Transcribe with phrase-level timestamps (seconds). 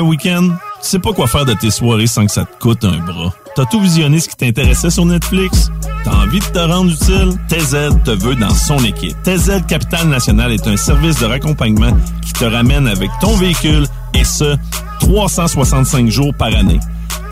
[0.00, 2.84] Le week-end, tu sais pas quoi faire de tes soirées sans que ça te coûte
[2.84, 3.34] un bras.
[3.56, 5.72] T'as tout visionné ce qui t'intéressait sur Netflix?
[6.04, 7.36] T'as envie de te rendre utile?
[7.48, 9.20] TZ te veut dans son équipe.
[9.24, 11.90] TZ Capital National est un service de raccompagnement
[12.24, 14.56] qui te ramène avec ton véhicule et ce,
[15.00, 16.78] 365 jours par année.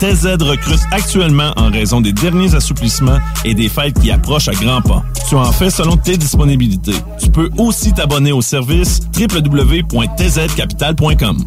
[0.01, 4.81] TZ recrute actuellement en raison des derniers assouplissements et des fêtes qui approchent à grands
[4.81, 5.05] pas.
[5.29, 6.95] Tu en fais selon tes disponibilités.
[7.23, 11.45] Tu peux aussi t'abonner au service www.tzcapital.com.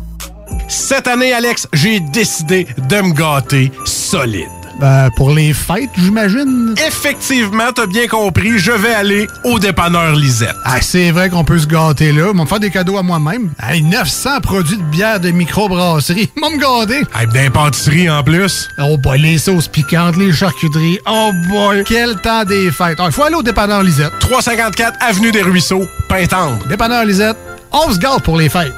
[0.69, 4.49] Cette année, Alex, j'ai décidé de me gâter solide.
[4.81, 6.75] Ben, pour les fêtes, j'imagine.
[6.87, 10.55] Effectivement, t'as bien compris, je vais aller au dépanneur Lisette.
[10.65, 12.29] Ah, c'est vrai qu'on peut se gâter là.
[12.33, 13.51] Ils vont me faire des cadeaux à moi-même.
[13.63, 16.31] Hey, 900 produits de bière de microbrasserie.
[16.41, 17.03] Vont me gâter.
[17.15, 18.69] Hey, d'impantisserie en plus.
[18.79, 20.99] Oh boy, les sauces piquantes, les charcuteries.
[21.07, 22.99] Oh boy, quel temps des fêtes.
[23.05, 24.13] Il faut aller au dépanneur Lisette.
[24.21, 26.67] 354 Avenue des Ruisseaux, Pintendre.
[26.69, 27.37] Dépanneur Lisette,
[27.71, 28.73] on se gâte pour les fêtes.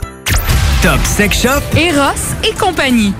[0.82, 3.12] Top Sex Shop, Eros et compagnie.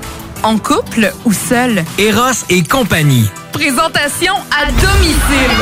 [0.42, 1.84] En couple ou seul.
[1.98, 3.28] Eros et compagnie.
[3.52, 5.56] Présentation à domicile.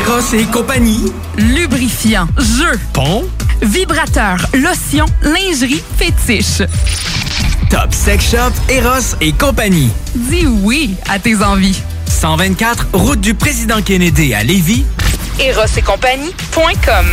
[0.00, 1.12] Eros et compagnie.
[1.36, 3.24] Lubrifiant, jeu, Pont.
[3.62, 6.62] vibrateur, lotion, lingerie, fétiche.
[7.68, 9.90] Top Sex Shop, Eros et compagnie.
[10.14, 11.80] Dis oui à tes envies.
[12.06, 14.84] 124, route du président Kennedy à Lévis.
[15.38, 17.06] Eros et compagnie.com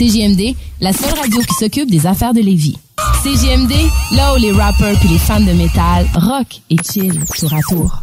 [0.00, 2.78] CJMD, la seule radio qui s'occupe des affaires de Lévis.
[3.22, 3.70] CJMD,
[4.12, 8.02] là où les rappers puis les fans de métal rock et chill tour à tour.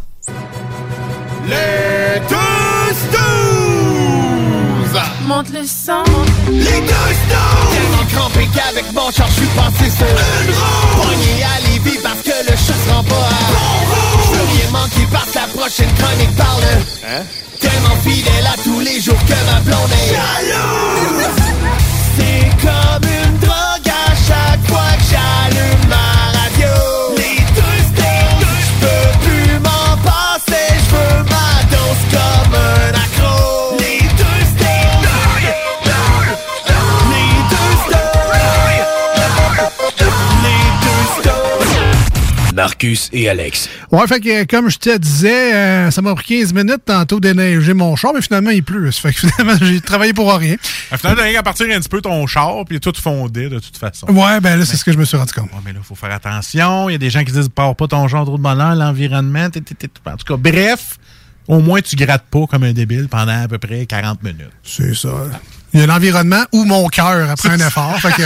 [1.48, 5.00] Les tous douze!
[5.26, 6.04] Monte le sang.
[6.52, 7.20] Les douze!
[7.72, 11.02] Tellement crampé qu'avec mon char, je suis passé sur une roue!
[11.02, 13.74] Pogné à Lévis parce que le chat se rend pas à bon
[14.22, 16.62] Je veux rien manquer parce que la prochaine chronique parle
[17.04, 17.24] Hein?
[17.58, 21.37] Tellement fidèle à tous les jours que ma blonde est jalouse!
[22.18, 26.74] C'est comme une drogue à chaque fois que j'allume ma radio.
[27.16, 27.38] Les
[28.40, 31.02] je peux plus m'en passer, je
[31.32, 31.48] ma
[32.12, 32.77] comme un
[42.62, 43.68] Marcus et Alex.
[43.92, 47.72] Ouais, fait que comme je te disais, euh, ça m'a pris 15 minutes tantôt déneiger
[47.72, 48.90] mon char, mais finalement il pleut.
[48.90, 50.56] Fait que finalement j'ai travaillé pour rien.
[50.60, 53.76] Finalement, t'as rien qu'à partir un petit peu ton char, puis tout fondé de toute
[53.76, 54.06] façon.
[54.08, 55.44] Ouais, ben là, c'est ce que je me suis rendu compte.
[55.52, 56.88] Ouais, mais là, faut faire attention.
[56.88, 59.48] Il y a des gens qui disent, pars pas ton char trop de bonheur, l'environnement.
[59.50, 60.98] t'es- t'es- t'es- En tout cas, bref,
[61.46, 64.50] au moins, tu grattes pas comme un débile pendant à peu près 40 minutes.
[64.64, 65.10] C'est ça.
[65.74, 67.94] Il y a l'environnement ou mon cœur après un effort.
[68.00, 68.22] Fait que,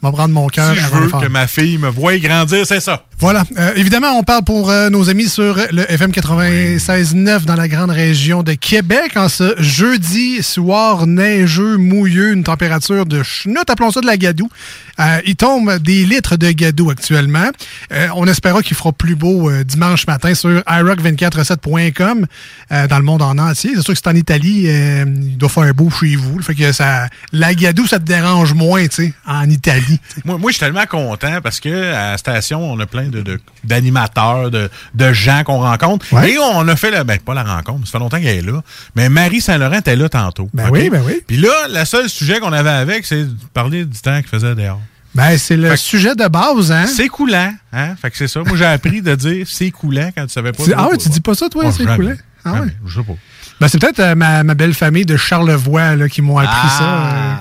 [0.00, 3.04] prendre mon cœur Si je veux que ma fille me voie grandir, c'est ça.
[3.18, 3.44] Voilà.
[3.56, 7.90] Euh, évidemment, on parle pour euh, nos amis sur le FM 96.9 dans la grande
[7.90, 14.02] région de Québec en ce jeudi soir neigeux, mouilleux, une température de chenoute, appelons ça
[14.02, 14.50] de la gadou.
[14.98, 17.50] Euh, il tombe des litres de gadou actuellement.
[17.92, 22.26] Euh, on espéra qu'il fera plus beau euh, dimanche matin sur iRock247.com
[22.72, 23.72] euh, dans le monde en entier.
[23.74, 26.40] C'est sûr que c'est en Italie, il doit faire beau chez vous.
[26.40, 30.00] Fait que ça, la gadou, ça te dérange moins, tu sais, en Italie.
[30.24, 33.05] Moi, moi je suis tellement content parce que à la station, on a plein
[33.64, 36.06] d'animateurs, de, de gens qu'on rencontre.
[36.12, 36.32] Ouais.
[36.32, 38.62] Et on a fait, la, ben, pas la rencontre, ça fait longtemps qu'elle est là,
[38.94, 40.48] mais Marie Saint-Laurent était là tantôt.
[40.54, 41.20] Ben oui, ben oui.
[41.26, 44.54] Puis là, le seul sujet qu'on avait avec, c'est de parler du temps qu'il faisait
[44.54, 44.80] dehors.
[45.14, 46.86] Ben, c'est le sujet de base, hein?
[46.86, 47.94] C'est coulant, hein?
[48.00, 48.42] Fait que c'est ça.
[48.44, 50.62] Moi, j'ai appris de dire c'est coulant quand tu savais pas.
[50.76, 52.14] Ah ouais, tu dis pas ça, toi, Oh, c'est coulant?
[52.44, 52.68] Ah ouais.
[52.86, 53.14] Je sais pas.
[53.58, 56.82] Ben, c'est peut-être euh, ma, ma belle famille de Charlevoix là, qui m'ont appris ça.
[56.84, 57.34] euh.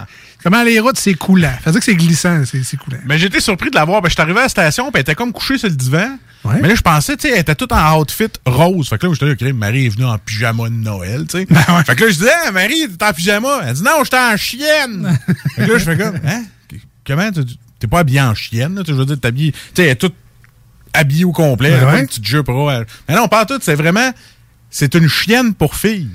[0.45, 0.49] Ah.
[0.49, 1.49] Comment les routes, c'est coulant.
[1.63, 2.99] Ça veut dire que c'est glissant, c'est coulant.
[3.05, 4.01] Mais j'étais surpris de la voir.
[4.01, 6.17] Ben, je suis arrivé à la station, puis elle était comme couchée sur le divan.
[6.43, 6.59] Ouais.
[6.61, 8.87] Mais là, je pensais, tu sais, elle était toute en outfit rose.
[8.87, 11.45] Fait que là, j'étais là, ok, Marie est venue en pyjama de Noël, tu sais.
[11.49, 11.83] Ben ouais.
[11.83, 13.61] Fait que là, je disais, Hey, Marie, t'es en pyjama.
[13.65, 15.19] Elle dit, non, j'étais en chienne.
[15.55, 16.43] fait que là, je fais comme, hein?
[17.05, 17.29] Comment?
[17.79, 18.83] T'es pas habillé en chienne, là?
[18.87, 20.15] Je veux dire, t'es habillé, tu sais, elle est toute
[20.93, 21.71] habillée au complet.
[21.71, 21.99] Ben ouais.
[22.01, 22.85] une petite jupe rose.
[23.09, 23.59] Mais non, pas tout.
[23.61, 24.11] C'est vraiment,
[24.69, 26.09] c'est une chienne pour fille.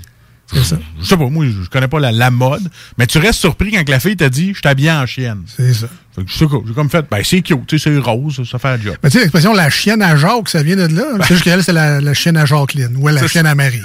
[0.52, 0.78] C'est ça.
[1.00, 2.68] Je sais pas, moi, je connais pas la, la mode,
[2.98, 5.42] mais tu restes surpris quand la fille t'a dit, je t'habille en chienne.
[5.46, 5.88] C'est ça.
[6.26, 8.94] Je j'ai comme fait, ben c'est cute, c'est rose, ça fait un job.
[9.02, 11.04] Mais tu sais, l'expression la chienne à Jacques, ça vient de là.
[11.22, 12.96] C'est juste qu'elle, c'est la, la chienne à Jacqueline.
[12.98, 13.82] Ou la chienne à Marie.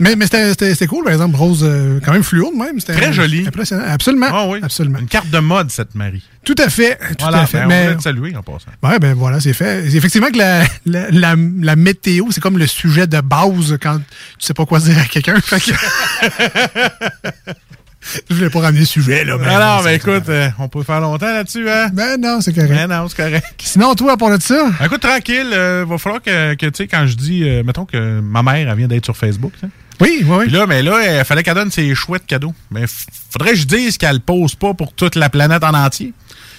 [0.00, 1.36] Mais mais c'était- cool, par exemple.
[1.36, 2.80] Rose, euh, quand même fluo même.
[2.80, 3.46] Très joli.
[3.46, 3.84] Impressionnant.
[3.86, 4.26] Absolument.
[4.30, 4.58] Ah oui.
[4.62, 4.98] Absolument.
[4.98, 6.22] Une carte de mode, cette Marie.
[6.44, 6.96] Tout à fait.
[6.96, 7.58] Tout voilà, à fait.
[7.58, 8.70] ben, on mais, te saluer en passant.
[8.82, 9.84] Ouais, ben voilà, c'est fait.
[9.94, 14.46] Effectivement que la, la, la, la météo, c'est comme le sujet de base quand tu
[14.46, 15.36] sais pas quoi dire à quelqu'un.
[18.30, 19.36] Je voulais pas ramener le sujet, là.
[19.38, 21.88] mais ben c'est- écoute, euh, on peut faire longtemps là-dessus, hein?
[21.92, 22.70] Ben non, c'est correct.
[22.70, 23.44] Ben non, c'est correct.
[23.62, 26.86] Sinon, toi, part de ça, Ben, Écoute, tranquille, euh, va falloir que, que, tu sais,
[26.86, 29.52] quand je dis, euh, mettons que ma mère, elle vient d'être sur Facebook,
[30.00, 30.48] oui, oui, oui.
[30.50, 32.54] là, mais là, il fallait qu'elle donne ses chouettes cadeaux.
[32.70, 36.12] Mais f- faudrait que je dise qu'elle pose pas pour toute la planète en entier.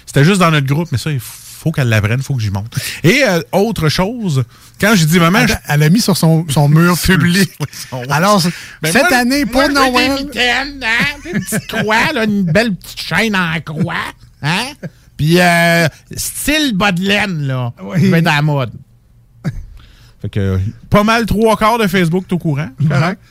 [0.05, 1.37] C'était juste dans notre groupe, mais ça, il faut
[1.71, 2.77] qu'elle l'apprenne, faut que j'y monte.
[3.03, 4.43] Et euh, autre chose,
[4.79, 7.51] quand je dis maman, je- Elle, elle a mis sur son, son mur public.
[7.89, 8.41] Son- Alors,
[8.81, 10.11] Ben, cette moi, année, pour moi, Noël.
[10.37, 11.19] Hein?
[11.25, 13.95] Une petite croix, là, une belle petite chaîne en croix.
[14.41, 14.67] Hein?
[15.17, 17.73] Puis, euh, style bas de laine, là.
[17.83, 17.97] Oui.
[18.01, 18.71] Je vais être à la mode.
[20.21, 20.59] fait que,
[20.89, 22.69] pas mal trois quarts de Facebook, au courant.
[22.87, 23.19] correct?
[23.21, 23.25] Hein?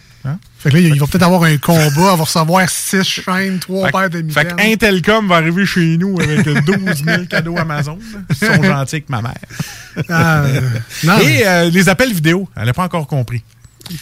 [0.60, 3.86] Fait que là, il va peut-être avoir un combat, elle va recevoir six chaînes, trois
[3.86, 4.48] Fait, paires de mitaines.
[4.48, 7.98] fait que Intelcom va arriver chez nous avec 12 000 cadeaux Amazon.
[8.30, 9.34] Ils sont gentils avec ma mère.
[10.08, 10.60] Ah, euh,
[11.04, 13.42] non, Et euh, les appels vidéo, elle n'a pas encore compris.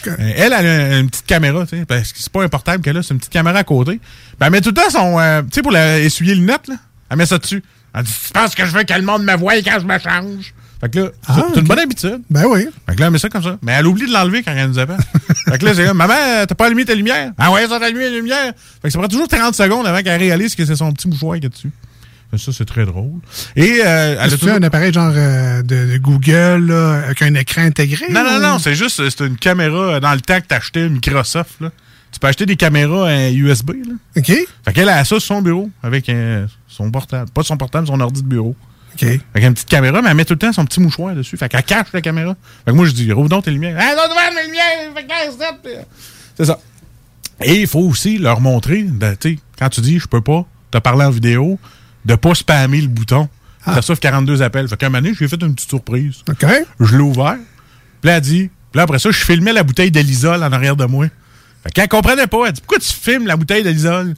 [0.09, 2.83] Euh, elle, elle a une petite caméra, tu sais, parce que c'est pas un portable
[2.83, 4.01] qu'elle a, c'est une petite caméra à côté.
[4.41, 5.19] Ben, elle met tout le temps son.
[5.21, 6.75] euh, tu sais, pour la, essuyer le net, là,
[7.11, 7.63] elle met ça dessus.
[7.95, 9.99] Elle dit Tu penses que je veux que le monde me voie quand je me
[9.99, 10.55] change?
[10.81, 12.21] Fait que là, c'est Ah, c'est une bonne habitude.
[12.29, 12.67] ben oui.
[12.87, 13.57] Fait que là, elle met ça comme ça.
[13.63, 14.99] Mais elle oublie de l'enlever quand elle nous appelle.
[15.49, 16.15] fait que là, c'est comme Maman,
[16.47, 17.33] t'as pas allumé ta lumière?
[17.39, 18.53] Ah ouais, ça t'a allumé la lumière.
[18.83, 21.39] Fait que ça prend toujours 30 secondes avant qu'elle réalise que c'est son petit mouchoir
[21.41, 21.71] qui est dessus.
[22.31, 23.21] Fait que Ça, c'est très drôle.
[23.55, 27.35] Et euh, elle a toujours- un appareil genre euh, de, de Google, là, avec un
[27.35, 28.07] écran intégré?
[28.11, 30.89] Non, non, ou- non, c'est juste c'est une caméra euh, dans le temps que t'achetais
[30.89, 31.53] Microsoft.
[31.61, 31.71] Là.
[32.13, 33.71] Tu peux acheter des caméras euh, USB.
[33.87, 33.95] Là.
[34.19, 34.27] OK.
[34.65, 37.31] Fait qu'elle a ça sur son bureau avec euh, son portable.
[37.31, 38.55] Pas son portable, son ordi de bureau.
[39.03, 39.09] OK.
[39.35, 41.37] Avec une petite caméra, mais elle met tout le temps son petit mouchoir dessus.
[41.37, 42.35] Fait qu'elle cache la caméra.
[42.65, 43.77] Fait que moi, je dis, rouvre donc tes lumières.
[43.79, 44.93] Ah, non, devant mes lumières!
[44.95, 45.87] Fait
[46.37, 46.59] c'est- ça.
[47.43, 50.47] Et il faut aussi leur montrer, ben, tu sais, quand tu dis, je peux pas
[50.71, 51.59] te parler en vidéo,
[52.05, 53.29] de pas spammer le bouton.
[53.65, 53.75] Ah.
[53.75, 54.69] Ça souffre 42 appels.
[54.69, 56.23] Fait qu'à un moment donné, j'ai fait une petite surprise.
[56.29, 56.47] OK.
[56.81, 57.37] Je l'ai ouvert.
[58.01, 58.49] Puis là, elle dit.
[58.71, 61.07] Puis là, après ça, je filmais la bouteille de l'isole en arrière de moi.
[61.65, 62.47] Fait qu'elle comprenait pas.
[62.47, 64.15] Elle dit Pourquoi tu filmes la bouteille de l'isole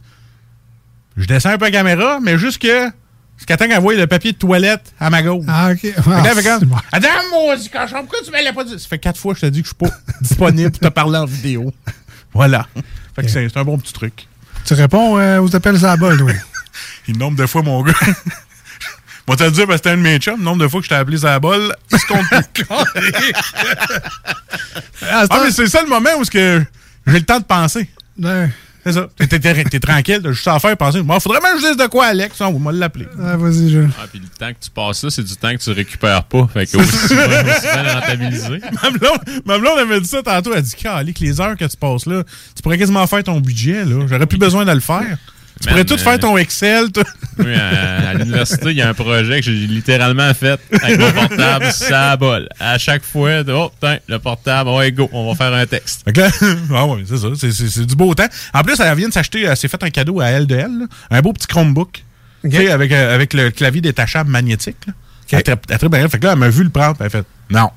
[1.17, 2.91] Je descends un peu la caméra, mais juste que.
[3.39, 5.45] Jusqu'à temps qu'elle voie le papier de toilette à ma gauche.
[5.49, 5.87] Ah, OK.
[5.97, 6.77] Ah, là, c'est bon.
[7.31, 9.51] Maudit cochon, pourquoi tu me l'as pas dit Ça fait quatre fois que je te
[9.51, 11.73] dis que je suis pas disponible pour te parler en vidéo.
[12.35, 12.67] Voilà.
[13.17, 14.27] Fait que c'est c'est un bon petit truc.
[14.65, 16.35] Tu réponds euh, aux appels à la balle, oui.
[17.09, 17.95] Le nombre de fois, mon gars.
[19.27, 20.81] Moi, te le dire, parce que c'était un de mes chums, le nombre de fois
[20.81, 22.65] que je t'ai appelé sur la balle, il se compte plus.
[25.03, 26.61] Ah, Ah, mais c'est ça le moment où j'ai
[27.07, 27.89] le temps de penser.
[28.21, 28.51] Ouais.
[28.89, 29.09] C'est ça.
[29.17, 31.03] T'es, t'es- t'es- t'es tranquille, t'as juste à faire penser.
[31.03, 32.41] Moi, faudrait même que je dise de quoi, Alex.
[32.41, 33.07] On va l'appeler.
[33.23, 33.81] Ah, vas-y, je.
[34.01, 36.49] Ah, puis le temps que tu passes là, c'est du temps que tu récupères pas.
[36.53, 38.61] Fait que aussi bien, aussi bien le rentabiliser.
[39.45, 40.53] Ma blonde, m'a dit ça tantôt.
[40.55, 42.23] Elle dit, Calique, les heures que tu passes là,
[42.55, 44.07] tu pourrais quasiment faire ton budget, là.
[44.09, 45.17] J'aurais plus besoin de le faire.
[45.61, 47.03] Tu Man, pourrais tout euh, faire ton Excel, tout.
[47.39, 51.13] Oui, à, à l'université, il y a un projet que j'ai littéralement fait avec mon
[51.13, 52.49] portable, ça bol.
[52.59, 56.03] À chaque fois, oh, tiens, le portable, ouais, go, on va faire un texte.
[56.05, 56.31] Fait que là,
[56.75, 57.29] ah ouais, c'est ça.
[57.37, 58.27] C'est, du beau temps.
[58.53, 60.79] En plus, elle vient de s'acheter, elle s'est fait un cadeau à elle de elle,
[60.81, 60.87] là.
[61.11, 62.03] un beau petit Chromebook.
[62.43, 64.79] Tu sais, avec, euh, avec le clavier détachable magnétique.
[64.87, 64.93] Là.
[65.31, 66.09] Elle, elle tripe bien.
[66.09, 66.97] Fait que là, elle m'a vu le prendre.
[67.01, 67.71] Elle a fait non.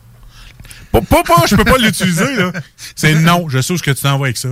[0.91, 2.51] Pas, pas, pas, je peux pas l'utiliser, là.
[2.95, 4.49] C'est non, je sais ce que tu t'envoies avec ça.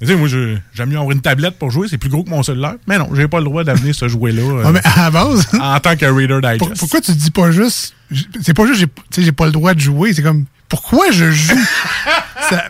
[0.00, 2.42] tu sais, moi, j'aime mieux avoir une tablette pour jouer, c'est plus gros que mon
[2.42, 2.74] cellulaire.
[2.86, 5.46] Mais non, j'ai pas le droit d'amener ce jouet-là euh, Ah, mais à la base,
[5.60, 6.58] en tant que Reader Digest.
[6.58, 7.94] pour- pourquoi tu dis pas juste.
[8.42, 10.12] C'est pas juste, tu sais, j'ai pas le droit de jouer.
[10.12, 11.54] C'est comme, pourquoi je joue?
[12.50, 12.64] Ça-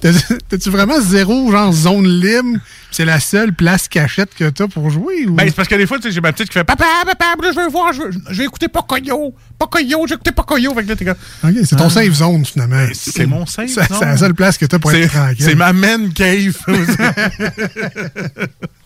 [0.00, 2.58] T'as-tu vraiment zéro, genre, zone libre?
[2.90, 5.26] C'est la seule place cachette que t'as pour jouer?
[5.26, 5.34] Ou...
[5.34, 7.36] Ben, c'est parce que des fois, tu sais, j'ai ma petite qui fait Papa, papa,
[7.42, 9.34] je veux voir, je veux, je vais écouter Pocoyo.
[9.58, 10.74] Pocoyo, j'ai écouté Pocoyo.
[10.74, 11.14] Fait que là, t'es comme.
[11.44, 12.76] Ok, c'est ton save zone, finalement.
[12.76, 13.84] Ben, c'est mon save zone.
[13.88, 15.44] c'est la seule place que t'as pour être tranquille.
[15.44, 16.56] c'est ma man cave.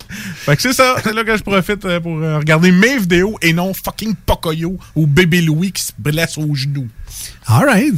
[0.08, 0.96] fait que c'est ça.
[1.02, 4.78] C'est là que je profite euh, pour euh, regarder mes vidéos et non fucking Pocoyo
[4.94, 6.88] ou bébé Louis qui se blesse au genou.
[7.46, 7.94] All right.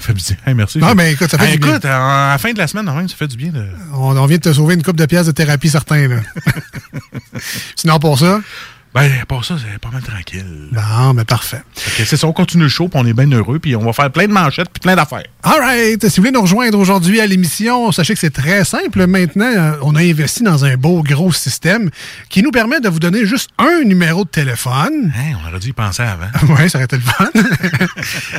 [0.00, 0.36] Fait bien.
[0.46, 0.78] Hey, merci.
[0.78, 1.70] Non, mais écoute, ça fait Hey, du bien.
[1.72, 3.64] écoute, à la fin de la semaine, même, ça fait du bien de.
[3.94, 6.08] On, on vient de te sauver une coupe de pièces de thérapie, certains.
[6.08, 6.16] Là.
[7.76, 8.40] Sinon, pour ça,
[8.92, 10.68] Ben, pour ça, c'est pas mal tranquille.
[10.72, 11.62] non, mais parfait.
[11.74, 13.84] Fait que c'est ça, on continue le show, puis on est bien heureux, puis on
[13.84, 15.22] va faire plein de manchettes, puis plein d'affaires.
[15.44, 16.08] All right.
[16.08, 19.06] Si vous voulez nous rejoindre aujourd'hui à l'émission, sachez que c'est très simple.
[19.06, 21.90] Maintenant, euh, on a investi dans un beau gros système
[22.28, 25.12] qui nous permet de vous donner juste un numéro de téléphone.
[25.16, 26.26] Hein, on aurait dû y penser avant.
[26.58, 27.30] oui, ça aurait été le fun.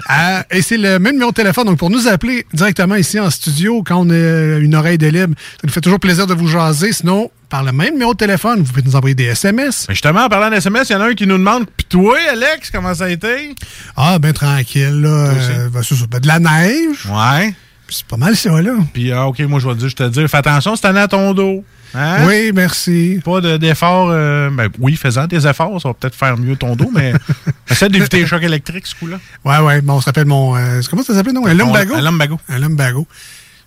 [0.09, 1.65] Euh, et c'est le même numéro de téléphone.
[1.65, 5.35] Donc, pour nous appeler directement ici en studio, quand on a une oreille de libre,
[5.37, 6.91] ça nous fait toujours plaisir de vous jaser.
[6.91, 9.85] Sinon, par le même numéro de téléphone, vous pouvez nous envoyer des SMS.
[9.87, 12.17] Mais justement, en parlant d'SMS, il y en a un qui nous demande Puis toi,
[12.31, 13.53] Alex, comment ça a été
[13.95, 15.09] Ah, ben tranquille, là.
[15.09, 16.05] Euh, ben, c'est ça.
[16.09, 17.05] Ben, de la neige.
[17.07, 17.53] Ouais.
[17.89, 18.71] C'est pas mal ça, là.
[18.93, 21.07] Puis, ah, OK, moi, je vais te dire, je te dis, fais attention année à
[21.09, 21.63] ton dos.
[21.93, 22.25] Hein?
[22.25, 23.19] Oui, merci.
[23.21, 24.07] Pas de- d'efforts.
[24.11, 27.11] euh, ben, oui, faisant des efforts, ça va peut-être faire mieux ton dos, mais
[27.69, 29.19] essaie d'éviter les chocs électriques, ce coup-là.
[29.43, 29.81] Ouais, ouais.
[29.81, 30.55] Bon, on s'appelle mon.
[30.55, 31.45] euh, comment ça s'appelle, non?
[31.45, 31.93] Un lumbago?
[31.95, 32.39] Un lumbago.
[32.47, 33.05] Un lumbago.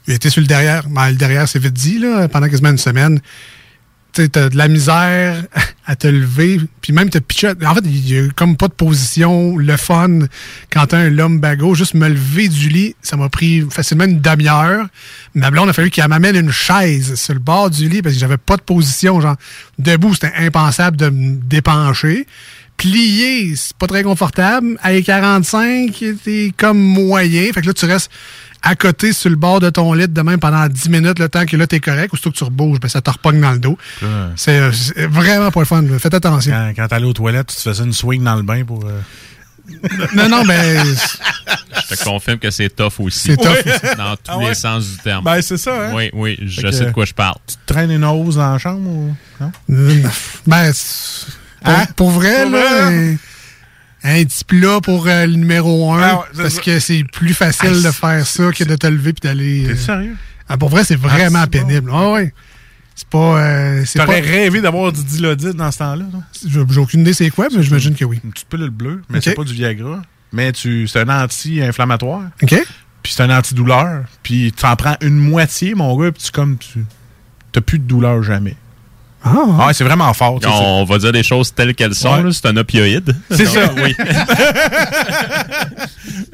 [0.07, 0.88] Il était sur le derrière.
[0.88, 3.21] Ben, le derrière, c'est vite dit, là, pendant quasiment une semaine.
[4.14, 5.42] Tu t'as de la misère
[5.87, 7.52] à te lever, puis même te pitcher.
[7.66, 10.21] En fait, il y a comme pas de position, le fun,
[10.71, 11.75] quand t'as un lumbago.
[11.75, 14.87] Juste me lever du lit, ça m'a pris facilement une demi-heure.
[15.35, 18.21] Ma blonde a fallu qu'elle m'amène une chaise sur le bord du lit parce que
[18.21, 19.21] j'avais pas de position.
[19.21, 19.37] Genre,
[19.80, 22.26] debout, c'était impensable de me dépencher.
[22.76, 24.78] Plié, c'est pas très confortable.
[24.80, 27.52] À 45, t'es comme moyen.
[27.52, 28.11] Fait que là, tu restes
[28.66, 31.44] à côté sur le bord de ton lit de même pendant 10 minutes, le temps
[31.47, 32.12] que là, t'es correct.
[32.14, 33.76] Aussitôt que tu rebouges, ben, ça te repogne dans le dos.
[34.37, 35.85] C'est euh, c'est vraiment pas le fun.
[35.99, 36.52] Faites attention.
[36.52, 38.85] Quand, quand t'allais aux toilettes, tu te faisais une swing dans le bain pour.
[38.87, 39.00] euh,
[40.14, 40.85] Non, non, ben.
[41.90, 43.30] Je te confirme que c'est tough aussi.
[43.30, 43.73] C'est tough Oui.
[43.99, 45.25] Dans tous Ah les sens du terme.
[45.25, 45.92] Ben, c'est ça, hein?
[45.94, 47.35] Oui, oui, je Fait que- sais de quoi je parle.
[47.47, 49.14] Tu te traînes une hausse dans la chambre ou.
[49.40, 49.52] Non?
[50.47, 51.26] Ben, c'est-
[51.62, 51.87] pour, Hein?
[51.97, 53.12] pour vrai, Pour là, vrai?
[53.12, 53.16] un,
[54.05, 57.75] un petit plat pour euh, le numéro 1, Ah parce que c'est plus facile Ah,
[57.75, 59.65] de c'est- faire ça que de te lever puis d'aller.
[59.67, 60.17] T'es euh, sérieux?
[60.49, 61.67] ah, pour vrai, c'est vraiment c'est bon.
[61.69, 61.91] pénible.
[61.93, 62.33] Ah ouais.
[62.95, 63.41] C'est pas.
[63.43, 66.05] euh, T'aurais pas rêvé d'avoir du dilodite dans ce temps-là,
[66.47, 68.21] j'ai aucune idée c'est quoi, mais j'imagine que oui.
[68.23, 70.01] Une petite pilule bleue, mais c'est pas du Viagra.
[70.33, 72.23] Mais tu, c'est un anti-inflammatoire.
[72.43, 72.55] OK?
[73.03, 74.05] Puis c'est un antidouleur.
[74.23, 76.85] Puis tu en prends une moitié, mon gars, puis tu comme tu.
[77.53, 78.57] T'as plus de douleur jamais.
[79.25, 79.31] Ah,
[79.69, 80.38] Ah, c'est vraiment fort.
[80.40, 82.23] tu sais, On va dire des choses telles qu'elles sont.
[82.23, 82.31] Ouais.
[82.33, 83.14] C'est un opioïde.
[83.31, 83.71] C'est ça.
[83.83, 83.95] Oui.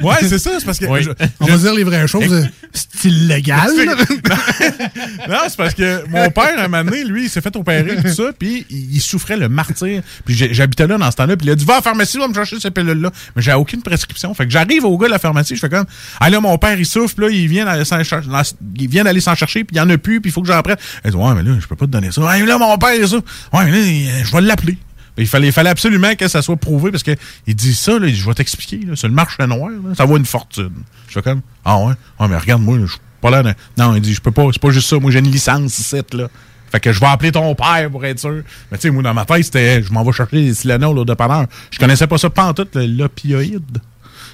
[0.02, 0.50] Ouais, c'est ça.
[0.58, 0.86] C'est parce que.
[0.86, 1.02] Oui.
[1.02, 2.48] je- On va dire les vraies choses.
[2.72, 3.70] C'est illégal.
[5.28, 8.08] non, c'est parce que mon père, un moment donné, lui, il s'est fait opérer tout
[8.08, 10.02] ça, puis il, il souffrait le martyr.
[10.24, 12.28] Puis j'habitais là dans ce temps-là, puis il a dit Va à la pharmacie, va
[12.28, 13.10] me chercher ces pilules-là.
[13.36, 14.32] Mais j'ai aucune prescription.
[14.34, 15.84] Fait que j'arrive au gars de la pharmacie, je fais comme
[16.18, 18.42] Ah là, mon père, il souffre, puis là, il vient d'aller s'en cher- dans-
[18.78, 20.48] il vient d'aller s'en chercher, puis il y en a plus, puis il faut que
[20.48, 20.76] j'en prenne.
[21.04, 22.20] Elle dit Ouais, mais là, je peux pas te donner ça.
[22.22, 23.22] Là, mon père, souffre.
[23.52, 24.76] Ouais, là, il- je vais l'appeler.
[25.18, 27.10] Il fallait, il fallait absolument que ça soit prouvé parce que
[27.46, 30.16] il dit ça, là, je vais t'expliquer, là, sur le marché noir, là, ça vaut
[30.16, 30.70] une fortune.
[31.08, 31.94] Je fais comme, ah ouais,
[32.28, 33.42] mais regarde-moi, là, je suis pas là.
[33.76, 36.00] Non, il dit, je peux pas, c'est pas juste ça, moi j'ai une licence ici,
[36.14, 36.28] là.
[36.72, 38.42] Fait que je vais appeler ton père pour être sûr.
[38.70, 41.04] Mais tu sais, moi, dans ma tête, c'était, je m'en vais chercher des Tylenol au
[41.04, 41.46] dépanneur.
[41.72, 43.78] Je connaissais pas ça pas en tout, le- l'opioïde.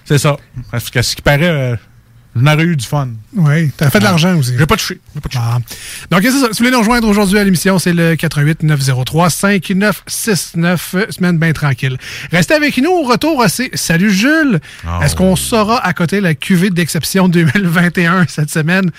[0.04, 0.36] C'est ça.
[0.70, 1.76] Parce que ce qui paraît, euh,
[2.36, 3.08] je n'aurais eu du fun.
[3.34, 4.52] Oui, t'as fait de l'argent aussi.
[4.58, 5.00] J'ai pas touché.
[5.14, 5.42] J'ai pas touché.
[5.42, 5.58] Ah.
[6.10, 6.38] Donc, c'est ça.
[6.38, 10.94] Si vous voulez nous rejoindre aujourd'hui à l'émission, c'est le 88 903 5969.
[10.94, 11.96] euh, Semaine bien tranquille.
[12.30, 12.90] Restez avec nous.
[12.90, 14.60] Au retour, c'est Salut Jules.
[14.86, 15.02] Oh.
[15.02, 18.90] Est-ce qu'on saura à côté la cuvée d'exception 2021 cette semaine?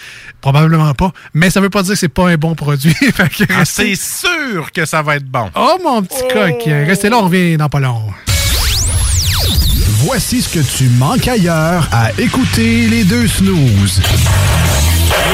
[0.41, 1.12] Probablement pas.
[1.34, 2.96] Mais ça veut pas dire que c'est pas un bon produit.
[3.50, 5.50] Ah, c'est sûr que ça va être bon.
[5.56, 6.63] Oh, mon petit coq.
[6.65, 8.01] Restez là, on revient dans pas long.
[10.03, 13.99] Voici ce que tu manques ailleurs à écouter les deux snooze.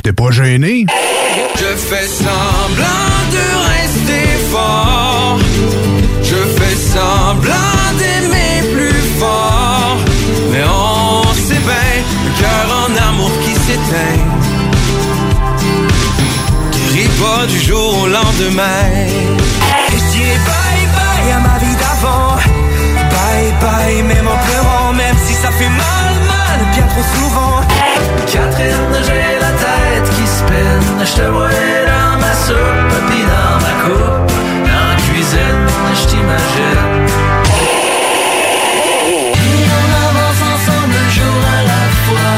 [0.01, 0.86] T'es pas gêné?
[1.55, 3.46] Je fais semblant de
[3.82, 5.38] rester fort.
[6.24, 7.53] Je fais semblant
[7.98, 9.98] d'aimer plus fort.
[10.51, 14.24] Mais on sait bien, le cœur en amour qui s'éteint.
[16.72, 18.86] Guérit pas du jour au lendemain.
[19.89, 22.38] Je dirais bye bye à ma vie d'avant.
[23.13, 24.53] Bye bye, même en pleurant,
[26.94, 27.62] trop souvent.
[28.32, 31.06] Catherine, j'ai la tête qui spinne.
[31.06, 34.32] Je te vois dans ma soupe, puis dans ma coupe.
[34.68, 35.66] Dans la cuisine,
[36.00, 36.86] je t'imagine.
[39.06, 42.34] Et on avance ensemble jour à la fois.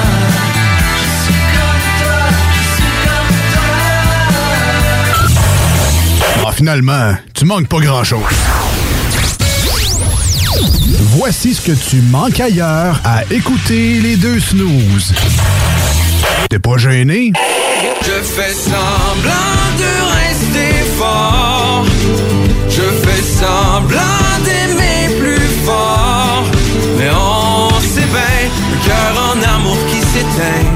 [6.47, 8.35] Ah, finalement, tu manques pas grand-chose.
[11.17, 15.13] Voici ce que tu manques ailleurs à écouter les deux snooze.
[16.49, 17.31] T'es pas gêné?
[18.01, 21.85] Je fais semblant de rester fort.
[22.69, 23.99] Je fais semblant
[24.43, 26.43] d'aimer plus fort.
[26.97, 30.25] Mais on bien, le cœur en amour qui s'éteint.
[30.35, 30.69] bouteille.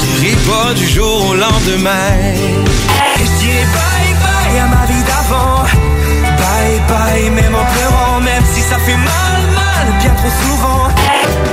[0.00, 2.10] Tu ris pas du jour au lendemain.
[3.18, 5.64] Et je dirais bye bye à ma vie d'avant.
[6.38, 7.85] Bye bye, même en ça
[8.86, 10.88] fait mal, mal, bien trop souvent.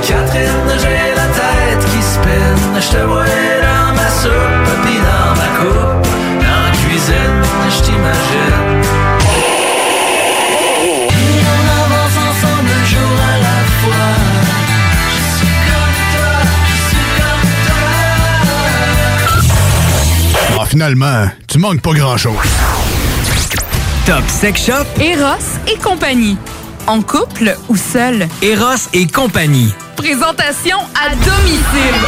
[0.06, 2.64] Catherine, j'ai la tête qui spinne.
[2.80, 3.24] Je te vois
[3.66, 6.06] dans ma soupe, puis dans ma coupe.
[6.44, 7.42] Dans la cuisine,
[7.74, 8.58] je t'imagine.
[11.56, 14.08] On avance ensemble un jour à la fois.
[15.10, 16.34] Je suis comme toi,
[16.70, 17.46] je suis comme
[20.56, 20.62] toi.
[20.62, 22.48] Ah, finalement, tu manques pas grand-chose.
[24.06, 26.36] Top Sex Shop, Eros et compagnie.
[26.86, 28.28] En couple ou seul.
[28.42, 29.72] Eros et compagnie.
[29.96, 32.00] Présentation à domicile.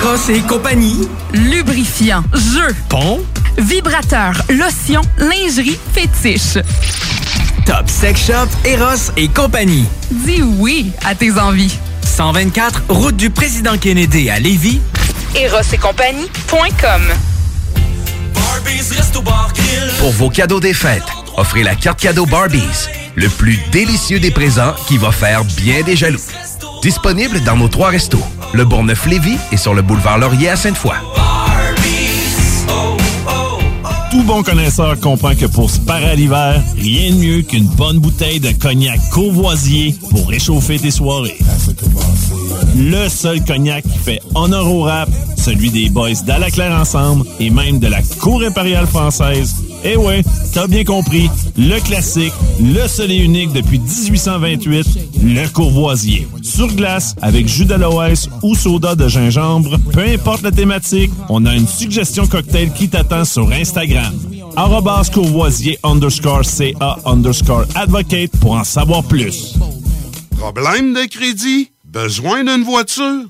[0.00, 1.08] Eros et compagnie.
[1.32, 3.20] Lubrifiant, jeu, Pont.
[3.58, 6.58] vibrateur, lotion, lingerie, fétiche.
[7.64, 9.86] Top Sex Shop, Eros et compagnie.
[10.10, 11.74] Dis oui à tes envies.
[12.02, 14.80] 124, route du président Kennedy à Lévis.
[15.36, 17.02] Eros et compagnie.com
[19.98, 21.02] Pour vos cadeaux des fêtes,
[21.36, 25.96] offrez la carte cadeau Barbies, le plus délicieux des présents qui va faire bien des
[25.96, 26.20] jaloux.
[26.82, 28.22] Disponible dans nos trois restos,
[28.52, 30.94] le Bourgneuf-Lévis et sur le boulevard Laurier à Sainte-Foy.
[34.10, 37.98] Tout bon connaisseur comprend que pour se parer à l'hiver, rien de mieux qu'une bonne
[37.98, 41.36] bouteille de cognac courvoisier pour réchauffer tes soirées.
[42.76, 47.80] Le seul cognac qui fait honneur au rap, celui des boys d'Alaclaire Ensemble et même
[47.80, 49.56] de la Cour impériale française.
[49.86, 50.22] Eh ouais,
[50.54, 54.86] t'as bien compris, le classique, le seul et unique depuis 1828,
[55.22, 56.26] le courvoisier.
[56.42, 61.54] Sur glace, avec jus d'aloès ou soda de gingembre, peu importe la thématique, on a
[61.54, 64.14] une suggestion cocktail qui t'attend sur Instagram.
[64.56, 69.54] Arrobas courvoisier underscore CA underscore advocate pour en savoir plus.
[70.38, 71.70] Problème de crédit?
[71.84, 73.24] Besoin d'une voiture?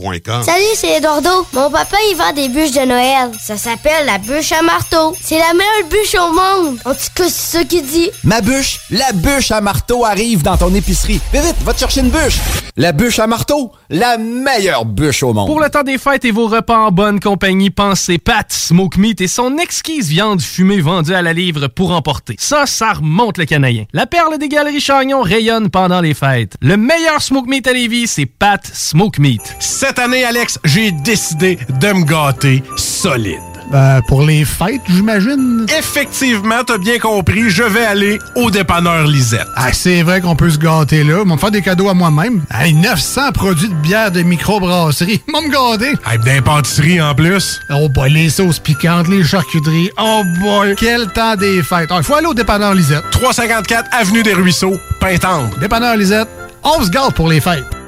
[0.00, 1.28] Salut, c'est Eduardo.
[1.52, 3.30] Mon papa, il vend des bûches de Noël.
[3.38, 5.14] Ça s'appelle la bûche à marteau.
[5.20, 6.78] C'est la meilleure bûche au monde.
[6.86, 8.10] En tout cas, c'est ça qu'il dit.
[8.24, 11.20] Ma bûche, la bûche à marteau arrive dans ton épicerie.
[11.32, 12.38] Vite, vite, va te chercher une bûche.
[12.76, 15.46] La bûche à marteau, la meilleure bûche au monde.
[15.46, 19.20] Pour le temps des fêtes et vos repas en bonne compagnie, pensez Pat Smoke Meat
[19.20, 22.36] et son exquise viande fumée vendue à la livre pour emporter.
[22.38, 23.84] Ça, ça remonte le canadien.
[23.92, 26.54] La perle des galeries Chagnon rayonne pendant les fêtes.
[26.62, 29.56] Le meilleur Smoke Meat à Lévis, c'est Pat Smoke Meat.
[29.90, 33.40] Cette année, Alex, j'ai décidé de me gâter solide.
[33.72, 35.66] Ben, pour les fêtes, j'imagine.
[35.76, 39.48] Effectivement, t'as bien compris, je vais aller au dépanneur Lisette.
[39.56, 41.24] Ah, c'est vrai qu'on peut se gâter là.
[41.24, 42.44] M'en faire des cadeaux à moi-même.
[42.54, 45.20] Hey, 900 produits de bière de microbrasserie.
[45.32, 45.96] M'en me gâter.
[46.08, 47.58] Hey, d'impantisserie en plus.
[47.70, 49.90] Oh boy, les sauces piquantes, les charcuteries.
[50.00, 51.90] Oh boy, quel temps des fêtes.
[51.96, 53.02] Il faut aller au dépanneur Lisette.
[53.10, 55.58] 354 Avenue des Ruisseaux, Pintante.
[55.58, 56.28] Dépanneur Lisette,
[56.62, 57.79] on se gâte pour les fêtes.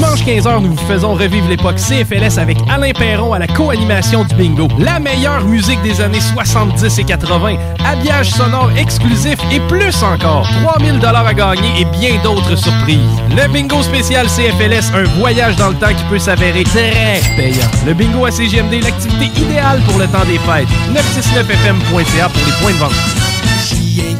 [0.00, 4.34] Dimanche 15h, nous vous faisons revivre l'époque CFLS avec Alain Perron à la co-animation du
[4.34, 4.66] bingo.
[4.78, 10.48] La meilleure musique des années 70 et 80, habillage sonore exclusif et plus encore.
[10.62, 12.98] 3000 dollars à gagner et bien d'autres surprises.
[13.36, 17.70] Le bingo spécial CFLS, un voyage dans le temps qui peut s'avérer très payant.
[17.84, 20.68] Le bingo à CGMD, l'activité idéale pour le temps des fêtes.
[20.94, 24.19] 969fm.ca pour les points de vente.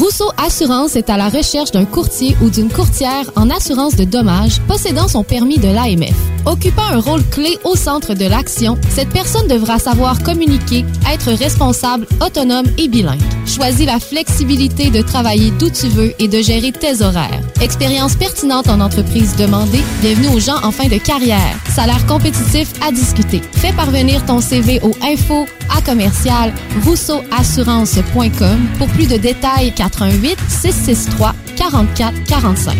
[0.00, 4.58] Rousseau Assurance est à la recherche d'un courtier ou d'une courtière en assurance de dommages
[4.66, 6.16] possédant son permis de l'AMF.
[6.46, 12.06] Occupant un rôle clé au centre de l'action, cette personne devra savoir communiquer, être responsable,
[12.24, 13.20] autonome et bilingue.
[13.44, 17.42] Choisis la flexibilité de travailler d'où tu veux et de gérer tes horaires.
[17.60, 21.58] Expérience pertinente en entreprise demandée, bienvenue aux gens en fin de carrière.
[21.74, 23.42] Salaire compétitif à discuter.
[23.52, 25.44] Fais parvenir ton CV au info
[25.76, 32.76] à commercial rousseauassurance.com pour plus de détails 88 663 44 45.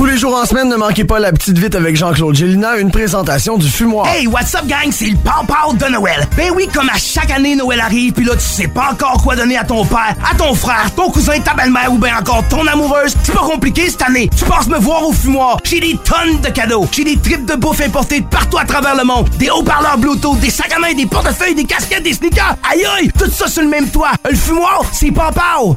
[0.00, 2.90] Tous les jours en semaine, ne manquez pas la petite vite avec Jean-Claude Gélina, une
[2.90, 4.06] présentation du fumoir.
[4.08, 4.90] Hey, what's up, gang?
[4.90, 6.26] C'est le Pow de Noël.
[6.38, 9.36] Ben oui, comme à chaque année, Noël arrive, puis là, tu sais pas encore quoi
[9.36, 12.66] donner à ton père, à ton frère, ton cousin, ta belle-mère ou bien encore ton
[12.66, 13.14] amoureuse.
[13.22, 14.30] C'est pas compliqué cette année.
[14.34, 15.58] Tu passes me voir au fumoir.
[15.64, 16.88] J'ai des tonnes de cadeaux.
[16.92, 19.28] J'ai des tripes de bouffe importées de partout à travers le monde.
[19.38, 22.56] Des haut-parleurs Bluetooth, des sacs à main, des portefeuilles, des casquettes, des sneakers.
[22.72, 24.12] Aïe aïe, tout ça sur le même toit.
[24.30, 25.76] Le fumoir, c'est Pow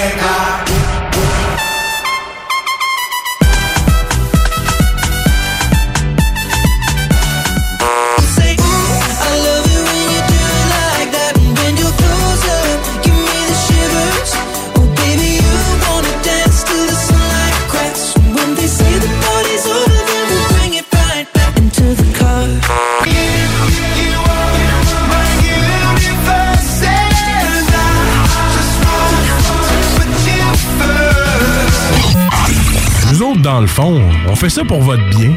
[33.71, 35.33] Fond, on fait ça pour votre bien.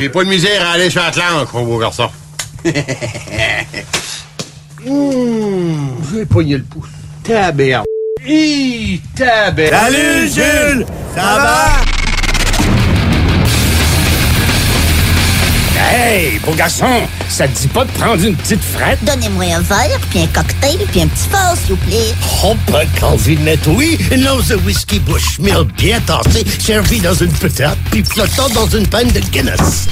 [0.00, 2.08] J'ai pas de misère à aller sur l'Atlante, mon beau garçon.
[4.84, 5.74] Mmh,
[6.12, 6.88] J'ai pogné le pouce.
[7.22, 7.84] Tabère.
[8.26, 9.70] Hi, tabère.
[9.70, 10.86] Salut, Jules!
[11.14, 11.91] Ça va?
[15.90, 16.86] Hey, beau garçon,
[17.28, 19.02] ça te dit pas de prendre une petite frette?
[19.04, 22.14] Donnez-moi un verre, puis un cocktail, puis un petit fort, s'il vous plaît.
[22.44, 23.98] Oh, pas de calvinette, oui.
[24.12, 28.86] Une once de whisky Bushmill bien tassé, servi dans une petite, puis flottant dans une
[28.86, 29.88] panne de Guinness.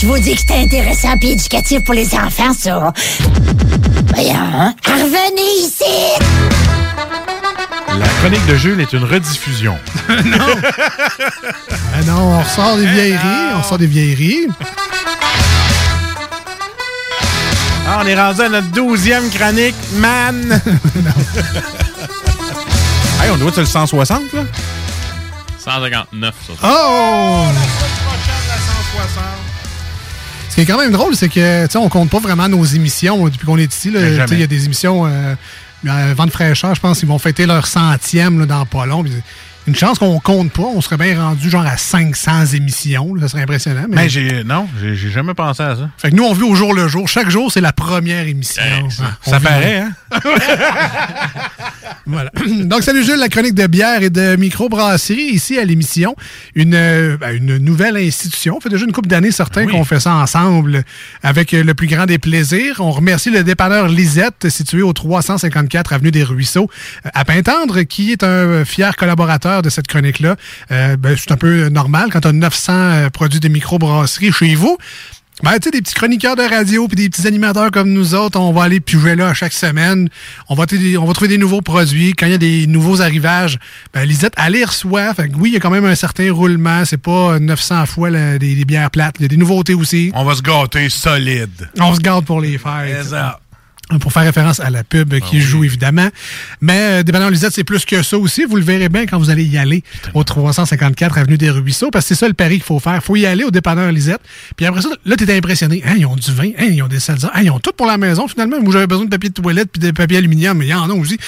[0.00, 2.92] Je vous dis que c'était intéressant puis éducatif pour les enfants, ça.
[4.14, 4.74] Voyons, hein?
[4.86, 5.84] Revenez ici!
[7.98, 9.78] La chronique de Jules est une rediffusion.
[10.24, 10.46] non!
[11.94, 14.48] Ah non, on ressort des vieilleries, on sort des vieilleries.
[17.86, 20.60] Ah, on est rendu à notre douzième chronique, man!
[23.22, 24.40] hey, on doit être sur le 160, là?
[25.58, 26.52] 159, ça.
[26.64, 27.44] Oh!
[30.48, 32.64] Ce qui est quand même drôle, c'est que, tu sais, on compte pas vraiment nos
[32.64, 33.90] émissions depuis qu'on est ici.
[33.90, 34.26] jamais.
[34.32, 35.34] Il y a des émissions, euh,
[35.84, 38.86] Vent de fraîcheur, je pense qu'ils vont fêter leur centième dans pas
[39.68, 43.14] Une chance qu'on compte pas, on serait bien rendu genre à 500 émissions.
[43.14, 43.22] là.
[43.22, 43.84] Ça serait impressionnant.
[43.88, 44.42] Mais, Mais j'ai.
[44.42, 45.88] Non, j'ai jamais pensé à ça.
[45.98, 47.08] Fait que nous, on vit au jour le jour.
[47.08, 48.62] Chaque jour, c'est la première émission.
[49.00, 49.92] Ah, on Ça vit- paraît, hein?
[52.04, 52.30] Voilà.
[52.64, 56.16] Donc, salut Jules, la chronique de bière et de microbrasserie ici à l'émission.
[56.56, 58.54] Une, euh, ben, une nouvelle institution.
[58.54, 60.82] Ça fait déjà une couple d'années, certains, qu'on fait ça ensemble
[61.22, 62.80] avec euh, le plus grand des plaisirs.
[62.80, 66.68] On remercie le dépanneur Lisette, situé au 354 Avenue des Ruisseaux,
[67.06, 70.36] euh, à Pintendre, qui est un fier collaborateur de cette chronique-là.
[70.70, 74.54] Euh, ben, c'est un peu normal quand on a 900 euh, produits de microbrasserie chez
[74.54, 74.78] vous.
[75.42, 78.38] Ben, tu sais, des petits chroniqueurs de radio puis des petits animateurs comme nous autres,
[78.38, 80.08] on va aller piger là à chaque semaine.
[80.48, 80.66] On va,
[81.00, 82.12] on va trouver des nouveaux produits.
[82.12, 83.58] Quand il y a des nouveaux arrivages,
[83.92, 85.12] ben, Lisette, les reçoit.
[85.14, 86.84] Fait que oui, il y a quand même un certain roulement.
[86.84, 89.16] C'est pas 900 fois là, des, des bières plates.
[89.18, 90.12] Il y a des nouveautés aussi.
[90.14, 91.68] On va se gâter solide.
[91.80, 93.12] On se garde pour les fêtes.
[94.00, 96.08] Pour faire référence à la pub qui joue, évidemment.
[96.60, 98.44] Mais euh, Dépanneur Lisette, c'est plus que ça aussi.
[98.44, 99.82] Vous le verrez bien quand vous allez y aller
[100.14, 103.02] au 354 Avenue des Ruisseaux, parce que c'est ça le pari qu'il faut faire.
[103.02, 104.20] faut y aller au Dépanneur Lisette.
[104.56, 105.82] Puis après ça, là, t'es impressionné.
[105.86, 107.86] Hein, ils ont du vin, hein, ils ont des salsas, hein, ils ont tout pour
[107.86, 108.60] la maison, finalement.
[108.60, 110.88] Moi, j'avais besoin de papier de toilette puis de papier aluminium, mais il y en
[110.88, 111.18] a aussi.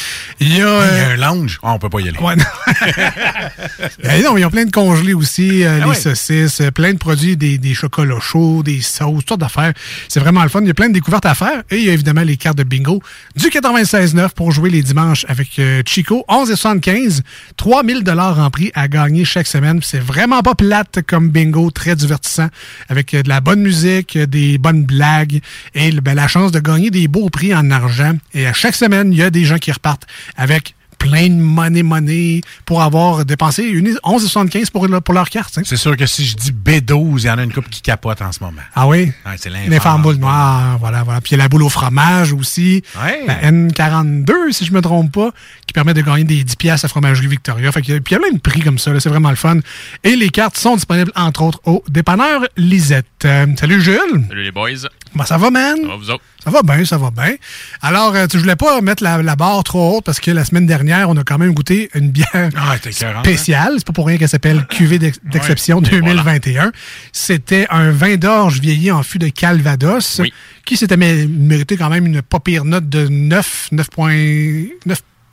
[0.41, 0.55] Il y a...
[0.57, 1.59] Il y a euh, un lounge.
[1.63, 2.19] Ah, on peut pas y aller.
[2.19, 2.45] Ouais, non.
[4.25, 5.95] Non, ils ont plein de congelés aussi, euh, Ah les ouais.
[5.95, 9.73] saucisses, euh, plein de produits, des, des chocolats chauds, des sauces, toutes sortes d'affaires.
[10.09, 10.61] C'est vraiment le fun.
[10.63, 11.63] Il y a plein de découvertes à faire.
[11.71, 13.03] Et il y a évidemment les cartes de bingo
[13.37, 16.25] du 96.9 pour jouer les dimanches avec euh, Chico.
[16.29, 17.21] 11,75.
[17.57, 19.81] 3000 dollars en prix à gagner chaque semaine.
[19.83, 22.49] C'est vraiment pas plate comme bingo, très divertissant,
[22.89, 25.41] avec euh, de la bonne musique, euh, des bonnes blagues
[25.75, 28.17] et ben, la chance de gagner des beaux prix en argent.
[28.33, 30.75] Et à chaque semaine, il y a des gens qui repartent avec
[31.09, 35.59] plein de money money pour avoir dépensé une 11,75 pour, le- pour leur carte.
[35.59, 35.63] hein.
[35.65, 38.21] C'est sûr que si je dis B12, il y en a une couple qui capote
[38.23, 38.63] en ce moment.
[38.75, 39.13] Ah oui?
[39.27, 39.81] Ouais, c'est Les l'infâme.
[39.81, 41.21] femmes boules noires, voilà, voilà.
[41.21, 42.83] Puis il y a la boule au fromage aussi.
[43.27, 45.31] La N42, si je me trompe pas,
[45.67, 47.71] qui permet de gagner des 10 piastres à Fromagerie Victoria.
[47.73, 49.37] Fait que, puis il y a plein de prix comme ça, là, c'est vraiment le
[49.37, 49.59] fun.
[50.03, 53.07] Et les cartes sont disponibles, entre autres, au dépanneur Lisette.
[53.25, 54.25] Euh, salut Jules!
[54.29, 54.71] Salut les boys.
[55.15, 55.77] Ben, ça va, man?
[55.81, 56.25] Ça va, vous autres?
[56.43, 57.35] Ça va bien, ça va bien.
[57.81, 60.67] Alors, euh, tu, voulais pas mettre la, la barre trop haute parce que la semaine
[60.67, 62.27] dernière, on a quand même goûté une bière
[62.57, 63.75] Ah, écœurant, spéciale.
[63.79, 66.73] C'est pas pour rien qu'elle s'appelle Cuvée d'ex- d'exception Ouais, et 2021.
[67.13, 70.21] C'était un vin d'orge vieilli en fût de Calvados
[70.65, 74.69] qui s'était mé- mérité quand même une pas pire note de 9, 9.9.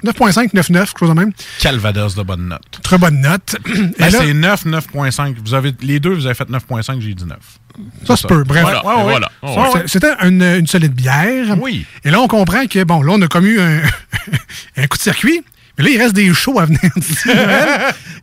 [0.04, 1.32] 9.5, 9.9, quelque chose de même.
[1.60, 2.80] Calvados de bonne note.
[2.82, 3.56] Très bonne note.
[4.00, 5.36] Ben, c'est 9, 9.5.
[5.46, 7.38] Vous avez, les deux, vous avez fait 9.5, j'ai dit 9.
[8.08, 8.64] Ça se peut, bref.
[8.64, 9.04] Voilà, Ouais, ouais.
[9.04, 9.32] voilà.
[9.44, 9.70] Ça, Ouais, ouais.
[9.86, 11.56] c'est- C'était une, une solide bière.
[11.62, 11.86] Oui.
[12.04, 13.82] Et là, on comprend que, bon, là, on a un,
[14.78, 15.44] un coup de circuit.
[15.78, 16.80] Mais là, il reste des shows à venir.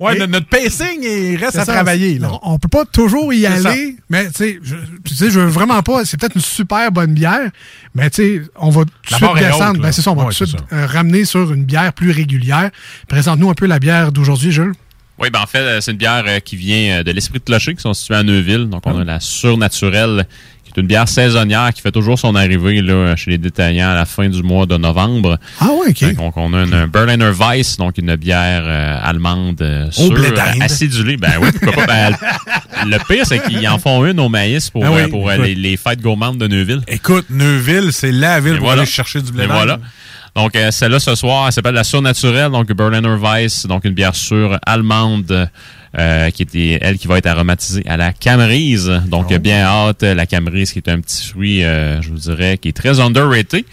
[0.01, 2.21] Ouais, Et- notre, pacing, il reste à ça, travailler.
[2.21, 2.31] Là.
[2.45, 5.47] On, on peut pas toujours y aller, mais tu sais, je, tu sais, je veux
[5.47, 6.05] vraiment pas.
[6.05, 7.51] C'est peut-être une super bonne bière,
[7.97, 9.81] mais tu sais, on va tout de suite descendre.
[9.81, 12.13] Ben, c'est ça, on va Ouais, tout de suite euh, ramener sur une bière plus
[12.13, 12.71] régulière.
[13.09, 14.75] Présente-nous un peu la bière d'aujourd'hui, Jules.
[15.19, 17.75] Oui, ben en fait, euh, c'est une bière euh, qui vient de l'Esprit de Clocher,
[17.75, 18.69] qui sont situés à Neuville.
[18.69, 20.29] Donc, on a la Surnaturelle,
[20.79, 24.29] une bière saisonnière qui fait toujours son arrivée là, chez les détaillants à la fin
[24.29, 25.39] du mois de novembre.
[25.61, 26.15] Ah ouais, OK.
[26.15, 30.15] Donc, on a une, un Berliner Weiss, donc une bière euh, allemande euh, sûre,
[30.61, 31.17] acidulée.
[31.17, 32.11] Ben oui, pourquoi pas.
[32.11, 32.17] Ben,
[32.87, 35.55] le pire, c'est qu'ils en font une au maïs pour, Ah oui, euh, pour les,
[35.55, 36.83] les fêtes gourmandes de Neuville.
[36.87, 38.83] Écoute, Neuville, c'est la ville Et pour voilà.
[38.83, 39.79] aller chercher du blé voilà.
[40.39, 44.15] Donc, euh, celle-là, ce soir, elle s'appelle la Surnaturelle, donc Berliner Weiss, donc une bière
[44.15, 45.51] sûre allemande,
[45.99, 48.89] euh, qui était, elle, qui va être aromatisée à la camerise.
[49.09, 49.39] Donc, Oh.
[49.41, 52.73] bien hâte, la camerise, qui est un petit fruit, euh, je vous dirais, qui est
[52.77, 53.65] très underrated.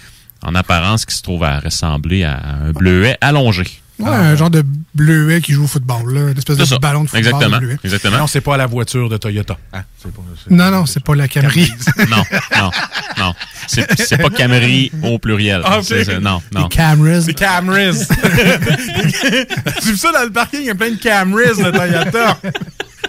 [0.44, 3.64] en apparence qui se trouve à ressembler à un bleuet allongé.
[3.98, 4.62] Ouais, un genre de
[4.94, 6.22] bleuet qui joue au football, là.
[6.32, 6.78] Une espèce de ça.
[6.80, 7.20] ballon de football.
[7.28, 7.58] Exactement.
[7.58, 7.78] de bleuet.
[7.84, 8.18] Exactement.
[8.18, 9.58] Non, c'est pas la voiture de Toyota.
[9.72, 10.10] pas- c'est-
[10.52, 11.72] Non, non, c'est pas la Camry.
[12.10, 12.24] non,
[12.58, 12.72] non,
[13.18, 13.34] non.
[13.68, 15.62] C'est pas Camry au pluriel.
[15.64, 15.80] Ah,
[16.22, 16.64] non, non.
[16.64, 17.22] Les cameras.
[17.22, 18.00] C'est Camrys.
[19.82, 22.38] tu vu ça dans le parking, il y a plein de Camrys de Toyota.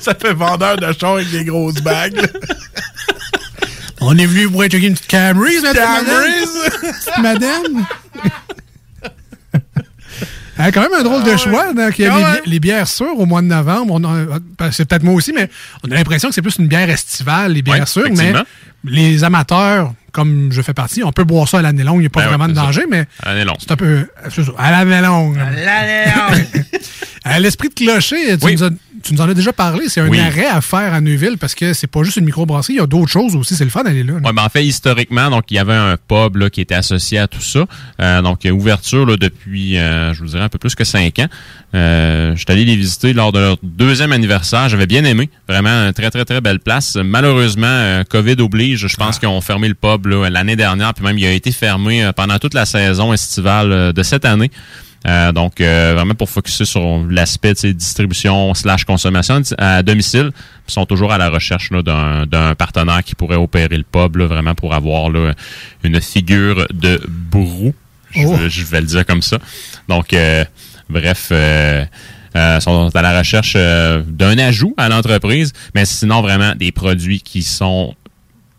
[0.00, 2.30] ça fait vendeur de chars avec des grosses bagues.
[4.00, 6.92] On est venu pour checker une petite Camry, ça, Camrys!
[7.22, 7.86] madame?
[10.58, 11.72] Ah, quand même un drôle de choix.
[11.72, 12.34] Donc, il y a Quand les, même.
[12.44, 14.00] bi- les bières sûres au mois de novembre.
[14.00, 15.48] Ben, c'est peut-être moi aussi, mais
[15.86, 18.08] on a l'impression que c'est plus une bière estivale, les bières Ouais, sûres.
[18.12, 18.32] Mais
[18.84, 21.96] les amateurs, comme je fais partie, on peut boire ça à l'année longue.
[21.98, 22.62] Il n'y a pas Ben ouais, vraiment de ça.
[22.62, 23.56] danger, mais À l'année longue.
[23.58, 25.38] c'est un peu c'est ça, à l'année longue.
[27.24, 28.52] À l'esprit de clocher, tu, Oui.
[28.54, 28.70] nous as-
[29.06, 29.88] tu nous en as déjà parlé.
[29.88, 30.18] C'est un Oui.
[30.18, 32.86] arrêt à faire à Neuville parce que c'est pas juste une microbrasserie, il y a
[32.86, 33.54] d'autres choses aussi.
[33.54, 34.14] C'est le fun d'aller là.
[34.14, 37.18] Ouais, ben en fait, historiquement, donc il y avait un pub là, qui était associé
[37.18, 37.64] à tout ça.
[38.00, 40.74] Euh, donc, il y a ouverture là, depuis, euh, je vous dirais, un peu plus
[40.74, 41.28] que cinq ans.
[41.74, 44.68] Euh, je suis allé les visiter lors de leur deuxième anniversaire.
[44.68, 45.28] J'avais bien aimé.
[45.48, 46.96] Vraiment, une très, très, très belle place.
[46.96, 48.86] Malheureusement, euh, COVID oblige.
[48.86, 50.94] Je pense qu'ils ont fermé le pub là, l'année dernière.
[50.94, 54.50] Puis même, il a été fermé euh, pendant toute la saison estivale de cette année.
[55.06, 60.30] Euh, donc, euh, vraiment pour focuser sur l'aspect distribution slash consommation à domicile.
[60.68, 64.16] Ils sont toujours à la recherche là, d'un, d'un partenaire qui pourrait opérer le pub,
[64.16, 65.32] là, vraiment pour avoir là,
[65.84, 67.72] une figure de brou.
[68.12, 68.36] Je, Oh.
[68.48, 69.38] je vais le dire comme ça.
[69.88, 70.44] Donc, euh,
[70.88, 71.84] bref, euh,
[72.34, 77.20] euh, sont à la recherche euh, d'un ajout à l'entreprise, mais sinon vraiment des produits
[77.20, 77.94] qui sont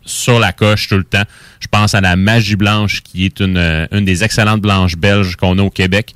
[0.04, 1.24] sur la coche tout le temps.
[1.60, 5.58] Je pense à la Magie Blanche, qui est une, une des excellentes blanches belges qu'on
[5.58, 6.14] a au Québec.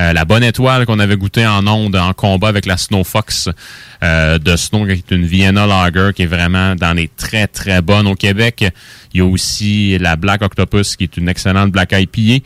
[0.00, 3.50] Euh, la bonne étoile qu'on avait goûté en onde en combat avec la Snow Fox
[4.02, 7.82] euh, de Snow, qui est une Vienna Lager qui est vraiment dans les très très
[7.82, 8.64] bonnes au Québec.
[9.12, 12.42] Il y a aussi la Black Octopus qui est une excellente Black IPA.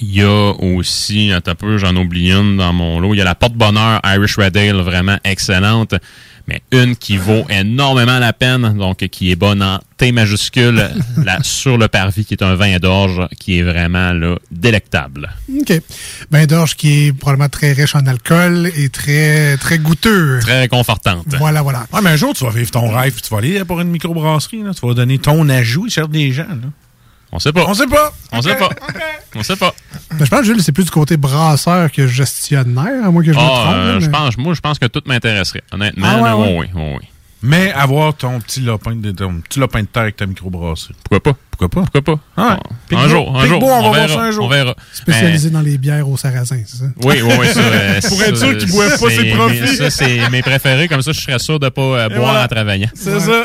[0.00, 3.14] Il y a aussi, un peu, j'en oublie une dans mon lot.
[3.14, 5.94] Il y a la Porte-Bonheur Irish Red Ale, vraiment excellente.
[6.52, 10.90] Mais une qui vaut énormément la peine, donc qui est bonne en T majuscule,
[11.24, 15.30] la Sur le Parvis, qui est un vin d'orge qui est vraiment là, délectable.
[15.60, 15.80] OK.
[16.30, 20.40] Ben d'orge qui est probablement très riche en alcool et très, très goûteux.
[20.40, 21.24] Très réconfortante.
[21.38, 21.86] Voilà, voilà.
[21.92, 23.88] Ouais, mais un jour, tu vas vivre ton rêve, puis tu vas aller pour une
[23.88, 24.72] microbrasserie, là.
[24.74, 26.68] Tu vas donner ton ajout, ils cherchent des gens, là.
[27.32, 27.64] On sait pas.
[27.66, 28.12] On sait pas.
[28.32, 28.68] On sait pas.
[29.34, 29.74] On sait pas.
[30.18, 33.38] Ben, je pense, Jules, c'est plus du côté brasseur que gestionnaire, à moins que je
[33.38, 33.74] me Ah, trompe.
[33.74, 35.62] euh, là, je pense, moi, je pense que tout m'intéresserait.
[35.72, 36.58] Honnêtement, Ah, ouais, là, ouais.
[36.60, 37.08] oui, oui, oui.
[37.42, 40.94] Mais avoir ton petit lopin de, ton petit lopin de terre avec ta microbrasserie.
[41.08, 41.38] Pourquoi pas?
[41.68, 41.90] Pourquoi pas?
[41.92, 42.22] Pourquoi pas?
[42.36, 42.58] Ah
[42.90, 42.96] ouais.
[42.98, 43.62] Un jour, un jour.
[43.62, 44.44] on va voir verra, ça un jour.
[44.44, 44.74] On verra.
[44.92, 46.84] Spécialisé dans les bières au sarrasin, c'est ça?
[47.04, 47.46] Oui, oui, oui.
[47.52, 49.76] Ça, euh, Pour être sûr qu'ils boivent pas c'est ses mes- profits.
[49.76, 50.88] Ça, c'est mes préférés.
[50.88, 52.44] Comme ça, je serais sûr de pas euh, boire voilà.
[52.44, 52.88] en travaillant.
[52.94, 53.44] C'est ça.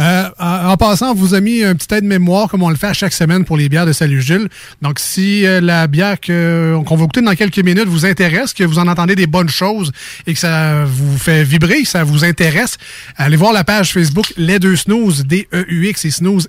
[0.00, 2.86] Euh, en, en passant, on vous a mis un petit aide-mémoire, comme on le fait
[2.88, 4.48] à chaque semaine pour les bières de Salut Gilles.
[4.82, 8.78] Donc, si euh, la bière qu'on va goûter dans quelques minutes vous intéresse, que vous
[8.78, 9.92] en entendez des bonnes choses
[10.26, 12.76] et que ça vous fait vibrer, que ça vous intéresse,
[13.16, 16.48] allez voir la page Facebook Les Deux Snooze, D-E-U-X et Snooze,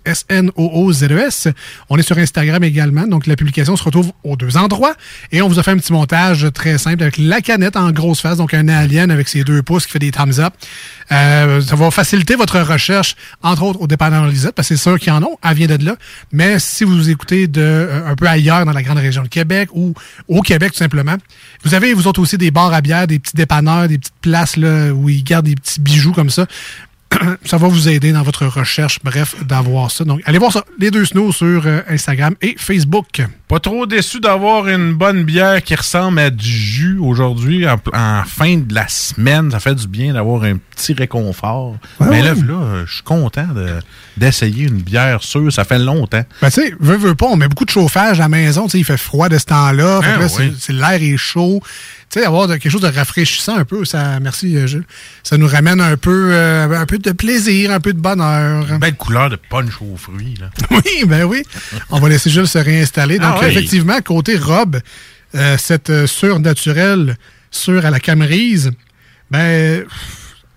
[0.75, 1.47] S-N-O-O-Z-E-S.
[1.89, 4.95] On est sur Instagram également, donc la publication se retrouve aux deux endroits.
[5.31, 8.21] Et on vous a fait un petit montage très simple avec la canette en grosse
[8.21, 10.53] face, donc un alien avec ses deux pouces qui fait des thumbs up.
[11.11, 14.99] Euh, ça va faciliter votre recherche, entre autres au dépanneur Lisette, parce que c'est sûr
[14.99, 15.95] qu'ils en ont, elle vient de là.
[16.31, 19.69] Mais si vous écoutez de euh, un peu ailleurs dans la grande région de Québec
[19.73, 19.93] ou
[20.27, 21.15] au Québec tout simplement,
[21.63, 24.57] vous avez vous autres aussi des bars à bière, des petits dépanneurs, des petites places
[24.57, 26.45] là, où ils gardent des petits bijoux comme ça.
[27.45, 30.03] ça va vous aider dans votre recherche, bref, d'avoir ça.
[30.03, 33.21] Donc, allez voir ça, les deux snows sur euh, Instagram et Facebook.
[33.47, 38.23] Pas trop déçu d'avoir une bonne bière qui ressemble à du jus aujourd'hui, en, en
[38.25, 39.51] fin de la semaine.
[39.51, 41.75] Ça fait du bien d'avoir un petit réconfort.
[41.99, 43.79] Mais là, là, euh, je suis content de-
[44.17, 45.53] d'essayer une bière sûre.
[45.53, 46.23] Ça fait longtemps.
[46.41, 48.63] Ben, tu sais, veut, veut pas, on met beaucoup de chauffage à la maison.
[48.65, 49.99] Tu sais, il fait froid de ce temps-là.
[50.03, 50.39] Ah, c'est-
[50.71, 50.75] oui.
[50.79, 51.61] l'air est chaud.
[52.09, 54.85] Tu sais, avoir de- quelque chose de rafraîchissant un peu, ça, merci euh, Jules.
[55.23, 58.65] Ça nous ramène un peu, euh, un peu de plaisir, un peu de bonheur.
[58.79, 60.35] Belle couleur de punch aux fruits.
[60.39, 60.49] Là.
[60.71, 61.43] Oui, ben oui.
[61.89, 63.17] On va laisser Jules se réinstaller.
[63.19, 63.47] Donc, Ah oui.
[63.47, 64.79] effectivement, côté robe,
[65.35, 67.17] euh, cette euh, surnaturelle
[67.51, 68.71] sur à la camerise,
[69.31, 69.83] ben,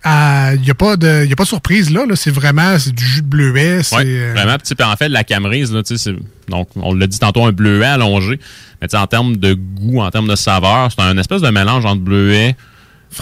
[0.05, 2.05] il n'y a, pas de y a pas de surprise là.
[2.05, 2.15] là.
[2.15, 3.83] C'est vraiment c'est du jus de bleuet.
[3.83, 4.55] C'est, Ouais, euh, vraiment.
[4.83, 6.15] En fait, la camerise, là, c'est-
[6.47, 8.39] donc, on l'a dit tantôt, un bleuet allongé.
[8.81, 12.01] Mais en termes de goût, en termes de saveur, c'est un espèce de mélange entre
[12.01, 12.55] bleuet,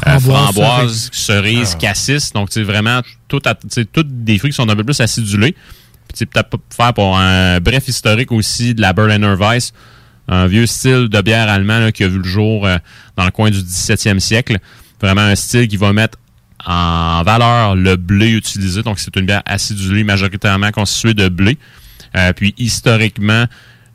[0.06, 1.80] euh, Framboise, cerise, Ah.
[1.80, 2.32] cassis.
[2.34, 3.56] Donc, sais, vraiment, tout à-
[3.92, 5.56] toutes des fruits qui sont un peu plus acidulés.
[6.08, 9.74] Peut-être faire pour un bref historique aussi de la Berliner Weiss,
[10.28, 12.78] un vieux style de bière allemand qui a vu le jour euh,
[13.16, 14.58] dans le coin du 17e siècle.
[15.02, 16.18] Vraiment un style qui va mettre
[16.66, 18.84] en valeur le blé utilisé.
[18.84, 21.58] Donc, c'est une bière acidulée majoritairement constituée de blé.
[22.16, 23.46] Euh, puis, historiquement,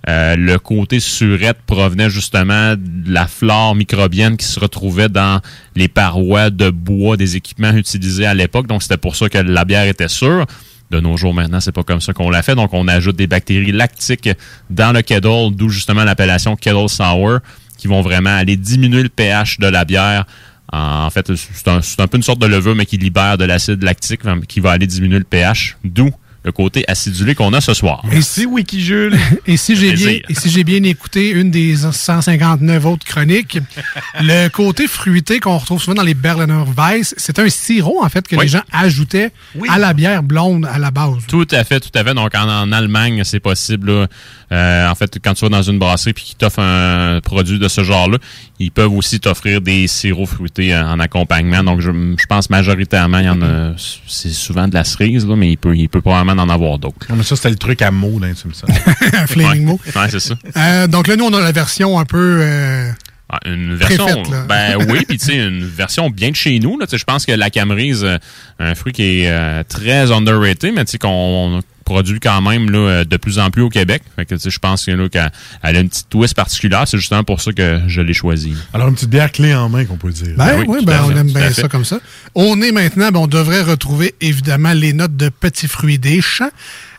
[0.09, 5.41] Euh, le côté surette provenait justement de la flore microbienne qui se retrouvait dans
[5.77, 8.67] les parois de bois des équipements utilisés à l'époque.
[8.67, 10.47] Donc, c'était pour ça que la bière était sûre.
[10.93, 12.55] De nos jours maintenant, c'est pas comme ça qu'on l'a fait.
[12.55, 14.29] Donc, on ajoute des bactéries lactiques
[14.69, 17.39] dans le kettle, d'où justement l'appellation kettle sour,
[17.79, 20.27] qui vont vraiment aller diminuer le pH de la bière.
[20.71, 21.69] En fait, c'est
[22.01, 24.87] un, peu une sorte de levure, mais qui libère de l'acide lactique, qui va aller
[24.87, 25.79] diminuer le pH.
[25.83, 26.11] D'où
[26.45, 28.03] le côté acidulé qu'on a ce soir.
[28.11, 29.17] Merci, Wikijule.
[29.47, 33.59] Et si j'ai bien, et si j'ai bien écouté une des 159 autres chroniques,
[34.21, 38.27] le côté fruité qu'on retrouve souvent dans les Berliner Weiss, c'est un sirop, en fait,
[38.27, 38.45] que Oui.
[38.45, 39.31] les gens ajoutaient
[39.69, 41.27] à la bière blonde à la base.
[41.29, 42.15] Tout à fait, tout à fait.
[42.15, 43.93] Donc, en, en Allemagne, c'est possible.
[43.93, 44.07] là.
[44.53, 47.69] Euh, en fait, quand tu vas dans une brasserie puis qu'ils t'offrent un produit de
[47.69, 48.19] ce genre-là,
[48.59, 51.63] ils peuvent aussi t'offrir des sirops fruités en accompagnement.
[51.65, 53.73] Donc, je, je pense majoritairement, il y en a.
[54.07, 57.07] C'est souvent de la cerise, là, mais il peut, il peut probablement en avoir d'autres.
[57.09, 58.69] Non, mais ça, c'était le truc à mots, là, tu me sens.
[59.13, 59.81] Un flaming mot.
[59.95, 60.35] Ouais, c'est ça.
[60.57, 62.39] Euh, donc là, nous, on a la version un peu...
[62.43, 62.91] euh,
[63.29, 64.45] Ah, une version, là.
[64.49, 66.79] ben oui, puis tu sais, une version bien de chez nous.
[66.79, 68.19] Là, Tu sais, je pense que la camerise, euh,
[68.59, 71.61] un fruit qui est euh, très underrated, mais tu sais qu'on
[71.93, 74.03] produit quand même là, euh, de plus en plus au Québec.
[74.17, 75.31] Fait que je pense que là, qu'elle
[75.63, 76.85] elle a une petite twist particulière.
[76.87, 78.55] C'est justement pour ça que je l'ai choisi.
[78.73, 80.35] Alors, une petite bière clé en main, qu'on peut dire.
[80.37, 82.01] Ben oui, tout ben, on aime bien ça comme ça.
[82.35, 86.51] On est maintenant, ben, on devrait retrouver évidemment les notes de petits fruits des champs.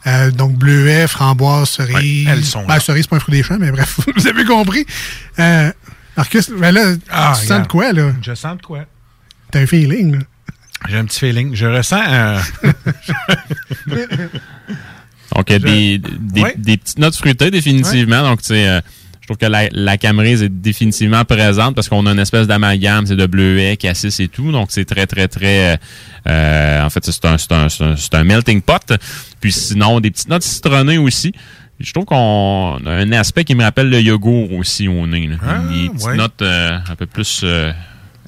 [0.05, 2.27] Euh, donc bleuet, framboise, cerise.
[2.27, 4.85] Ouais, elles sont ben, cerise, pas un fruit des champs, mais bref, vous avez compris.
[5.39, 5.71] Euh,
[6.15, 8.11] Marcus, ben là, Ah, tu sens de quoi, là?
[8.21, 8.85] Je sens de quoi?
[9.49, 10.19] T'as un feeling, là.
[10.89, 11.55] J'ai un petit feeling.
[11.55, 12.41] Je ressens un...
[15.35, 18.21] Donc, Je- des, des, des petites notes fruitées, définitivement.
[18.23, 18.81] Donc, tu sais, euh,
[19.21, 23.05] je trouve que la, la camerise est définitivement présente parce qu'on a une espèce d'amalgame,
[23.05, 24.51] c'est de bleuet, cassis et tout.
[24.51, 25.73] Donc, c'est très, très, très...
[25.73, 25.77] euh,
[26.27, 28.93] euh, en fait, c'est un, c'est un, c'est un, un melting pot.
[29.39, 31.31] Puis sinon, des petites notes citronnées aussi.
[31.79, 35.27] Je trouve qu'on a un aspect qui me rappelle le yogourt aussi au nez.
[35.27, 35.35] là.
[35.41, 36.15] Ah, des petites ouais.
[36.17, 37.71] notes euh, un peu plus euh,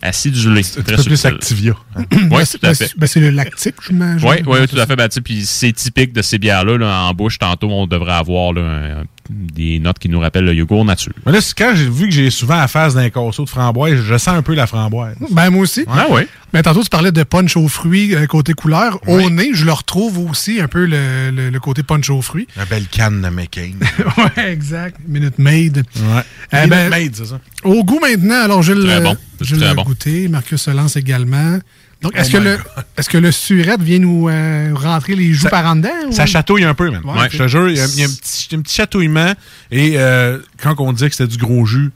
[0.06, 0.62] acidulées.
[0.62, 1.74] Un petit peu plus Activia.
[1.96, 2.94] Oui, Ben, tout à fait.
[2.98, 4.28] Ben, c'est le lactique, j'imagine.
[4.28, 4.96] Oui, oui, tout à fait.
[4.96, 6.78] Ben, puis c'est typique de ces bières-là.
[6.78, 10.54] là, en bouche, tantôt, on devrait avoir là, un- des notes qui nous rappellent le
[10.54, 11.14] yogourt nature.
[11.26, 14.00] Mais là, c'est quand j'ai vu que j'ai souvent à face d'un casseau de framboise,
[14.04, 15.16] je sens un peu la framboise.
[15.32, 15.84] Ben, moi aussi.
[15.88, 16.22] Ah oui.
[16.54, 19.00] Ben, tantôt, tu parlais de punch aux fruits euh, côté couleur.
[19.08, 22.48] Au nez, je le retrouve aussi un peu le, le- le côté punch aux fruits.
[22.56, 23.72] La belle canne de McCain.
[24.18, 24.98] ouais, exact.
[25.08, 25.78] Minute Maid.
[25.96, 26.22] Ouais.
[26.54, 27.40] Eh Minute ben, Maid, c'est ça.
[27.64, 29.18] Au goût maintenant, alors je Très le bon.
[29.42, 29.84] Je très l'ai bon.
[29.84, 30.28] goûté.
[30.30, 31.60] Marcus se lance également.
[32.06, 32.58] Donc, Oh est-ce que, le,
[32.98, 35.89] est-ce que le surette vient nous euh, rentrer les joues Ça- par en dedans?
[36.08, 37.02] ou- Ça chatouille un peu, man.
[37.04, 39.34] Ouais, Je te jure, il y a, il y a un, petit, un petit chatouillement.
[39.72, 41.91] Et euh, quand on dit que c'était du gros jus,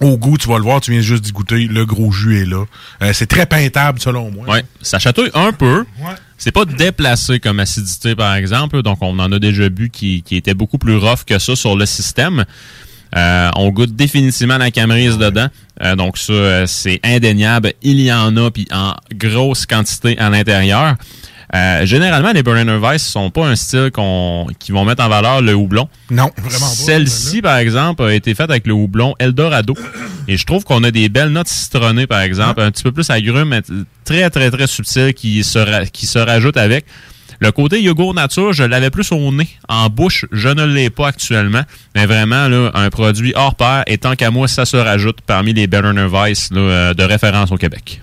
[0.00, 2.44] au goût, tu vas le voir, tu viens juste d'y goûter, le gros jus est
[2.46, 2.64] là.
[3.02, 4.46] Euh, c'est très peintable, selon moi.
[4.48, 5.84] Oui, ça chatouille un peu.
[6.00, 6.14] Ouais.
[6.36, 8.82] C'est pas déplacé comme acidité, par exemple.
[8.82, 11.76] Donc, on en a déjà bu qui, qui était beaucoup plus rough que ça sur
[11.76, 12.44] le système.
[13.14, 15.48] Euh, on goûte définitivement la camerise dedans.
[15.82, 17.72] Euh, donc, ça, euh, c'est indéniable.
[17.82, 20.96] Il y en a, puis en grosse quantité à l'intérieur.
[21.54, 25.40] Euh, généralement, les Berliner Weiss sont pas un style qu'on, qui vont mettre en valeur
[25.40, 25.88] le houblon.
[26.10, 26.72] Non, vraiment pas.
[26.72, 29.74] Celle-ci, par exemple, a été faite avec le houblon Eldorado.
[30.26, 33.08] Et je trouve qu'on a des belles notes citronnées, par exemple, un petit peu plus
[33.10, 33.62] agrumes, mais
[34.04, 36.86] très, très, très subtiles qui se, qui se rajoutent avec.
[37.40, 39.48] Le côté yogourt nature, je l'avais plus au nez.
[39.68, 41.62] En bouche, je ne l'ai pas actuellement.
[41.94, 45.52] Mais vraiment, là, un produit hors pair, et tant qu'à moi, ça se rajoute parmi
[45.52, 48.00] les Berliner Weiss là, euh, de référence au Québec.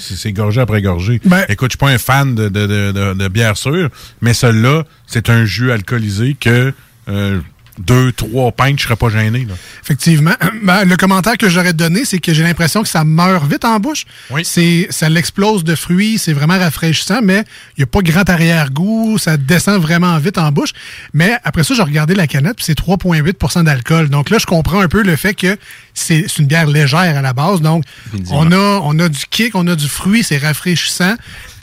[0.00, 1.20] C'est- gorgé après gorgé.
[1.24, 3.88] Ben- Écoute, je suis pas un fan de, de, de, de- de bière sûre,
[4.20, 6.72] mais celui-là, c'est un jus alcoolisé que
[7.08, 7.40] euh,
[7.78, 9.44] deux, trois pintes, je serais pas gêné.
[9.44, 9.54] Là.
[9.82, 10.34] Effectivement.
[10.60, 13.78] Ben, le commentaire que j'aurais donné, c'est que j'ai l'impression que ça meurt vite en
[13.78, 14.04] bouche.
[14.30, 14.44] Oui.
[14.44, 17.44] C'est, ça l'explose de fruits, c'est vraiment rafraîchissant, mais
[17.76, 20.72] il n'y a pas grand arrière-goût, ça descend vraiment vite en bouche.
[21.14, 24.08] Mais après ça, j'ai regardé la canette, puis c'est 3,8% d'alcool.
[24.08, 25.56] Donc là, je comprends un peu le fait que
[25.94, 27.60] c'est, c'est une bière légère à la base.
[27.60, 27.84] Donc,
[28.30, 31.14] on a, on a du kick, on a du fruit, c'est rafraîchissant.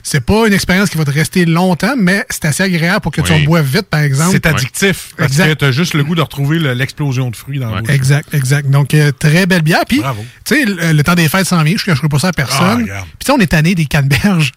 [0.08, 3.20] C'est pas une expérience qui va te rester longtemps, mais c'est assez agréable pour que
[3.22, 4.30] tu en boives vite, par exemple.
[4.30, 5.08] C'est addictif.
[5.16, 5.48] Parce Exact.
[5.48, 7.90] que tu as juste le goût de retrouver le- l'explosion de fruits dans la bouche.
[7.90, 8.70] Exact, exact.
[8.70, 9.82] Donc, euh, très belle bière.
[9.88, 10.24] Puis, Bravo.
[10.44, 12.30] tu sais, le, le temps des fêtes s'en vient, je ne cacherai pas ça à
[12.30, 12.84] Ah, personne.
[12.84, 14.52] Puis, tu sais, on est tanné des canneberges.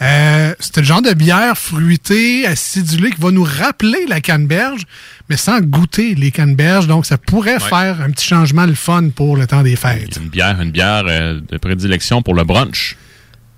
[0.00, 4.82] Euh, c'est le genre de bière fruitée, acidulée, qui va nous rappeler la canneberge,
[5.28, 6.86] mais sans goûter les canneberges.
[6.86, 10.18] Donc, ça pourrait faire un petit changement le fun pour le temps des fêtes.
[10.22, 12.96] Une bière, une bière euh, de prédilection pour le brunch.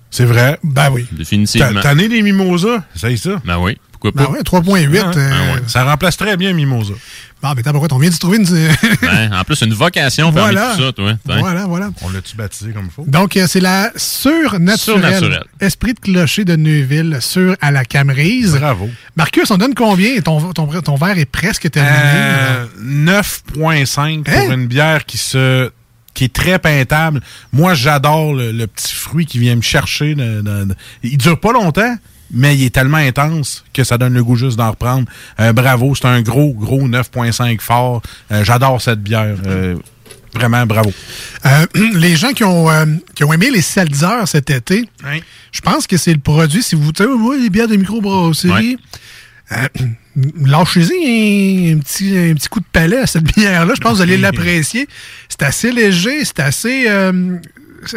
[0.09, 0.57] C'est vrai?
[0.63, 1.05] Ben oui.
[1.11, 1.81] Définitivement.
[1.81, 3.41] T'as né des mimosas, c'est ça?
[3.45, 3.77] Ben oui.
[3.91, 4.31] Pourquoi Ben pas?
[4.31, 5.01] ouais, 3.8.
[5.03, 5.61] Ah, euh, ah ouais.
[5.67, 6.93] Ça remplace très bien Mimosa.
[7.41, 8.45] Bon, mais t'as pourquoi on vient de se trouver une.
[9.01, 10.75] Ben, en plus, une vocation parmi Voilà.
[10.75, 11.13] tout ça, toi.
[11.25, 11.39] Tiens.
[11.39, 11.89] voilà, voilà.
[12.03, 13.05] On l'a-tu baptisé comme il faut?
[13.07, 14.77] Donc, euh, c'est la surnaturelle.
[14.79, 15.43] Surnaturelle.
[15.59, 18.55] Esprit de clocher de Neuville, sur à la Camerise.
[18.55, 18.89] Bravo.
[19.15, 20.19] Marcus, on donne combien?
[20.21, 21.95] Ton, ton, ton verre est presque terminé.
[21.97, 24.53] Euh, 9.5 pour Hein?
[24.53, 25.71] une bière qui se
[26.17, 27.21] qui est très peintable.
[27.53, 30.15] Moi, j'adore le, le petit fruit qui vient me chercher.
[30.15, 31.95] de- de- de- Il dure pas longtemps,
[32.31, 35.07] mais il est tellement intense que ça donne le goût juste d'en reprendre.
[35.39, 38.01] Euh, bravo, c'est un gros, gros 9.5 fort.
[38.31, 39.37] Euh, j'adore cette bière.
[39.45, 39.75] Euh,
[40.33, 40.91] vraiment, bravo.
[41.75, 42.67] Les gens qui ont,
[43.15, 44.89] qui ont aimé les Seltzer cet été,
[45.51, 46.91] je pense que c'est le produit, si vous...
[46.99, 48.77] Ouais, les bières de microbrasserie,
[49.51, 49.67] euh,
[50.45, 53.73] lâchez-y un, un petit, un petit coup de palais à cette bière-là.
[53.75, 54.87] Je pense que vous allez l'apprécier.
[55.29, 56.85] C'est assez léger, c'est assez...
[56.87, 57.37] euh,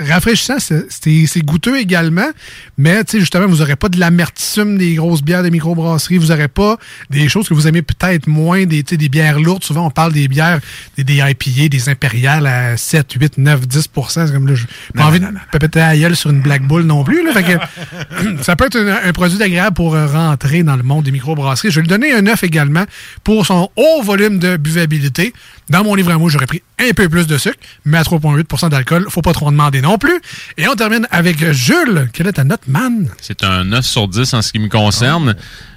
[0.08, 2.28] rafraîchissant, c'est- goûteux également,
[2.76, 6.76] mais justement, vous n'aurez pas de l'amertume des grosses bières de microbrasserie, vous n'aurez pas
[7.08, 9.64] des choses que vous aimez peut-être moins, des, des bières lourdes.
[9.64, 10.60] Souvent, on parle des bières,
[10.96, 14.54] des, des IPA, des impériales à 7, 8, 9, 10 C'est comme là,
[14.94, 15.26] pas envie de
[15.58, 17.24] péter la gueule sur une Black Bull non plus.
[17.24, 20.82] Là, fait que, ça peut être un, un produit agréable pour euh, rentrer dans le
[20.82, 21.70] monde des microbrasseries.
[21.70, 22.84] Je vais lui donner un 9 également
[23.24, 25.32] pour son haut volume de buvabilité.
[25.68, 28.70] Dans mon livre à moi, j'aurais pris un peu plus de sucre, mais à 3,8%
[28.70, 30.20] d'alcool, faut pas trop en demander non plus.
[30.56, 32.08] Et on termine avec Jules.
[32.12, 33.08] Quelle est ta note, man?
[33.20, 35.36] C'est un 9 sur 10 en ce qui me concerne.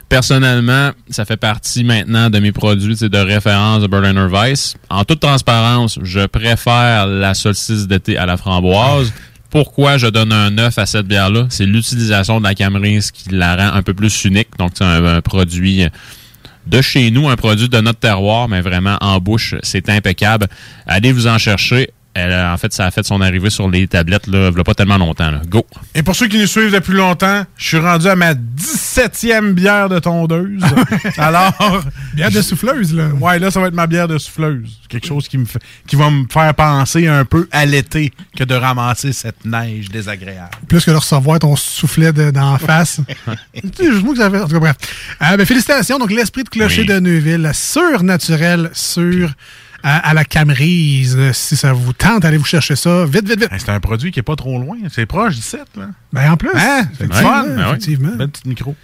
[0.10, 4.76] Personnellement, ça fait partie maintenant de mes produits de référence de Berliner Weiss.
[4.90, 9.12] En toute transparence, je préfère la solstice d'été à la framboise.
[9.50, 11.48] Pourquoi je donne un 9 à cette bière-là?
[11.50, 14.50] C'est l'utilisation de la Camerise qui la rend un peu plus unique.
[14.58, 15.88] Donc, c'est un produit
[16.66, 20.48] de chez nous, un produit de notre terroir, mais vraiment en bouche, c'est impeccable.
[20.88, 21.92] Allez vous en chercher.
[22.16, 24.60] Elle, a- en fait, ça a fait son arrivée sur les tablettes, là, il y
[24.60, 25.32] a pas tellement longtemps.
[25.32, 25.42] Là.
[25.48, 25.66] Go!
[25.96, 29.90] Et pour ceux qui nous suivent depuis longtemps, je suis rendu à ma 17e bière
[29.90, 30.62] de tondeuse.
[31.18, 31.54] Alors.
[32.14, 33.08] Bière de souffleuse, là.
[33.20, 34.80] Ouais, là, ça va être ma bière de souffleuse.
[34.88, 35.58] Quelque chose qui, me fait,
[35.88, 40.52] qui va me faire penser un peu à l'été que de ramasser cette neige désagréable.
[40.68, 43.02] Plus que de recevoir ton soufflet de- d'en face.
[43.54, 44.40] Tu sais, je que ça fait.
[44.42, 44.76] En tout cas, bref.
[45.24, 45.98] Euh, ben, félicitations.
[45.98, 46.88] Donc, l'esprit de clocher Oui.
[46.88, 49.30] de Neuville, la surnaturelle sur
[49.84, 51.16] à, à la Camerise.
[51.18, 53.06] Euh, Si ça vous tente, allez vous chercher ça.
[53.06, 53.50] Vite, vite, vite.
[53.58, 54.78] C'est un produit qui est pas trop loin.
[54.92, 55.88] C'est proche du 7, là.
[56.12, 56.50] Ben, en plus.
[56.56, 56.88] Hein?
[56.94, 57.64] effectivement, Fun, ben oui.
[57.70, 58.16] effectivement.
[58.16, 58.76] Belle petite micro.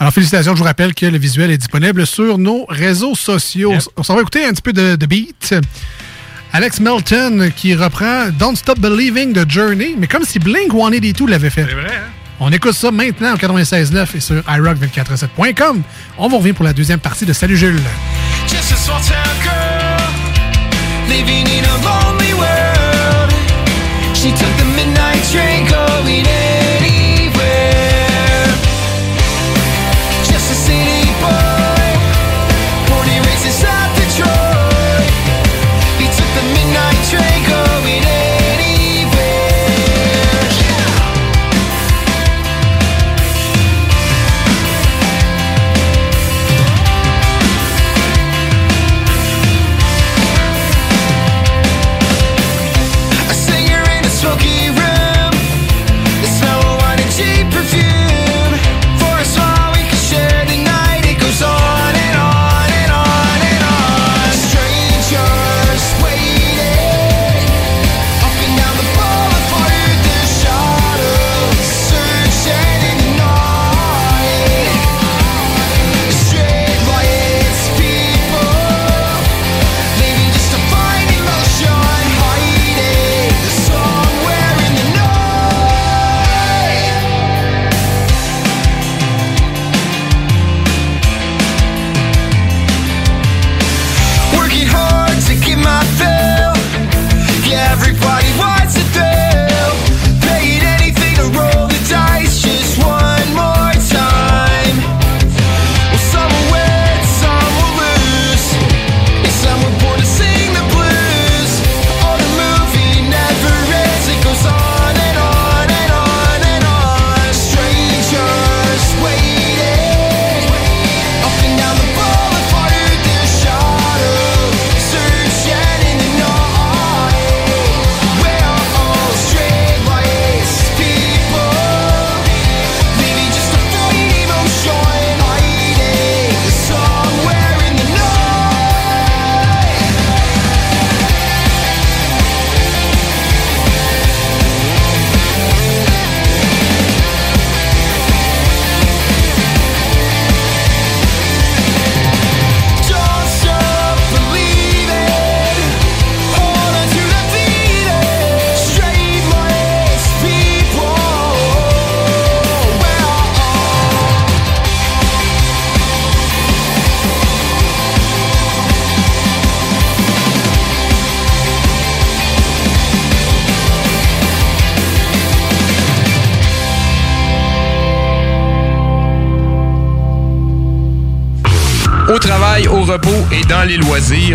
[0.00, 0.54] Alors, félicitations.
[0.54, 3.72] Je vous rappelle que le visuel est disponible sur nos réseaux sociaux.
[3.96, 5.54] On s'en va écouter un petit peu de, de beat.
[6.52, 11.50] Alex Melton qui reprend Don't Stop Believing de Journey, mais comme si Blink 182 l'avait
[11.50, 11.66] fait.
[11.68, 12.10] C'est vrai, hein?
[12.40, 15.82] On écoute ça maintenant au 96.9 et sur iRock247.com.
[16.18, 17.80] On vous revient pour la deuxième partie de Salut Jules.
[18.48, 18.72] Just
[21.24, 23.30] living in a lonely world.
[24.14, 26.43] She took the midnight train going anywhere.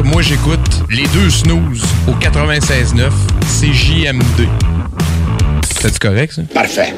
[0.09, 3.09] Moi j'écoute les deux snooze au 96.9
[3.47, 4.47] CJMD.
[5.81, 6.41] C'est correct ça?
[6.53, 6.93] Parfait.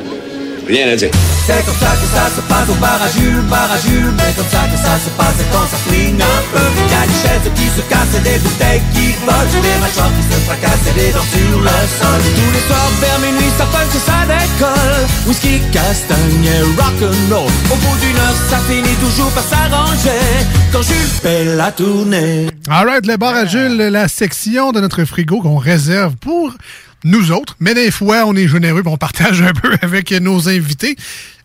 [0.68, 1.10] Rien à dire.
[1.46, 4.14] C'est comme ça que ça se passe au bar à Jules, bar à Jules.
[4.16, 6.62] Mais comme ça que ça se passe quand ça swing un peu.
[6.62, 9.62] Y a des chaises qui se cassent et des bouteilles qui volent.
[9.62, 12.22] Des mâchoires qui se fracassent et des dents sur le sol.
[12.38, 15.04] Tous les soirs vers minuit, ça punch et ça décolle.
[15.28, 17.52] Whisky, castagne et rock'n'roll.
[17.72, 20.24] Au bout d'une heure, ça finit toujours par s'arranger.
[20.72, 22.51] Quand Jules fait la tournée.
[22.74, 26.56] All right, le bar à Jules, la section de notre frigo qu'on réserve pour
[27.04, 27.58] nous autres.
[27.60, 30.96] Mais des fois, on est généreux et on partage un peu avec nos invités.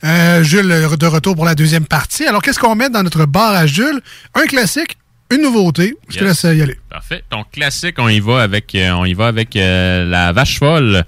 [0.05, 2.25] Euh, Jules, de retour pour la deuxième partie.
[2.27, 4.01] Alors, qu'est-ce qu'on met dans notre bar à Jules?
[4.37, 4.99] Un classique,
[5.31, 5.95] une nouveauté.
[6.09, 6.77] Je te laisse y aller.
[6.89, 7.23] Parfait.
[7.31, 11.05] Donc classique, on y va avec euh, on y va avec euh, la vache folle,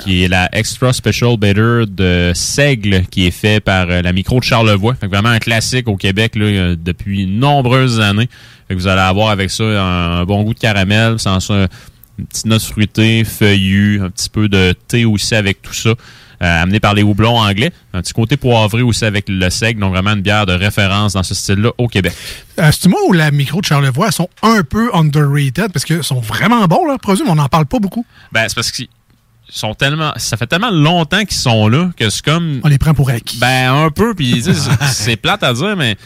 [0.00, 4.40] qui est la extra special better de Seigle, qui est fait par euh, la micro
[4.40, 4.94] de Charlevoix.
[4.94, 8.28] Fait que vraiment un classique au Québec là, euh, depuis nombreuses années.
[8.66, 11.66] Fait que vous allez avoir avec ça un, un bon goût de caramel, sans ça
[12.18, 15.94] une petite note fruitée, feuillue, un petit peu de thé aussi avec tout ça.
[16.42, 17.72] Euh, amené par les houblons anglais.
[17.92, 21.22] Un petit côté poivré aussi avec le seigle, donc vraiment une bière de référence dans
[21.22, 22.12] ce style-là au Québec.
[22.58, 26.20] Euh, C'est-tu moi où la micro de Charlevoix sont un peu underrated parce qu'ils sont
[26.20, 28.04] vraiment bons, là, produits, mais on n'en parle pas beaucoup?
[28.32, 28.88] Ben, c'est parce qu'ils
[29.50, 30.12] sont tellement.
[30.16, 32.60] Ça fait tellement longtemps qu'ils sont là que c'est comme.
[32.64, 33.38] On les prend pour acquis.
[33.38, 34.42] Ben, un peu, puis
[34.92, 35.96] c'est- plate à dire, mais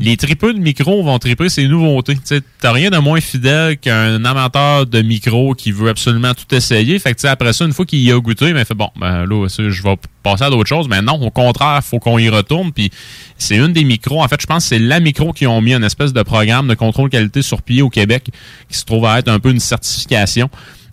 [0.00, 2.14] les tripeux de micro vont triper ces nouveautés.
[2.14, 6.54] Tu sais, t'as rien de moins fidèle qu'un amateur de micro qui veut absolument tout
[6.54, 6.98] essayer.
[6.98, 8.74] Fait que, tu sais, après ça, une fois qu'il y a goûté, ben, il fait
[8.74, 10.88] bon, ben là, je vais passer à d'autres choses.
[10.88, 12.72] Mais non, au contraire, faut qu'on y retourne.
[12.72, 12.90] Puis
[13.36, 14.22] c'est une des micros.
[14.22, 16.68] En fait, je pense que c'est la micro qui ont mis une espèce de programme
[16.68, 18.28] de contrôle qualité sur pied au Québec
[18.70, 20.48] qui se trouve à être un peu une certification.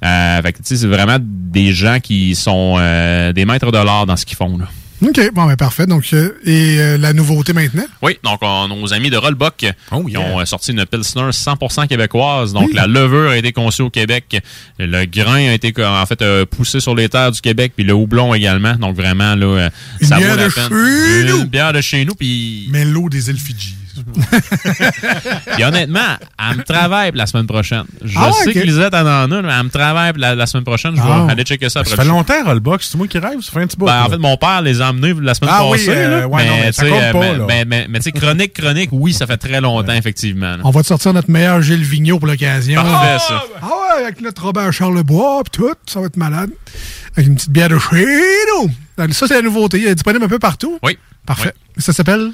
[0.06, 3.78] Euh, fait que, tu sais, c'est vraiment des gens qui sont euh, des maîtres de
[3.78, 4.66] l'art dans ce qu'ils font, là.
[5.02, 5.86] OK, bon, ben parfait.
[5.86, 7.86] Donc, euh, et euh, la nouveauté maintenant?
[8.02, 9.74] Oui, donc on, nos amis de Rollbuck yeah.
[9.93, 12.52] ont euh, sorti une Pilsner 100% québécoise.
[12.52, 12.74] Donc Oui.
[12.76, 14.41] la levure a été conçue au Québec,
[14.78, 17.93] le grain a été en fait euh, poussé sur les terres du Québec, puis le
[17.93, 18.74] houblon également.
[18.76, 19.70] Donc vraiment là, euh,
[20.02, 20.68] Une ça bière vaut la de peine.
[20.68, 21.38] chez nous.
[21.43, 23.76] Une bière de chez nous, puis Mais l'eau des îles Fidji.
[25.54, 26.00] puis honnêtement,
[26.52, 27.84] elle me travaille la semaine prochaine.
[28.04, 28.54] Je Ah sais ok.
[28.54, 30.95] que Lisette en a, mais elle me travaille la, la semaine prochaine.
[30.95, 31.28] Je vais Ah.
[31.30, 31.95] aller checker ça après.
[31.95, 32.89] Ça fait longtemps, Rollbox.
[32.91, 33.41] C'est moi qui rêve.
[33.41, 33.86] Ça fait un petit bout.
[33.86, 35.89] Ben, en fait, mon père les a emmenés la semaine Ah oui, passée.
[35.95, 36.28] euh, là.
[36.28, 37.45] ouais, non, mais ça compte pas, mais- là.
[37.47, 40.56] mais- mais- mais tu sais, chronique, chronique, oui, ça fait très longtemps, effectivement.
[40.58, 40.62] là.
[40.64, 42.82] On va te sortir notre meilleur Gilles Vigneault pour l'occasion.
[42.82, 43.43] Parfait, ça.
[43.62, 46.50] Ah ouais, avec notre Robert Charlebois pis tout, ça va être malade.
[47.16, 48.06] Avec une petite bière de chez
[48.62, 48.70] nous.
[49.14, 49.82] Ça, c'est la nouveauté.
[49.82, 50.78] Elle est disponible un peu partout.
[50.84, 50.97] Oui.
[51.26, 51.54] Parfait.
[51.78, 52.32] Ça s'appelle?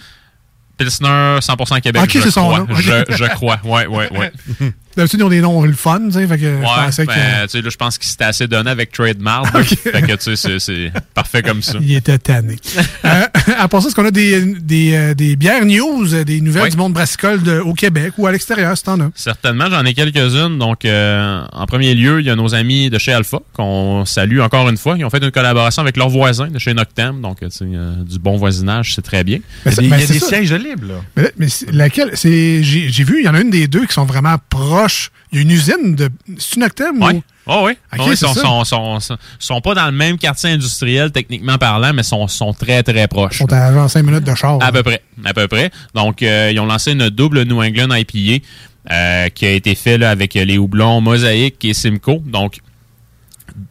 [0.78, 2.04] Pilsner 100% Québec.
[2.04, 2.60] Ok, je c'est son crois.
[2.60, 2.68] nom.
[2.76, 3.60] Je, je crois.
[3.64, 4.32] Ouais, ouais, ouais.
[4.98, 6.28] D'habitude, ils ont des noms le fun, tu sais.
[6.28, 8.48] Fait que je Ouais, pensais ben, que- tu sais, là, je pense qu'il s'était assez
[8.48, 9.54] donné avec Trademark.
[9.66, 11.78] Fait que, tu sais, c'est- parfait comme ça.
[11.82, 12.56] Il était tanné.
[13.06, 13.22] euh,
[13.58, 16.64] à part ça, est-ce qu'on a des, des, euh, des bières news, euh, des nouvelles
[16.64, 16.70] Oui.
[16.70, 19.10] du monde brassicole de- au Québec ou à l'extérieur, si t'en as?
[19.16, 20.58] Certainement, j'en ai quelques-unes.
[20.60, 24.40] Donc, euh, en premier lieu, il y a nos amis de chez Alpha, qu'on salue
[24.40, 24.96] encore une fois.
[24.98, 27.22] Ils ont fait une collaboration avec leurs voisins de chez Noctem.
[27.22, 29.40] Donc, tu sais, euh, du bon voisinage, c'est très bien.
[29.66, 30.28] Ben, c'est- Il y ben, a des ça.
[30.28, 31.02] sièges de libre, là.
[31.18, 32.12] Mais, mais laquelle?
[32.14, 34.85] C'est, j'ai, j'ai vu, il y en a une des deux qui sont vraiment proches.
[35.32, 36.10] Il y a une usine de.
[36.38, 37.14] C'est une Octem Oui.
[37.16, 37.24] ou?
[37.48, 37.74] Oh oui.
[37.94, 41.58] Ok, oui, c'est sont, sont, sont, sont- sont pas dans le même quartier industriel, techniquement
[41.60, 43.36] parlant, mais sont, sont très, très proches.
[43.36, 44.58] Ils sont à genre 5 minutes de char.
[44.64, 45.02] À peu près.
[45.24, 45.70] À peu près.
[45.94, 48.44] Donc, euh, ils ont lancé une double New England IPA
[48.92, 52.22] euh, qui a été fait là, avec les houblons Mosaïque et Simcoe.
[52.26, 52.58] Donc,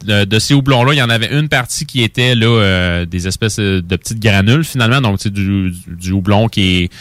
[0.05, 3.59] de, ces houblons-là, il y en avait une partie qui était là euh, des espèces
[3.59, 5.01] de petites granules finalement.
[5.01, 6.93] Donc, du, du, du houblon qui est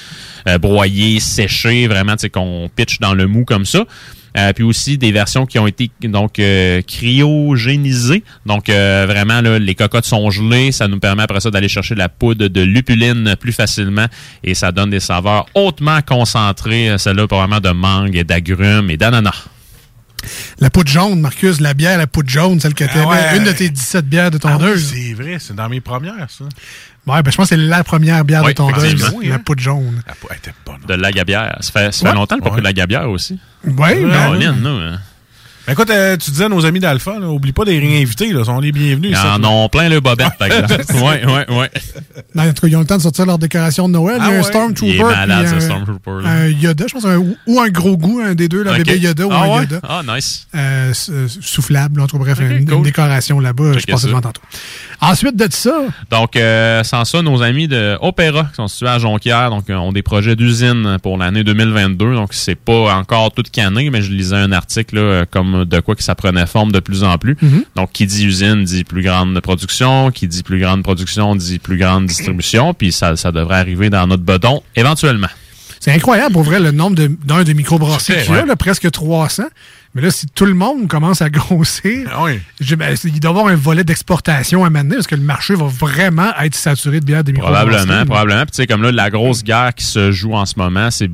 [0.47, 3.85] euh, broyé, séché, vraiment, tu sais, qu'on pitch dans le mou comme ça.
[4.35, 8.23] Euh, puis aussi des versions qui ont été donc euh, cryogénisées.
[8.45, 11.93] Donc euh, vraiment là, les cocottes sont gelées, ça nous permet après ça d'aller chercher
[11.93, 14.07] la poudre de lupuline plus facilement
[14.43, 19.49] et ça donne des saveurs hautement concentrées, celle-là probablement de mangue et d'agrumes et d'ananas.
[20.59, 23.05] La poudre jaune, Marcus, la bière, la poudre jaune, celle que t'aimais.
[23.05, 23.37] ouais.
[23.37, 24.91] Une de tes 17 bières de Ah oui, tondeuse.
[24.93, 26.45] c'est vrai, c'est dans mes premières, ça.
[26.45, 29.19] ouais, ben je pense que c'est la première bière Oui, de tondeuse, effectivement.
[29.23, 30.01] la poudre jaune.
[30.29, 30.79] Elle était bonne.
[30.87, 31.57] De la gabière.
[31.61, 32.13] Ça fait, ça fait Ouais.
[32.15, 32.59] longtemps qu'on Ouais.
[32.59, 33.39] de la gabière aussi.
[33.65, 34.99] Oui, ben, nous, hein.
[35.65, 38.33] Ben écoute, euh, tu disais à nos amis d'Alpha, là, oublie pas de les réinviter,
[38.33, 39.11] là, ils sont les bienvenus.
[39.11, 40.83] Ils en ont plein le bobette, par exemple.
[40.95, 41.71] ouais, ouais, ouais.
[42.35, 44.17] Ben, en tout cas, ils ont le temps de sortir leur décoration de Noël.
[44.19, 44.43] Ah il y a un ouais.
[44.43, 44.93] Stormtrooper.
[44.93, 46.29] Il est malade, un- Stormtrooper, là.
[46.29, 49.25] Un Yoda, je pense, un- ou un gros goût, un des deux, la bébé Yoda
[49.25, 49.59] ou Ah un ouais?
[49.61, 49.79] Yoda.
[49.87, 50.47] Ah, nice.
[50.53, 53.77] Euh, euh, soufflable, en tout cas, bref, une, décoration là-bas.
[53.79, 54.41] Je passais devant tantôt.
[55.03, 55.73] Ensuite de ça,
[56.09, 59.75] Donc, euh, sans ça, nos amis de Opéra, qui sont situés à Jonquière, donc, euh,
[59.75, 62.15] ont des projets d'usine pour l'année 2022.
[62.15, 65.79] Donc, c'est pas encore tout canné, mais je lisais un article là, euh, comme de
[65.79, 67.37] quoi que ça prenait forme de plus en plus.
[67.41, 67.63] Mhm.
[67.75, 71.77] Donc, qui dit usine dit plus grande production, qui dit plus grande production dit plus
[71.77, 75.27] grande distribution, puis ça, ça devrait arriver dans notre bedon éventuellement.
[75.79, 78.47] C'est incroyable, pour vrai, le nombre de- d'un de, microbrasseries C'est qu'il y a, ouais.
[78.47, 79.43] là, presque 300.
[79.95, 82.09] Mais là, si tout le monde commence à grossir,
[82.59, 85.53] je- ben, il doit y avoir un volet d'exportation à mener parce que le marché
[85.55, 87.69] va vraiment être saturé de bières de microbrasseries.
[87.85, 88.41] Probablement, probablement.
[88.45, 91.11] Puis tu sais, comme là, la grosse guerre qui se joue en ce moment, c'est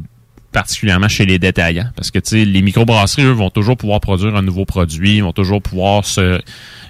[0.51, 1.89] particulièrement chez les détaillants.
[1.95, 5.23] Parce que tu sais, les microbrasseries, eux, vont toujours pouvoir produire un nouveau produit, ils
[5.23, 6.41] vont toujours pouvoir se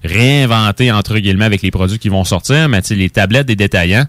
[0.04, 2.70] réinventer, entre guillemets, avec les produits qui vont sortir.
[2.70, 4.06] Mais tu sais, les tablettes des détaillants,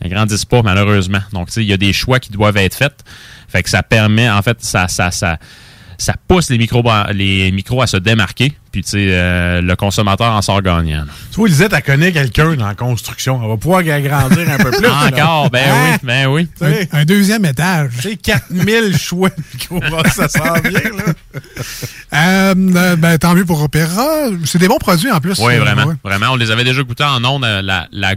[0.00, 1.20] elles grandissent pas, malheureusement.
[1.32, 3.04] Donc, tu sais, il y a des choix qui doivent être faits.
[3.48, 5.38] Fait que ça permet, en fait, ça, ça, ça,
[5.98, 6.82] ça pousse les micros,
[7.12, 8.52] les micros à se démarquer.
[8.72, 11.04] Puis, tu sais, euh, le consommateur en sort gagnant.
[11.04, 11.12] là.
[11.30, 13.38] Tu vois, Lisette, elle connaît quelqu'un dans la construction.
[13.40, 14.88] Elle va pouvoir agrandir un peu plus.
[14.88, 15.90] Encore, ben Hein?
[15.92, 16.48] oui, ben oui.
[16.92, 17.92] Un, un deuxième étage.
[18.02, 21.12] Tu sais, 4000 choix de microbrasseries, ça sent bien, là.
[22.14, 24.08] Euh, euh, ben, tant mieux pour Opéra.
[24.44, 25.38] C'est des bons produits en plus.
[25.38, 25.84] Oui, vraiment.
[25.84, 25.94] ouais.
[26.02, 26.26] Vraiment.
[26.32, 28.14] On les avait déjà goûtés en ondes, la, la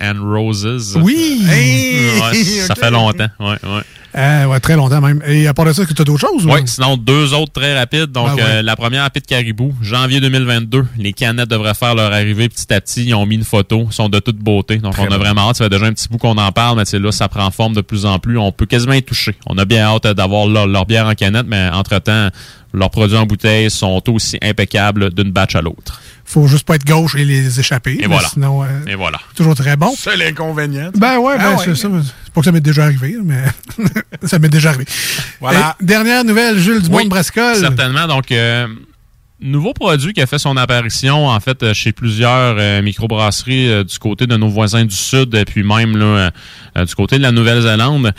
[0.00, 0.96] and Roses.
[0.96, 1.42] Oui!
[1.46, 3.28] Ouais, ça fait longtemps.
[3.38, 3.82] Ouais, ouais.
[4.16, 5.20] Euh, ouais, très longtemps même.
[5.26, 6.46] Et à part de ça, est-ce que tu as d'autres choses?
[6.46, 8.12] ou- Oui, sinon deux autres très rapides.
[8.12, 8.42] Donc Ben ouais.
[8.44, 10.86] euh, la première Pit Caribou, janvier 2022.
[10.98, 13.04] Les canettes devraient faire leur arrivée petit à petit.
[13.06, 14.76] Ils ont mis une photo, ils sont de toute beauté.
[14.78, 15.56] Donc on a vraiment hâte.
[15.56, 17.50] Ça fait déjà un petit bout qu'on en parle, mais tu sais, là ça prend
[17.50, 18.38] forme de plus en plus.
[18.38, 19.34] On peut quasiment y toucher.
[19.46, 22.28] On a bien hâte d'avoir leur, leur bière en canette, mais entre temps
[22.72, 26.00] leurs produits en bouteille sont aussi impeccables d'une batch à l'autre.
[26.26, 27.92] Faut juste pas être gauche et les échapper.
[27.94, 28.28] Et mais voilà.
[28.28, 29.18] Sinon, euh, Et voilà.
[29.36, 29.92] toujours très bon.
[29.96, 30.90] C'est l'inconvénient.
[30.96, 31.88] Ben ouais, ben Ah c'est ça.
[32.24, 33.44] C'est pas que ça m'est déjà arrivé, mais
[34.24, 34.86] ça m'est déjà arrivé.
[35.40, 35.76] Voilà.
[35.80, 37.56] Et dernière nouvelle, Jules Dumont Oui, de Brascol.
[37.56, 38.06] Certainement.
[38.08, 38.66] Donc, euh,
[39.40, 43.84] nouveau produit qui a fait son apparition, en fait, euh, chez plusieurs euh, microbrasseries euh,
[43.84, 46.30] du côté de nos voisins du Sud, et puis même là, euh,
[46.78, 48.12] euh, du côté de la Nouvelle-Zélande.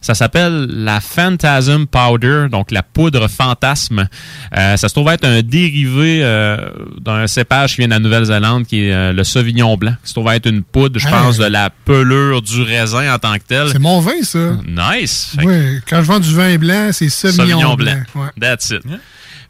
[0.00, 4.08] Ça s'appelle la Phantasm Powder, donc la poudre fantasme.
[4.56, 6.56] Euh, ça se trouve être un dérivé euh,
[7.00, 9.94] d'un cépage qui vient de la Nouvelle-Zélande, qui est euh, le Sauvignon blanc.
[10.02, 11.12] Ça se trouve être une poudre, je Hey.
[11.12, 13.68] pense, de la pelure du raisin en tant que tel.
[13.72, 14.38] C'est mon vin, ça.
[14.66, 15.32] Nice.
[15.38, 17.92] Que- Oui, quand je vends du vin blanc, c'est Sauvignon, Sauvignon blanc.
[18.14, 18.22] blanc.
[18.24, 18.28] Ouais.
[18.40, 18.82] That's it.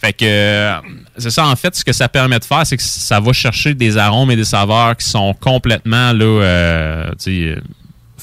[0.01, 0.75] Fait que euh,
[1.17, 3.75] c'est ça en fait ce que ça permet de faire c'est que ça va chercher
[3.75, 7.11] des arômes et des saveurs qui sont complètement là euh,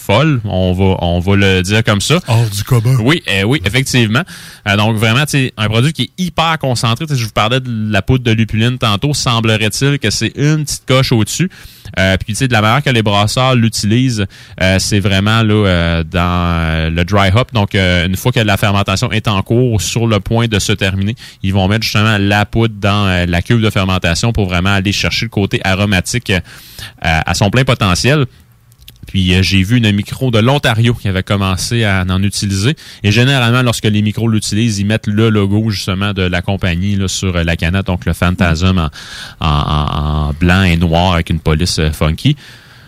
[0.06, 2.20] folles, on va on va le dire comme ça.
[2.28, 2.98] Hors du commun.
[3.00, 4.24] Oui, euh, oui, effectivement.
[4.68, 7.06] Euh, donc vraiment, tu sais, un produit qui est hyper concentré.
[7.10, 9.14] Je vous parlais de la poudre de lupuline tantôt.
[9.14, 11.50] Semblerait-il que c'est une petite coche au-dessus.
[12.00, 14.26] Euh, puis tu sais, de la manière que les brasseurs l'utilisent,
[14.62, 17.54] euh, c'est vraiment là euh, dans le dry hop.
[17.54, 20.72] Donc euh, une fois que la fermentation est en cours, sur le point de se
[20.72, 24.92] terminer, ils vont mettre justement la poudre dans la cuve de fermentation pour vraiment aller
[24.92, 26.40] chercher le côté aromatique euh,
[27.00, 28.26] à son plein potentiel.
[29.08, 32.76] Puis euh, j'ai vu une micro de l'Ontario qui avait commencé à en utiliser.
[33.04, 37.08] Et généralement, lorsque les micros l'utilisent, ils mettent le logo justement de la compagnie là,
[37.08, 38.90] sur euh, la canette, donc le Phantasm en,
[39.46, 42.36] en- en- blanc et noir avec une police euh, funky.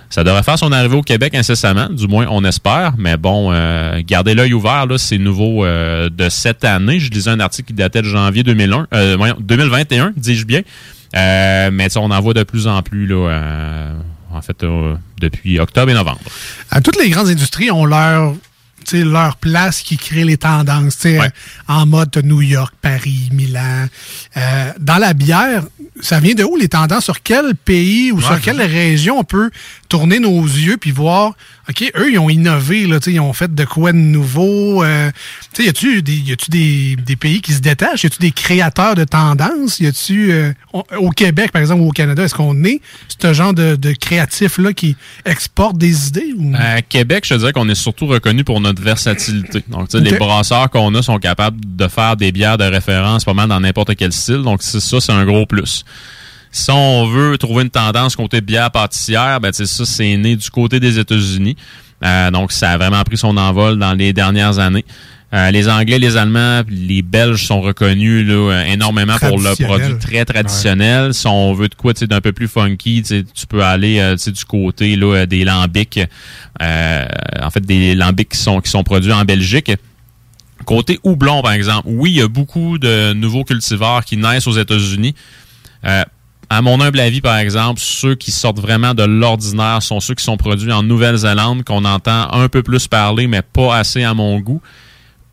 [0.10, 2.94] Ça devrait faire son arrivée au Québec incessamment, du moins on espère.
[2.98, 7.00] Mais bon, euh, gardez l'œil ouvert, là, c'est nouveau euh, de cette année.
[7.02, 10.62] Je lisais un article qui datait de janvier 2001, euh, voyons, 2021, dis-je bien.
[11.14, 13.92] Mais on en voit de plus en plus là,
[14.38, 16.20] en fait, euh, depuis octobre et novembre.
[16.72, 18.34] À toutes les grandes industries ont leur,
[18.94, 21.06] leur place qui crée les tendances.
[21.06, 21.28] euh,
[21.68, 23.88] En mode New York, Paris, Milan.
[24.38, 25.64] Euh, dans la bière,
[26.00, 27.06] ça vient de où les tendances?
[27.06, 29.50] Sur quel pays ou Ouais, sur quelle région on peut
[29.90, 31.34] tourner nos yeux puis voir,
[31.70, 34.84] OK, eux, ils ont innové, là, tu sais, ils ont fait de quoi de nouveau?
[34.86, 35.12] Euh,
[35.54, 38.04] tu sais, y a-tu des, y a-tu des, des pays qui se détachent?
[38.04, 39.82] Y a-tu des créateurs de tendances?
[39.82, 42.80] Y a-tu, euh, au Québec, par exemple, ou au Canada, est-ce qu'on est
[43.22, 44.96] ce genre de, de créatifs-là qui
[45.26, 46.34] exportent des idées?
[46.38, 46.54] Ou...
[46.58, 49.64] À Québec, je te dirais qu'on est surtout reconnu pour notre versatilité.
[49.68, 50.10] Donc, tu sais, Ok.
[50.12, 53.60] les brasseurs qu'on a sont capables de faire des bières de référence pas mal dans
[53.60, 54.42] n'importe quel style.
[54.44, 55.84] Donc, c'est ça, c'est un gros plus.
[56.52, 60.80] Si on veut trouver une tendance côté bière pâtissière, ben, ça, c'est né du côté
[60.80, 61.56] des États-Unis.
[62.04, 64.86] Euh, donc, ça a vraiment pris son envol dans les dernières années.
[65.34, 69.98] Euh, les Anglais, les Allemands, les Belges sont reconnus là, euh, énormément pour le produit
[69.98, 71.14] très traditionnel.
[71.14, 74.96] Si on veut de quoi d'un peu plus funky, tu peux aller euh, du côté
[74.96, 76.00] là, des lambics,
[76.62, 77.06] euh,
[77.42, 79.72] en fait des lambics qui sont, qui sont produits en Belgique.
[80.64, 84.58] Côté houblon, par exemple, oui, il y a beaucoup de nouveaux cultivars qui naissent aux
[84.58, 85.14] États-Unis.
[85.86, 86.04] Euh,
[86.50, 90.24] à mon humble avis, par exemple, ceux qui sortent vraiment de l'ordinaire sont ceux qui
[90.24, 94.40] sont produits en Nouvelle-Zélande, qu'on entend un peu plus parler, mais pas assez à mon
[94.40, 94.62] goût.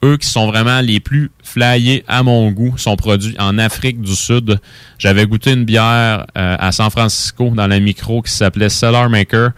[0.04, 4.14] Eux qui sont vraiment les plus flyés à mon goût sont produits en Afrique du
[4.14, 4.60] Sud.
[4.98, 9.52] J'avais goûté une bière euh, à San Francisco dans la micro qui s'appelait Cellar Maker.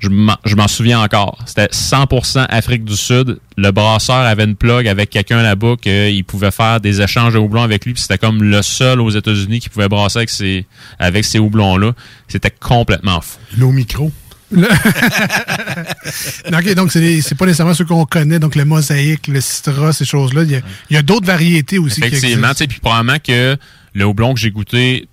[0.00, 1.38] Je m'en je m'en souviens encore.
[1.46, 3.38] C'était 100% Afrique du Sud.
[3.56, 7.62] Le brasseur avait une plug avec quelqu'un là-bas qu'il pouvait faire des échanges de houblons
[7.62, 7.94] avec lui.
[7.94, 10.66] puis C'était comme le seul aux États-Unis qui pouvait brasser avec ces,
[11.00, 11.92] avec ces houblons-là.
[12.28, 13.38] C'était complètement fou.
[13.56, 14.12] L'eau micro.
[14.56, 14.64] OK,
[16.74, 20.42] donc c'est c'est pas nécessairement ceux qu'on connaît, donc le mosaïque, le citra, ces choses-là.
[20.44, 22.54] Il y a, il y a d'autres variétés aussi qui Effectivement, existent.
[22.54, 23.56] tu sais, puis probablement que
[24.36, 25.08] j'ai goûté,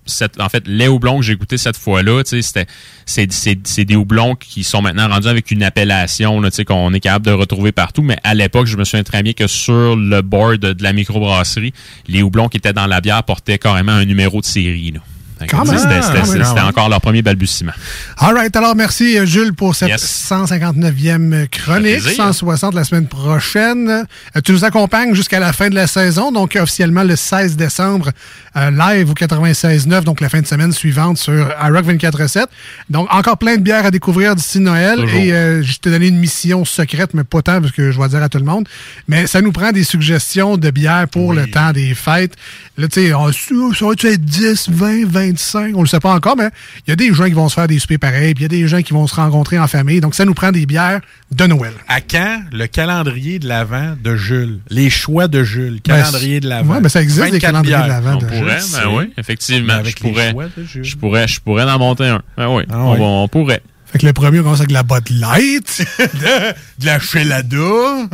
[0.66, 5.50] les houblons que j'ai goûté cette fois-là, c'est, des houblons qui sont maintenant rendus avec
[5.50, 8.02] une appellation, qu'on est capable de retrouver partout.
[8.02, 11.72] Mais à l'époque, je me souviens très bien que sur le board de la microbrasserie,
[12.08, 14.94] les houblons qui étaient dans la bière portaient carrément un numéro de série.
[15.38, 17.72] C'était, Ah, encore leur premier balbutiement.
[18.18, 18.54] All right.
[18.56, 22.00] Alors, merci, euh, Jules, pour cette 159e chronique.
[22.02, 22.24] plaisir.
[22.24, 23.88] 160 la semaine prochaine.
[23.90, 28.10] Euh, tu nous accompagnes jusqu'à la fin de la saison, donc officiellement le 16 décembre,
[28.56, 32.46] euh, live au 96.9, donc la fin de semaine suivante sur iRock 24.7.
[32.90, 34.98] Donc, encore plein de bières à découvrir d'ici Noël.
[35.00, 35.20] Toujours.
[35.20, 38.08] Et euh, je t'ai donné une mission secrète, mais pas tant, parce que je vais
[38.08, 38.66] dire à tout le monde.
[39.08, 42.34] Mais ça nous prend des suggestions de bières pour le temps des fêtes.
[42.78, 45.74] Là, tu sais, ça va-tu être 10, 20, 25?
[45.76, 46.48] On le sait pas encore, mais
[46.86, 48.56] il y a des gens qui vont se faire des soupers pareils, puis il y
[48.56, 50.00] a des gens qui vont se rencontrer en famille.
[50.00, 51.00] Donc, ça nous prend des bières
[51.30, 51.72] de Noël.
[51.88, 54.60] À quand le calendrier de l'Avent de Jules?
[54.70, 55.80] Les choix de Jules.
[55.86, 56.74] Ben, Calendrier de l'Avent.
[56.74, 58.70] ouais, ben, ça existe, des 24 calendriers de l'Avent On de pourrait, Jules.
[58.82, 59.66] ben oui, effectivement.
[59.74, 60.84] Mais avec je pourrais, les choix de Jules.
[60.84, 62.22] je pourrais, je pourrais en monter un.
[62.36, 62.98] Ben oui, Ah on, ouais.
[62.98, 63.62] va- on pourrait.
[63.86, 68.08] Fait que le premier, on commence avec la Bud Light, de, de la Chelada.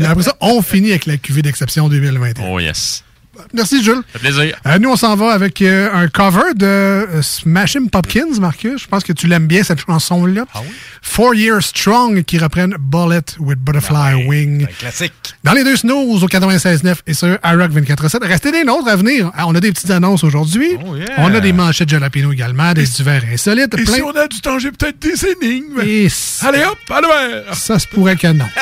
[0.04, 2.44] Après ça, on finit avec la cuvée d'exception 2021.
[2.48, 3.04] Oh yes.
[3.52, 3.96] Merci, Jules.
[4.12, 4.56] Ça fait plaisir.
[4.66, 8.82] Euh, nous, on s'en va avec euh, un cover de euh, Smashing Pumpkins, Marcus.
[8.82, 10.44] Je pense que tu l'aimes bien, cette chanson-là.
[10.54, 10.60] Ah
[11.02, 14.66] Four Years Strong, qui reprennent Bullet with Butterfly Wing.
[14.78, 15.12] Classique.
[15.42, 18.24] Dans les deux snooze au 96.9 et sur iRock 24.7.
[18.26, 19.30] Restez des nôtres à venir.
[19.36, 20.76] Ah, on a des petites annonces aujourd'hui.
[21.18, 23.74] On a des manchettes jalapeno également, des divers insolites.
[23.74, 25.80] Et plein- si on a du temps, j'ai peut-être des énigmes.
[25.84, 26.08] Et
[26.42, 27.54] Allez hop, à l'heure.
[27.54, 28.46] ça se pourrait que non.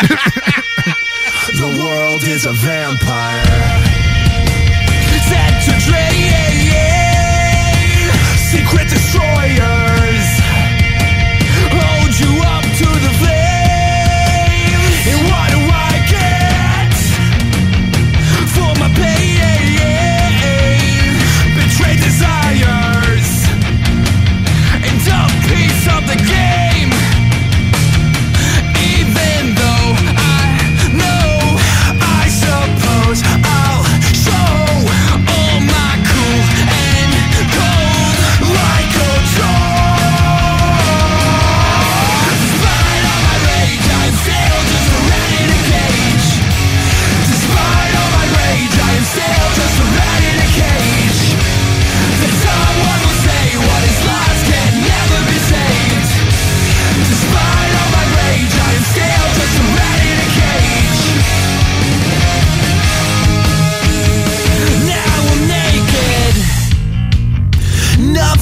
[1.49, 3.98] The world is a vampire.
[5.69, 6.33] Set to drain.
[8.37, 9.88] Secret destroyers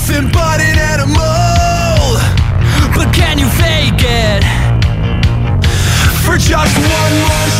[0.08, 2.14] but an animal.
[2.94, 4.44] But can you fake it
[6.24, 7.55] for just one more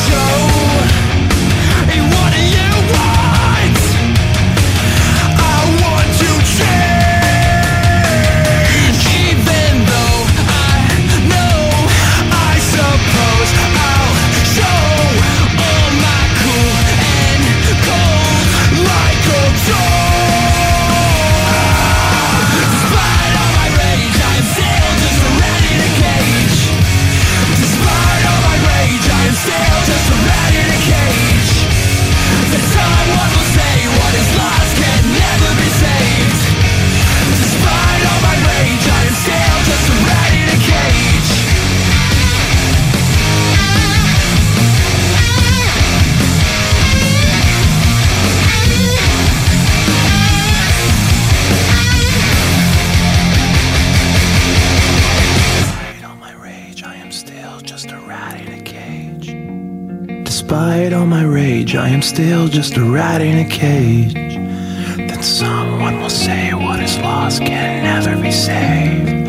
[62.07, 64.15] still just a rat in a cage.
[64.15, 69.25] Then someone will say what is lost can never be saved.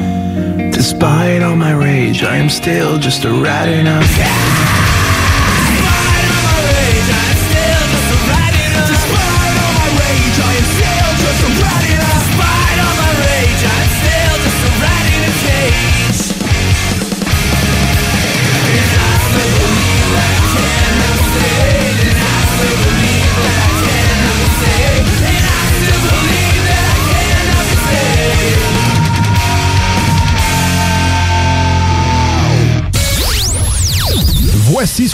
[0.73, 4.77] Despite all my rage, I am still just a rat in a cage.
[10.47, 11.96] Voici ce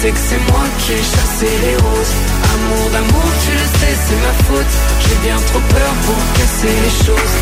[0.00, 2.14] sais que c'est moi qui ai chassé les roses.
[2.54, 4.74] Amour d'amour, tu le sais, c'est ma faute.
[5.02, 7.34] J'ai bien trop peur pour casser les choses.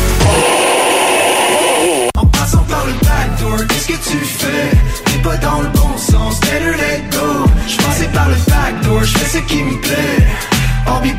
[2.15, 4.71] En passant par le backdoor, qu'est-ce que tu fais?
[5.05, 9.37] T'es pas dans le bon sens, better let go Je par le backdoor, je fais
[9.37, 10.27] ce qui me plaît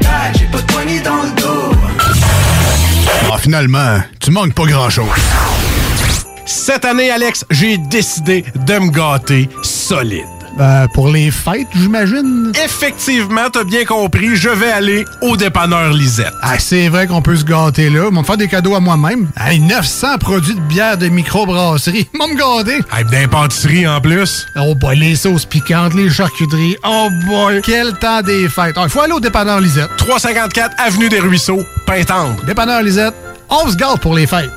[0.01, 1.77] back, j'ai pas de poignée dans le dos
[3.33, 5.09] Ah, finalement, tu manques pas grand-chose.
[6.45, 10.40] Cette année, Alex, j'ai décidé de me gâter solide.
[10.61, 12.53] Ben, pour les fêtes, j'imagine?
[12.63, 16.35] Effectivement, t'as bien compris, je vais aller au dépanneur Lisette.
[16.43, 18.09] Ah, c'est vrai qu'on peut se gâter là.
[18.11, 19.31] Ils vont me faire des cadeaux à moi-même.
[19.41, 22.11] Hey, 900 produits de bière de microbrasserie.
[22.15, 22.83] Ils vont me gâter.
[22.95, 24.47] Hey, d'impantisserie en plus.
[24.55, 26.77] Oh boy, les sauces piquantes, les charcuteries.
[26.87, 28.77] Oh boy, quel temps des fêtes.
[28.83, 29.89] Il faut aller au dépanneur Lisette.
[29.97, 32.37] 354 Avenue des Ruisseaux, Pintendre.
[32.45, 33.15] Dépanneur Lisette,
[33.49, 34.51] on se gâte pour les fêtes.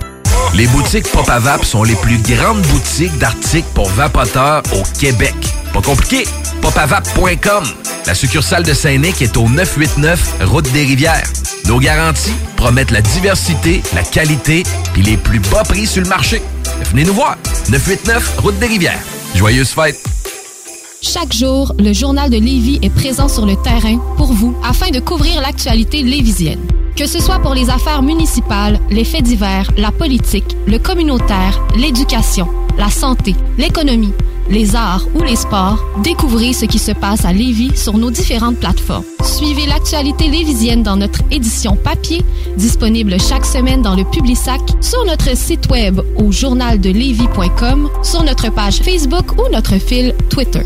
[0.53, 5.33] Les boutiques Pop à Vap sont les plus grandes boutiques d'articles pour vapoteurs au Québec.
[5.73, 6.25] Pas compliqué,
[6.61, 7.63] popavap.com.
[8.05, 11.27] La succursale de Saint-Nic est au 989 Route des Rivières.
[11.65, 14.63] Nos garanties promettent la diversité, la qualité
[14.95, 16.43] et les plus bas prix sur le marché.
[16.91, 17.37] Venez nous voir,
[17.69, 18.99] 989 Route des Rivières.
[19.35, 19.99] Joyeuses fêtes!
[21.01, 24.99] Chaque jour, le journal de Lévis est présent sur le terrain pour vous afin de
[24.99, 26.61] couvrir l'actualité lévisienne.
[26.95, 32.47] Que ce soit pour les affaires municipales, les faits divers, la politique, le communautaire, l'éducation,
[32.77, 34.13] la santé, l'économie,
[34.49, 38.57] les arts ou les sports, découvrez ce qui se passe à Lévis sur nos différentes
[38.57, 39.03] plateformes.
[39.23, 42.21] Suivez l'actualité lévisienne dans notre édition papier,
[42.57, 48.77] disponible chaque semaine dans le Publisac, sur notre site web au journaldelevis.com, sur notre page
[48.77, 50.65] Facebook ou notre fil Twitter.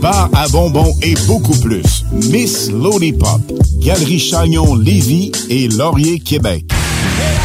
[0.00, 2.04] bar à bonbons et beaucoup plus.
[2.12, 3.40] Miss Lollipop,
[3.78, 6.64] Galerie Chagnon Lévis et Laurier Québec.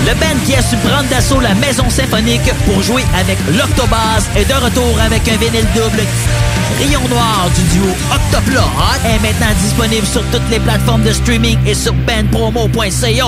[0.05, 4.45] Le band qui a su prendre d'assaut la maison symphonique pour jouer avec l'Octobase est
[4.45, 6.03] de retour avec un vinyle double.
[6.79, 8.61] Rayon Noir du duo Octoplot
[9.05, 13.25] est maintenant disponible sur toutes les plateformes de streaming et sur bandpromo.ca.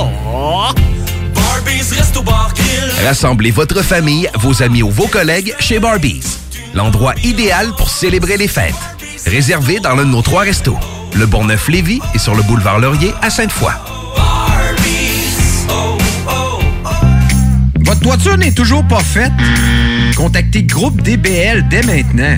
[3.05, 6.37] Rassemblez votre famille, vos amis ou vos collègues chez Barbies.
[6.73, 8.96] L'endroit idéal pour célébrer les fêtes.
[9.27, 10.77] Réservé dans l'un de nos trois restos.
[11.13, 13.73] Le Bourgneuf-Lévis et sur le boulevard Laurier à Sainte-Foy.
[17.81, 19.33] Votre toiture n'est toujours pas faite?
[20.15, 22.37] Contactez Groupe DBL dès maintenant.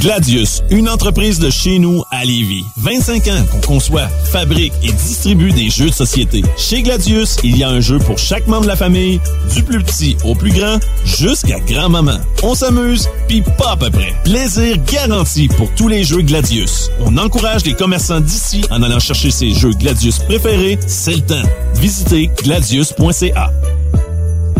[0.00, 2.64] Gladius, une entreprise de chez nous à Lévis.
[2.76, 6.42] 25 ans qu'on conçoit, fabrique et distribue des jeux de société.
[6.56, 9.20] Chez Gladius, il y a un jeu pour chaque membre de la famille,
[9.54, 12.18] du plus petit au plus grand, jusqu'à grand-maman.
[12.42, 14.14] On s'amuse, puis pas à peu près.
[14.24, 16.90] Plaisir garanti pour tous les jeux Gladius.
[17.00, 21.48] On encourage les commerçants d'ici en allant chercher ses jeux Gladius préférés, c'est le temps.
[21.74, 23.50] Visitez gladius.ca.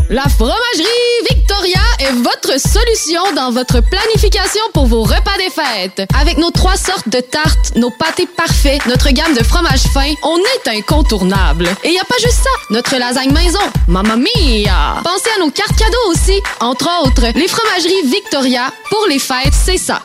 [0.09, 0.85] La fromagerie
[1.29, 6.09] Victoria est votre solution dans votre planification pour vos repas des fêtes.
[6.21, 10.37] Avec nos trois sortes de tartes, nos pâtés parfaits, notre gamme de fromages fins, on
[10.39, 11.69] est incontournable.
[11.83, 15.03] Et y a pas juste ça, notre lasagne maison, mamma mia!
[15.03, 19.79] Pensez à nos cartes cadeaux aussi, entre autres, les fromageries Victoria, pour les fêtes, c'est
[19.79, 20.01] ça.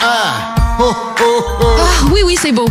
[0.00, 0.54] Ah!
[0.80, 2.68] Ah oui, oui, c'est beau.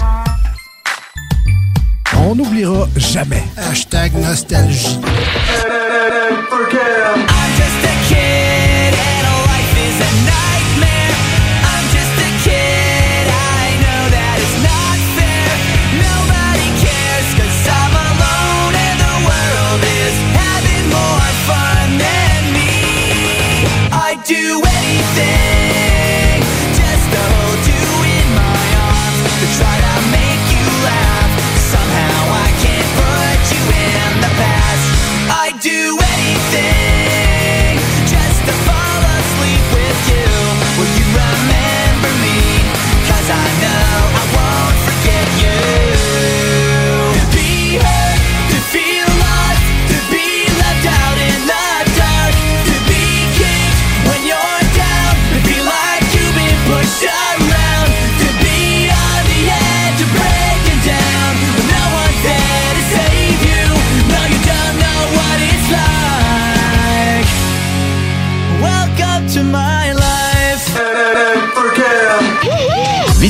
[2.26, 3.44] On n'oubliera jamais.
[3.58, 5.00] Hashtag nostalgie.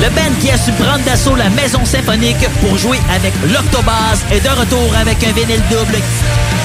[0.00, 4.40] Le band qui a su prendre d'assaut la maison symphonique pour jouer avec l'Octobase est
[4.40, 5.98] de retour avec un vinyle double.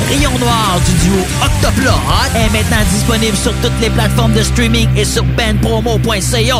[0.07, 1.99] Rayon Noir du duo Octoplot
[2.35, 6.55] est maintenant disponible sur toutes les plateformes de streaming et sur bandpromo.ca.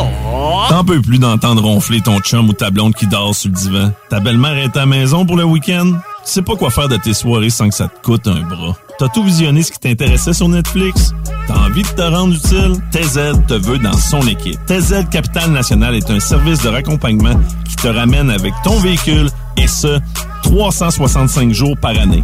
[0.68, 3.92] T'en peux plus d'entendre ronfler ton chum ou ta blonde qui dort sur le divan.
[4.10, 5.92] Ta belle-mère est à la maison pour le week-end?
[6.24, 8.76] Tu sais pas quoi faire de tes soirées sans que ça te coûte un bras.
[8.98, 11.12] T'as tout visionné ce qui t'intéressait sur Netflix?
[11.48, 12.76] T'as envie de te rendre utile?
[12.92, 14.56] TZ te veut dans son équipe.
[14.66, 17.34] TZ Capital National est un service de raccompagnement
[17.68, 19.98] qui te ramène avec ton véhicule et ce,
[20.44, 22.22] 365 jours par année.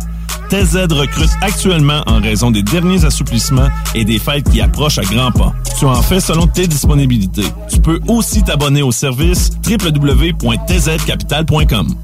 [0.49, 5.33] TZ recrute actuellement en raison des derniers assouplissements et des fêtes qui approchent à grands
[5.33, 5.53] pas.
[5.79, 7.47] Tu en fais selon tes disponibilités.
[7.68, 11.97] Tu peux aussi t'abonner au service www.tzcapital.com.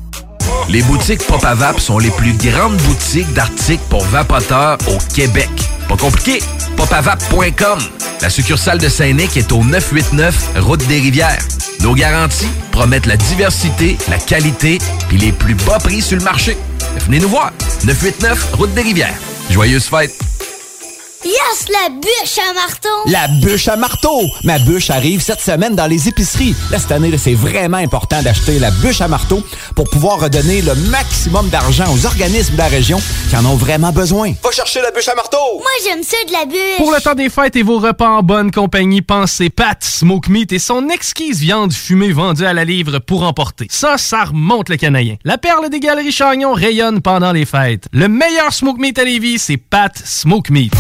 [0.68, 5.48] Les boutiques Pop à sont les plus grandes boutiques d'articles pour vapoteurs au Québec.
[5.88, 6.40] Pas compliqué,
[6.76, 7.78] popavape.com.
[8.20, 11.42] La succursale de Saint-Nic est au 989 Route des Rivières.
[11.80, 16.56] Nos garanties promettent la diversité, la qualité puis les plus bas prix sur le marché.
[17.06, 17.52] Venez nous voir.
[17.84, 19.14] 989 Route des Rivières.
[19.50, 20.18] Joyeuses fêtes.
[21.26, 22.88] Yes, la bûche à marteau!
[23.06, 24.28] La bûche à marteau!
[24.44, 26.54] Ma bûche arrive cette semaine dans les épiceries.
[26.70, 29.42] Là, cette année, c'est vraiment important d'acheter la bûche à marteau
[29.74, 33.90] pour pouvoir redonner le maximum d'argent aux organismes de la région qui en ont vraiment
[33.90, 34.34] besoin.
[34.40, 35.36] Va chercher la bûche à marteau!
[35.54, 36.76] Moi, j'aime ça de la bûche!
[36.76, 40.52] Pour le temps des fêtes et vos repas en bonne compagnie, pensez Pat Smoke Meat
[40.52, 43.66] et son exquise viande fumée vendue à la livre pour emporter.
[43.68, 45.16] Ça, ça remonte le canadien.
[45.24, 47.88] La perle des galeries Chagnon rayonne pendant les fêtes.
[47.92, 50.72] Le meilleur Smoke Meat à Lévis, c'est Pat Smoke Meat.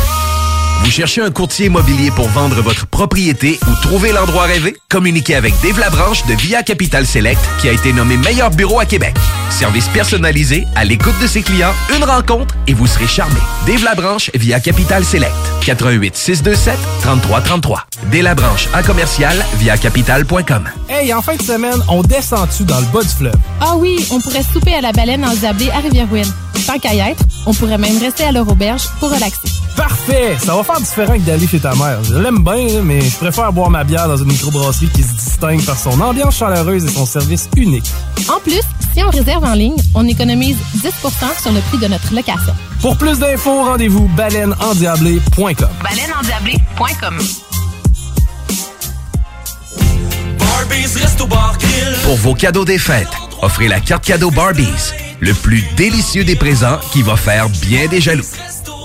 [0.84, 4.76] Vous cherchez un courtier immobilier pour vendre votre propriété ou trouver l'endroit rêvé?
[4.88, 8.86] Communiquez avec Dave Labranche de Via Capital Select qui a été nommé meilleur bureau à
[8.86, 9.14] Québec.
[9.50, 13.40] Service personnalisé, à l'écoute de ses clients, une rencontre et vous serez charmé.
[13.66, 15.34] Dave Labranche via Capital Select.
[15.64, 17.86] 88 627 3333.
[18.12, 20.68] Dave Labranche à commercial via capital.com.
[20.88, 23.34] Hey, en fin de semaine, on descend-tu dans le bas du fleuve?
[23.60, 26.32] Ah oui, on pourrait souper à la baleine en Zablé à Rivière-Ouine.
[26.66, 29.48] Tant qu'à y être, on pourrait même rester à leur auberge pour relaxer.
[29.76, 30.36] Parfait!
[30.42, 32.02] Ça va faire différent que d'aller chez ta mère.
[32.04, 35.64] Je l'aime bien, mais je préfère boire ma bière dans une microbrasserie qui se distingue
[35.64, 37.90] par son ambiance chaleureuse et son service unique.
[38.28, 38.62] En plus,
[38.94, 42.54] si on réserve en ligne, on économise 10% sur le prix de notre location.
[42.80, 45.68] Pour plus d'infos, rendez-vous baleineendiablé.com.
[45.82, 47.18] Baleineendiablé.com
[52.04, 53.08] Pour vos cadeaux des fêtes,
[53.42, 58.00] offrez la carte cadeau Barbies, le plus délicieux des présents qui va faire bien des
[58.00, 58.24] jaloux.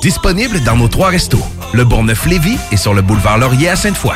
[0.01, 4.15] Disponible dans nos trois restos, le Bourgneuf-Lévis et sur le boulevard Laurier à Sainte-Foy.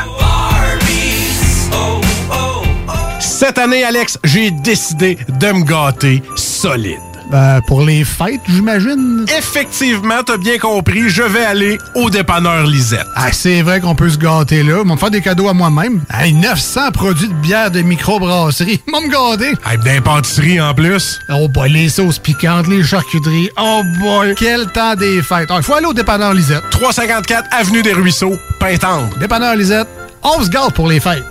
[3.20, 7.15] Cette année, Alex, j'ai décidé de me gâter solide.
[7.32, 9.26] Ben, pour les fêtes, j'imagine.
[9.38, 13.06] Effectivement, t'as bien compris, je vais aller au dépanneur Lisette.
[13.16, 14.80] Ah, c'est vrai qu'on peut se gâter là.
[14.84, 16.02] Ils vont me faire des cadeaux à moi-même.
[16.14, 18.82] Hey, 900 produits de bière de microbrasserie.
[18.88, 19.54] Ils vont me gâter.
[19.70, 21.20] Hey, d'impantisserie en plus.
[21.30, 23.50] Oh boy, les sauces piquantes, les charcuteries.
[23.60, 25.50] Oh boy, quel temps des fêtes.
[25.56, 26.64] Il faut aller au dépanneur Lisette.
[26.72, 29.10] 354 Avenue des Ruisseaux, Pintendre.
[29.20, 29.88] Dépanneur Lisette,
[30.24, 31.24] on se gâte pour les fêtes.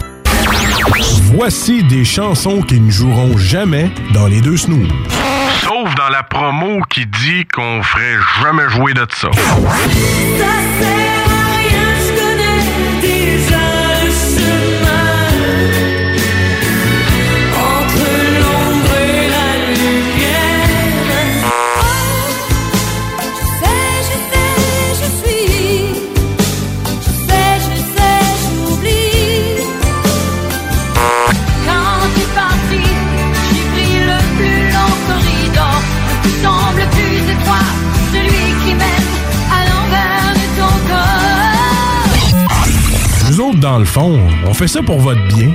[1.36, 4.88] Voici des chansons qui ne joueront jamais dans les deux snooze.
[5.64, 9.30] Sauf dans la promo qui dit qu'on ferait jamais jouer de ça.
[43.82, 45.50] Fond, on fait ça pour votre bien.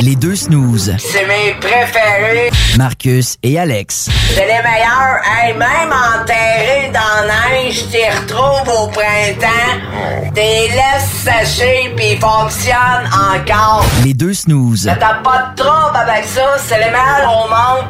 [0.00, 0.94] Les deux snooze.
[0.98, 2.50] C'est mes préférés.
[2.76, 4.08] Marcus et Alex.
[4.34, 5.20] C'est les meilleurs.
[5.24, 10.32] Hey, même enterrés dans la neige, t'y retrouves au printemps.
[10.34, 13.84] T'es laisses sécher pis ils fonctionnent encore.
[14.04, 14.90] Les deux snooze.
[14.98, 16.56] T'as pas de trouble avec ça.
[16.66, 17.88] C'est les meilleurs au monde.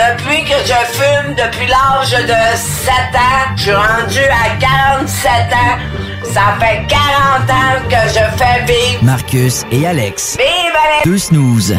[0.00, 5.78] Depuis que je fume, depuis l'âge de 7 ans, je suis rendu à 47 ans.
[6.24, 9.02] Ça fait 40 ans que je fais vivre.
[9.04, 10.38] Marcus et Alex.
[10.38, 11.04] Vive Alex!
[11.04, 11.76] Deux snooze.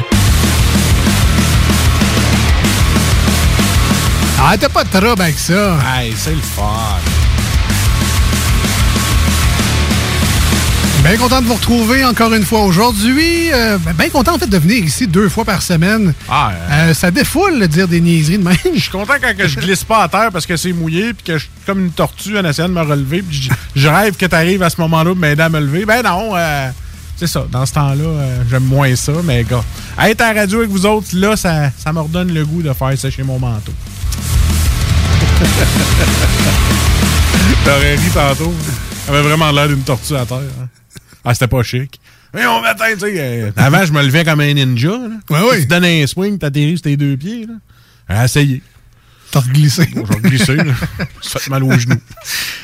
[4.39, 5.77] Ah, t'as pas de trouble avec ça.
[5.95, 6.99] Hey, c'est le fun.
[11.03, 13.51] Bien content de vous retrouver encore une fois aujourd'hui.
[13.51, 16.13] Euh, ben, bien content en fait de venir ici deux fois par semaine.
[16.29, 18.55] Ah, Euh, ça défoule de dire des niaiseries de même.
[18.75, 21.23] Je suis content quand que je glisse pas à terre parce que c'est mouillé puis
[21.25, 24.27] que je suis comme une tortue en essayant de me relever puis je, rêve que
[24.27, 25.85] tu arrives à ce moment-là pour m'aider à me lever.
[25.85, 26.69] Ben non, euh,
[27.17, 27.45] c'est ça.
[27.51, 29.63] Dans ce temps-là, euh, j'aime moins ça, mais gars,
[30.07, 32.71] être à la radio avec vous autres, là, ça, ça me redonne le goût de
[32.73, 33.73] faire sécher mon manteau.
[37.65, 38.53] T'aurais ri tantôt.
[39.07, 40.37] J'avais vraiment l'air d'une tortue à terre.
[40.61, 40.67] hein.
[41.23, 41.99] Ah, c'était pas chic.
[42.33, 44.89] Mais on matin, tu sais, euh, avant, je me levais comme un ninja.
[44.89, 45.09] Là.
[45.29, 45.59] Ouais, ouais.
[45.59, 47.45] Tu te donnes un swing, t'atterris sur tes deux pieds.
[47.45, 48.23] Là.
[48.23, 48.61] Essayez.
[49.31, 49.85] T'as glissé.
[49.95, 50.73] Bon, glisser, là.
[51.21, 51.95] Ça fait mal aux genoux.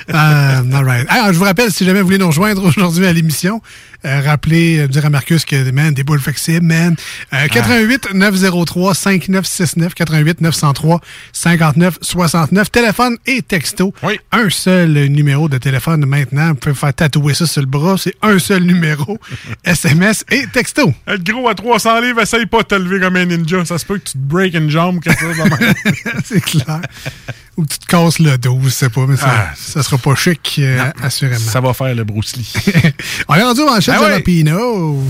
[0.09, 1.07] Euh, all right.
[1.09, 3.61] Alors, je vous rappelle, si jamais vous voulez nous rejoindre aujourd'hui à l'émission,
[4.05, 6.95] euh, rappelez, euh, dire à Marcus que, man, des boules flexibles, man.
[7.33, 11.01] Euh, 88 903 5969 88 903
[11.33, 13.93] 59 69 téléphone et texto.
[14.31, 16.49] Un seul numéro de téléphone maintenant.
[16.49, 17.95] Vous pouvez faire tatouer ça sur le bras.
[17.97, 19.17] C'est un seul numéro.
[19.63, 20.93] SMS et texto.
[21.07, 23.63] Être gros à 300 livres, essaye pas de te lever comme un ninja.
[23.65, 25.43] Ça se peut que tu te break une jambe ou quelque chose de.
[26.25, 26.81] C'est clair.
[27.57, 29.53] Ou que tu te casses le dos, je sais pas, mais ça, Ah.
[29.55, 31.39] ça sera pas chic, euh, assurément.
[31.39, 32.53] Ça va faire le Bruce Lee.
[33.27, 34.09] On est rendu manchette Ah.
[34.09, 35.03] Jalapino.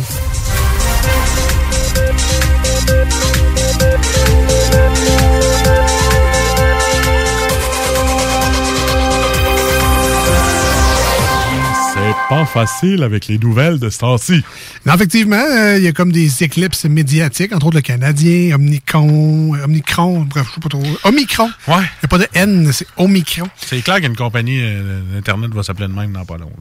[12.29, 14.43] Pas facile avec les nouvelles de ce temps-ci.
[14.85, 19.55] Non, effectivement, euh, il y a comme des éclipses médiatiques, entre autres le Canadien, Omnicron,
[19.55, 20.83] euh, Omnicron, bref, je sais pas trop.
[21.05, 21.49] Omicron.
[21.69, 21.75] Ouais.
[21.77, 23.47] Il n'y a pas de N, c'est Omicron.
[23.55, 26.51] C'est clair qu'une compagnie euh, d'Internet va s'appeler de même dans pas long.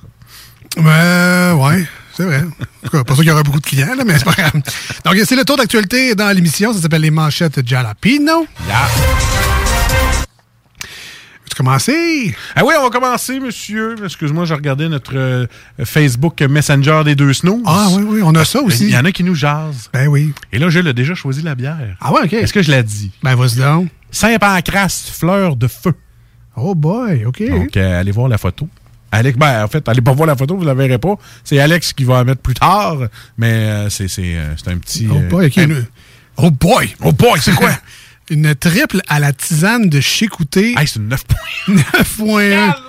[0.76, 0.82] là.
[0.86, 1.84] Euh, ouais,
[2.16, 2.42] c'est vrai.
[2.42, 4.32] En tout cas, pas sûr qu'il y aura beaucoup de clients, là, mais c'est pas
[4.32, 4.62] grave.
[5.04, 6.72] Donc, c'est le tour d'actualité dans l'émission.
[6.72, 8.46] Ça s'appelle les manchettes Jalapino.
[8.66, 8.88] Yeah.
[11.50, 12.34] Tu commencer?
[12.54, 13.96] Ah oui, on va commencer, monsieur.
[14.02, 15.46] Excuse-moi, je regardais notre euh,
[15.84, 17.62] Facebook Messenger des deux snows.
[17.66, 18.84] Ah oui, oui, on a ça aussi.
[18.84, 19.90] Il y en a qui nous jasent.
[19.92, 20.32] Ben oui.
[20.52, 21.96] Et là, Gilles a déjà choisi la bière.
[22.00, 22.32] Ah ouais, OK.
[22.32, 23.10] Est-ce que je l'ai dit?
[23.22, 23.88] Ben, vas-y donc.
[24.10, 25.92] Saint-Pancras, fleur de feu.
[26.56, 27.46] Oh boy, OK.
[27.46, 28.68] Donc, euh, allez voir la photo.
[29.12, 31.14] Alex, ben, en fait, allez pas voir la photo, vous la verrez pas.
[31.44, 32.98] C'est Alex qui va la mettre plus tard,
[33.38, 35.06] mais euh, c'est c'est, euh, c'est un petit...
[35.10, 35.58] Oh euh, boy, OK.
[35.58, 35.86] un- une-
[36.38, 36.94] Oh boy!
[37.02, 37.70] Oh boy, c'est quoi?
[38.28, 40.74] Une triple à la tisane de Chicouté.
[40.76, 41.22] Hey, c'est une 9
[41.68, 42.74] 9.1.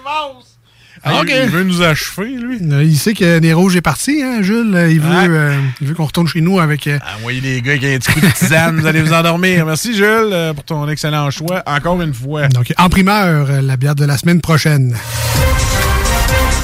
[1.04, 1.30] Ah, OK.
[1.32, 2.58] Il veut nous achever, lui.
[2.70, 4.74] Euh, Il sait que les rouges est parti, hein, Jules?
[4.76, 6.88] Euh, Il veut, euh, veut qu'on retourne chez nous avec...
[6.88, 9.66] euh, Envoyez les gars avec un petit coup de tisane, vous allez vous endormir.
[9.68, 11.62] Merci, Jules, euh, pour ton excellent choix.
[11.68, 12.48] Encore une fois.
[12.50, 14.98] donc, en primeur, euh, la bière de la semaine prochaine.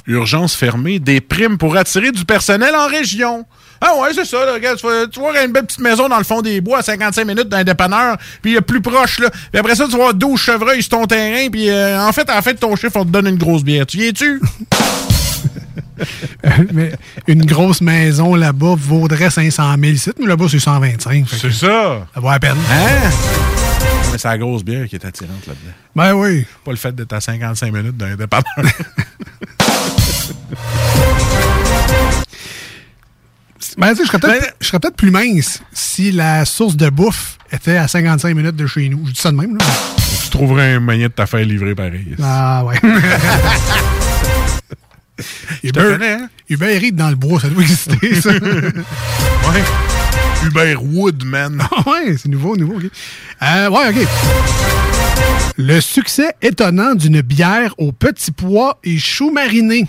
[0.06, 3.46] Urgence fermée, des primes pour attirer du personnel en région.
[3.80, 6.08] Ah ouais, c'est ça, là, regarde, tu vas, tu vas avoir une belle petite maison
[6.08, 9.30] dans le fond des bois à 55 minutes d'un dépanneur, puis euh, plus proche, là.
[9.30, 12.30] Puis après ça, tu vas avoir 12 chevreuils sur ton terrain, puis euh, en fait,
[12.30, 13.86] à la fin de ton chiffre, on te donne une grosse bière.
[13.86, 14.42] Tu viens-tu?
[16.74, 16.94] mais
[17.28, 21.28] une grosse maison là-bas vaudrait 500 000 sites, mais là-bas, c'est 125.
[21.28, 22.08] fait que C'est ça.
[22.14, 22.58] Ça vaut la peine.
[22.72, 23.10] Hein?
[24.12, 25.74] Mais c'est la grosse bière qui est attirante là-dedans.
[25.96, 26.46] Ben oui.
[26.64, 28.46] Pas le fait d'être à 55 minutes d'un dépanneur.
[33.78, 34.10] Ben, tu sais, je
[34.68, 38.90] serais peut-être plus mince si la source de bouffe était à 55 minutes de chez
[38.90, 39.06] nous.
[39.08, 39.66] Je dis ça de même, là.
[40.24, 42.16] tu trouverais un moyen de t'affaire livrer pareil.
[42.22, 42.80] Ah, ouais.
[45.74, 46.30] Connais, hein?
[46.94, 48.32] Dans le bois, ça doit exister, ça.
[49.52, 49.64] Ouais.
[50.46, 51.62] Hubert Wood, man.
[51.70, 52.84] Ah ouais, c'est nouveau, nouveau, OK.
[53.42, 54.08] Euh, ouais, OK.
[55.58, 59.88] Le succès étonnant d'une bière aux petits pois et choux marinés.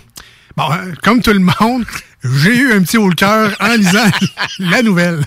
[0.57, 1.85] Bon, euh, comme tout le monde,
[2.23, 4.09] j'ai eu un petit haut le cœur en lisant
[4.59, 5.21] la nouvelle.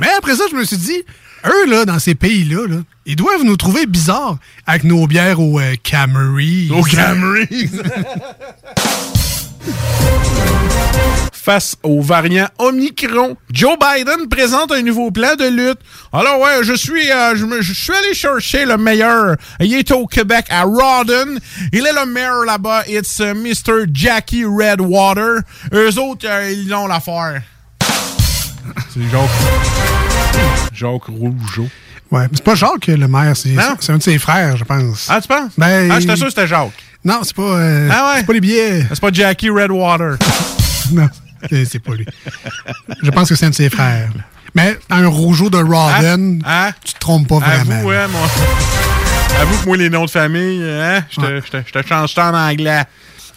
[0.00, 1.02] Mais après ça, je me suis dit,
[1.46, 5.58] eux, là, dans ces pays-là, là, ils doivent nous trouver bizarres avec nos bières au
[5.60, 5.74] euh.
[6.70, 7.70] Au Camry.
[11.32, 13.36] face au variant Omicron.
[13.52, 15.78] Joe Biden présente un nouveau plan de lutte.
[16.12, 19.36] Alors ouais, je suis, euh, je, je suis allé chercher le meilleur.
[19.60, 21.36] Il est au Québec à Rawdon.
[21.72, 22.84] Il est le maire là-bas.
[22.88, 23.84] It's euh, Mr.
[23.92, 25.40] Jackie Redwater.
[25.72, 27.42] Eux autres, euh, ils ont l'affaire.
[28.94, 30.72] C'est Jacques.
[30.72, 31.68] Jacques Rougeau.
[32.10, 33.76] Ouais, mais c'est pas Jacques le maire, c'est Non.
[33.80, 35.08] c'est un de ses frères, je pense.
[35.10, 35.50] Ah, tu penses?
[35.58, 36.70] Ben, Ah, j'étais sûr que c'était Jacques.
[37.04, 37.42] Non, c'est pas.
[37.42, 38.20] euh, Ah ouais?
[38.20, 38.86] C'est pas les billets.
[38.88, 40.16] C'est pas Jackie Redwater.
[40.92, 41.08] non,
[41.50, 42.06] c'est pas lui.
[43.02, 44.08] Je pense que c'est un de ses frères.
[44.54, 46.70] Mais un rougeau de Rawdon, Hein?
[46.84, 47.74] tu te trompes pas vraiment.
[47.78, 48.28] Avoue, ouais, moi.
[49.40, 51.20] Avoue que moi, les noms de famille, hein, je
[51.80, 52.84] te- change ça en anglais.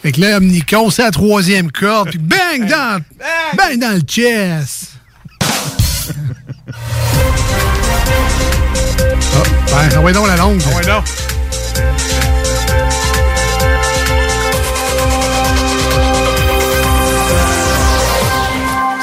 [0.00, 3.00] Fait que là, Omnicon, c'est la troisième corde, puis bang dans,
[3.56, 4.92] bang dans le chest.
[9.70, 10.60] Ah, ben, ah ouais, donc la longue.
[10.72, 10.82] Ah ouais,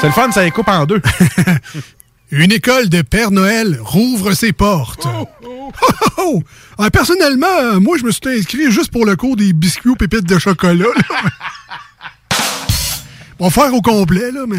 [0.00, 1.00] C'est le fun, ça les coupe en deux.
[2.30, 5.06] Une école de Père Noël rouvre ses portes.
[5.06, 5.70] Oh, oh,
[6.18, 6.42] oh.
[6.76, 9.96] Ah, personnellement, euh, moi, je me suis inscrit juste pour le cours des biscuits aux
[9.96, 10.86] pépites de chocolat.
[13.38, 14.58] On va faire au complet, là, mais...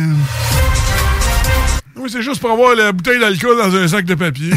[1.98, 4.54] Oui, c'est juste pour avoir la bouteille d'alcool dans un sac de papier.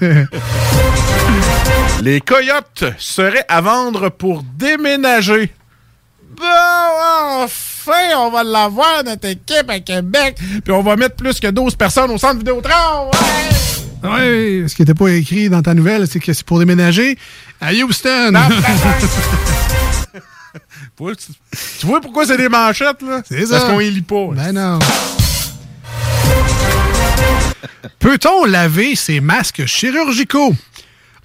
[2.02, 5.52] Les coyotes seraient à vendre pour déménager.
[6.36, 6.44] Bon,
[7.42, 7.71] enfin,
[8.16, 10.36] on va l'avoir, notre équipe à Québec.
[10.64, 13.10] Puis on va mettre plus que 12 personnes au centre Vidéotron.
[13.12, 14.08] Ouais!
[14.08, 17.16] Ouais, ce qui n'était pas écrit dans ta nouvelle, c'est que c'est pour déménager
[17.60, 18.32] à Houston.
[21.78, 23.22] Tu, vois pourquoi c'est des manchettes, là?
[23.28, 23.70] C'est Parce ça.
[23.70, 24.28] qu'on les lit pas.
[24.34, 24.78] Ben non.
[27.98, 30.54] Peut-on laver ces masques chirurgicaux?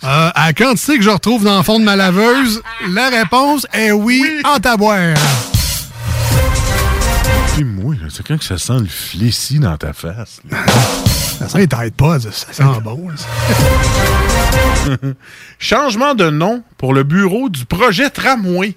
[0.03, 3.67] Euh, à la quantité que je retrouve dans le fond de ma laveuse, la réponse
[3.73, 5.15] est oui, en taboire.
[8.09, 10.41] C'est quand que ça sent le fléci dans ta face.
[11.39, 13.09] Ça sent les Tide Pods, ça sent bon.
[13.15, 13.27] ça.
[15.59, 18.75] Changement de nom pour le bureau du projet Tramway.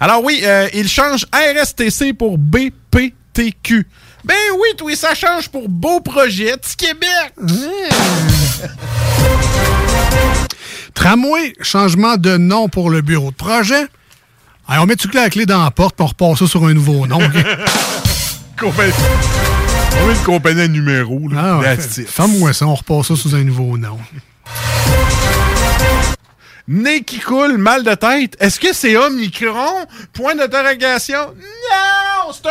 [0.00, 3.86] Alors oui, euh, il change RSTC pour BPTQ.
[4.24, 7.34] Ben oui, toi, ça change pour Beau Projet du Québec.
[10.94, 13.86] Tramway, changement de nom pour le bureau de projet.
[14.66, 17.20] Allez, on met-tu la clé dans la porte pour repasser sur un nouveau nom?
[18.58, 18.92] Compagnie-
[20.06, 21.28] met une compagnie à numéro.
[21.28, 21.60] Là.
[21.64, 21.74] Ah.
[22.06, 23.98] Femme-moi ça, on repasse ça sous un nouveau nom.
[26.66, 28.36] Nez qui coule, mal de tête.
[28.40, 29.86] Est-ce que c'est Omicron?
[30.12, 31.18] Point d'interrogation.
[31.70, 32.48] Non, c'est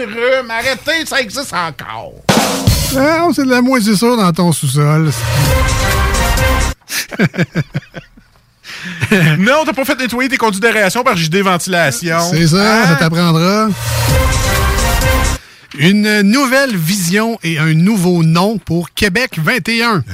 [0.00, 0.50] un rhume.
[0.50, 2.14] Arrêtez, ça existe encore.
[2.98, 5.10] Ah, c'est de la moisissure dans ton sous-sol.
[9.38, 12.18] non, t'as pas fait nettoyer tes conduits d'aération par JD Ventilation.
[12.30, 12.86] C'est ça, Hein?
[12.88, 13.68] ça t'apprendra.
[15.78, 20.04] Une nouvelle vision et un nouveau nom pour Québec 21.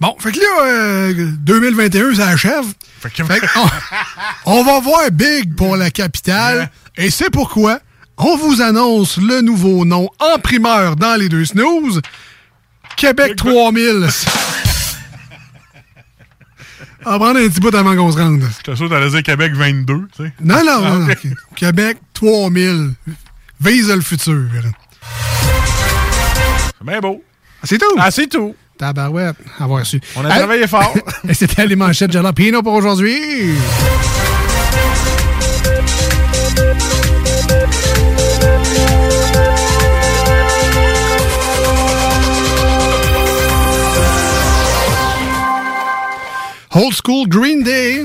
[0.00, 2.64] Bon, fait que là, euh, 2021, ça achève.
[3.00, 3.68] Fait que on,
[4.46, 6.70] on va voir Big pour la capitale.
[6.96, 7.80] Et c'est pourquoi
[8.16, 12.00] on vous annonce le nouveau nom en primeur dans les deux snooze.
[12.96, 14.08] Québec 3000.
[17.06, 18.42] On va prendre un petit bout avant qu'on se rende.
[18.58, 20.32] J'étais sûr que t'allais dire Québec 22, tu sais.
[20.42, 21.06] Non, non, non.
[21.10, 21.28] Ah.
[21.56, 22.92] Québec 3000.
[23.62, 24.48] Vise le futur.
[26.80, 27.22] C'est bien beau.
[27.62, 27.94] C'est tout?
[27.98, 28.54] Ah, c'est tout.
[28.78, 30.00] Tabarouette, avoir su.
[30.16, 30.38] On a Allez.
[30.38, 30.94] travaillé fort.
[31.28, 33.52] Et c'était les manchettes Jalapino pour aujourd'hui.
[46.72, 48.04] Old School Green Day.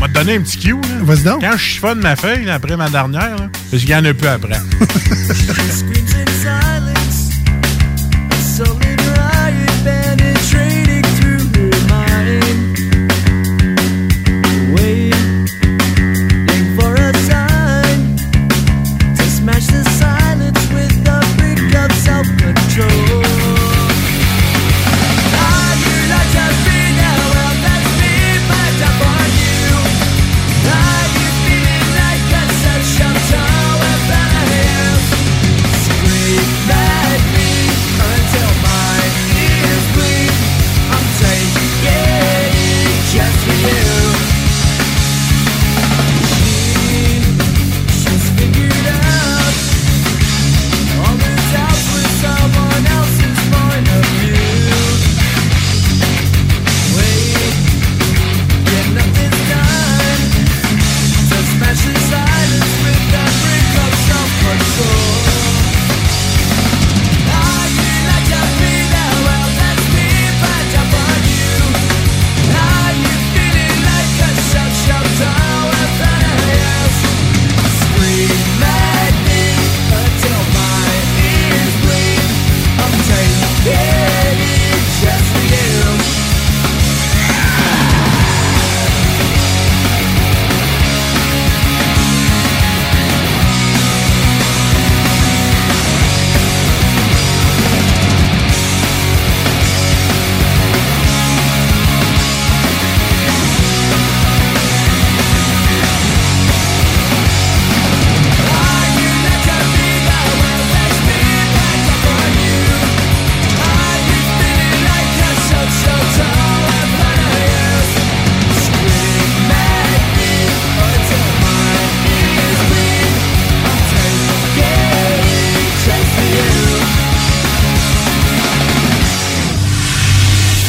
[0.00, 0.76] M'a donné un petit cue.
[1.02, 1.42] Vas-y donc.
[1.42, 4.12] Quand je chiffonne ma feuille là, après ma dernière, là, parce qu'il y en a
[4.12, 4.58] plus après.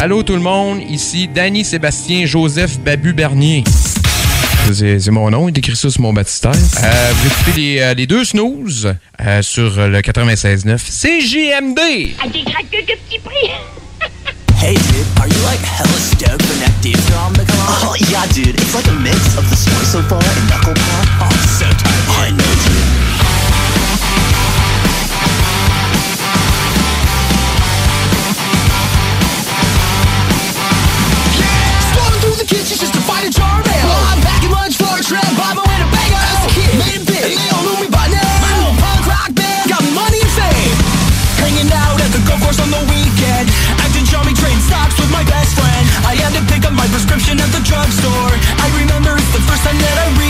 [0.02, 3.64] Allô tout le monde, ici Danny Sébastien Joseph Babu Bernier.
[4.74, 6.54] C'est mon nom, il écrit ça sur mon baptistère.
[6.54, 11.80] Euh, vous écoutez les, euh, les deux snooze euh, sur euh, le 96.9 CGMD.
[12.20, 13.52] À des de prix.
[14.60, 17.46] Hey dude, are you like hella stoked when that dude on the
[17.84, 21.30] Oh yeah dude, it's like a mix of the soy so far and knuckle pop.
[21.30, 22.10] Oh, so tight.
[22.10, 22.61] I know
[35.12, 35.28] trap
[35.60, 36.24] with a banger.
[36.24, 38.08] As kid, made it big, and they all knew me by.
[38.08, 40.78] My punk rock band got money and fame.
[41.44, 43.52] Hanging out at the golf course on the weekend,
[43.84, 45.84] acting trading stocks with my best friend.
[46.08, 48.32] I had to pick up my prescription at the drugstore.
[48.64, 50.21] I remember it's the first time that I.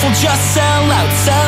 [0.00, 1.47] We'll just sell out, sell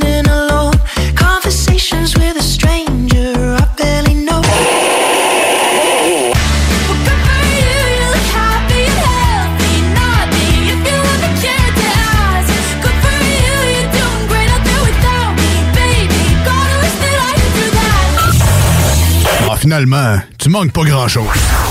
[20.37, 21.70] Tu manques pas grand-chose.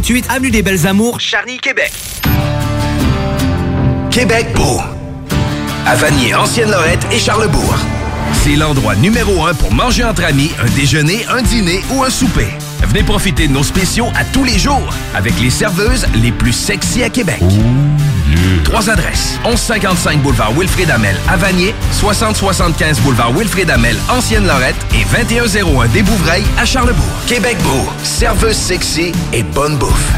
[0.00, 1.92] 3648 Avenue des Belles Amours, Charny, Québec.
[4.10, 4.80] Québec beau.
[5.86, 7.76] À Vanier, Ancienne-Lorette et Charlebourg.
[8.32, 12.48] C'est l'endroit numéro un pour manger entre amis, un déjeuner, un dîner ou un souper.
[12.86, 17.02] Venez profiter de nos spéciaux à tous les jours avec les serveuses les plus sexy
[17.02, 17.42] à Québec.
[18.64, 19.38] Trois adresses.
[19.44, 26.44] 1155 boulevard Wilfrid Amel à Vanier, 6075 boulevard Wilfrid Amel, Ancienne-Lorette et 2101 des Bouvrailles
[26.58, 27.04] à Charlebourg.
[27.26, 30.12] Québec beau, serveuse sexy et bonne bouffe.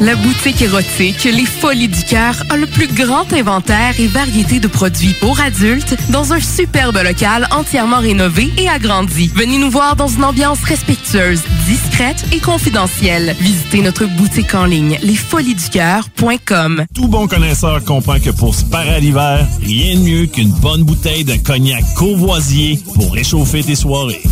[0.00, 4.68] La boutique érotique Les Folies du Cœur a le plus grand inventaire et variété de
[4.68, 9.28] produits pour adultes dans un superbe local entièrement rénové et agrandi.
[9.34, 13.34] Venez nous voir dans une ambiance respectueuse, discrète et confidentielle.
[13.40, 16.84] Visitez notre boutique en ligne lesfoliesducoeur.com.
[16.94, 20.84] Tout bon connaisseur comprend que pour se parer à l'hiver, rien de mieux qu'une bonne
[20.84, 24.22] bouteille de cognac courvoisier pour réchauffer tes soirées.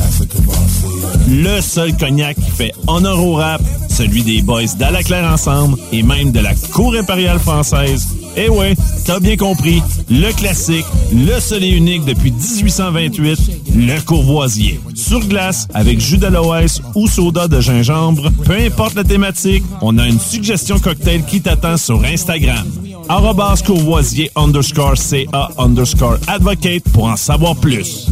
[1.29, 6.33] Le seul cognac qui fait honneur au rap, celui des boys d'Alaclaire Ensemble et même
[6.33, 8.07] de la Cour impériale française.
[8.37, 8.75] Eh ouais,
[9.07, 13.39] t'as bien compris, le classique, le seul et unique depuis 1828,
[13.77, 14.79] le courvoisier.
[14.95, 20.07] Sur glace, avec jus d'aloès ou soda de gingembre, peu importe la thématique, on a
[20.07, 22.67] une suggestion cocktail qui t'attend sur Instagram.
[23.09, 28.09] Arrobas courvoisier underscore CA underscore advocate pour en savoir plus.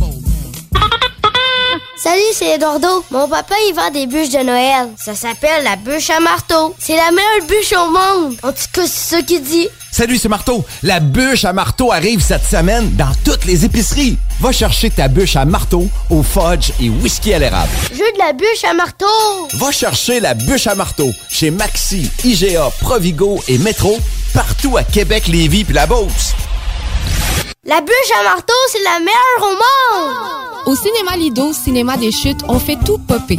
[2.05, 3.03] Salut, c'est Eduardo.
[3.11, 4.91] Mon papa, il vend des bûches de Noël.
[5.03, 6.75] Ça s'appelle la bûche à marteau.
[6.79, 8.37] C'est la meilleure bûche au monde.
[8.43, 9.69] En tout cas, c'est ça qu'il dit.
[9.91, 10.67] Salut, c'est Marteau.
[10.83, 14.19] La bûche à marteau arrive cette semaine dans toutes les épiceries.
[14.39, 17.73] Va chercher ta bûche à marteau au fudge et whisky à l'érable.
[17.91, 19.07] Je veux de la bûche à marteau.
[19.55, 23.97] Va chercher la bûche à marteau chez Maxi, IGA, Provigo et Métro,
[24.35, 26.35] partout à Québec, Lévis puis la Beauce.
[27.65, 30.54] La bûche à marteau, c'est la meilleure au monde.
[30.66, 33.39] Au cinéma Lido, cinéma des chutes, on fait tout popper.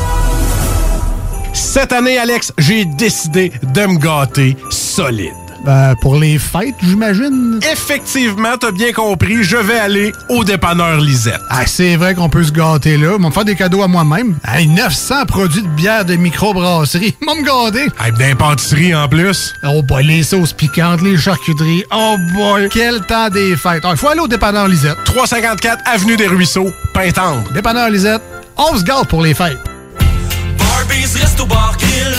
[1.53, 5.33] Cette année, Alex, j'ai décidé de me gâter solide.
[5.63, 7.59] Ben, pour les fêtes, j'imagine?
[7.71, 11.39] Effectivement, t'as bien compris, je vais aller au dépanneur Lisette.
[11.51, 13.15] Ah, c'est vrai qu'on peut se gâter là.
[13.19, 14.37] Ils me faire des cadeaux à moi-même.
[14.47, 17.15] Hey, 900 produits de bière de microbrasserie.
[17.21, 17.91] Ils me gâter.
[18.03, 19.53] Hey, d'impantisserie en plus.
[19.63, 21.83] Oh boy, les sauces piquantes, les charcuteries.
[21.93, 23.83] Oh boy, quel temps des fêtes.
[23.87, 24.97] Il faut aller au dépanneur Lisette.
[25.05, 27.43] 354 Avenue des Ruisseaux, Pintendre.
[27.53, 28.21] Dépanneur Lisette,
[28.57, 29.59] on se gâte pour les fêtes.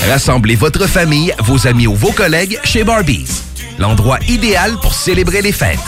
[0.08, 3.42] Rassemblez votre famille, vos amis ou vos collègues chez Barbies.
[3.78, 5.78] L'endroit idéal pour célébrer les fêtes.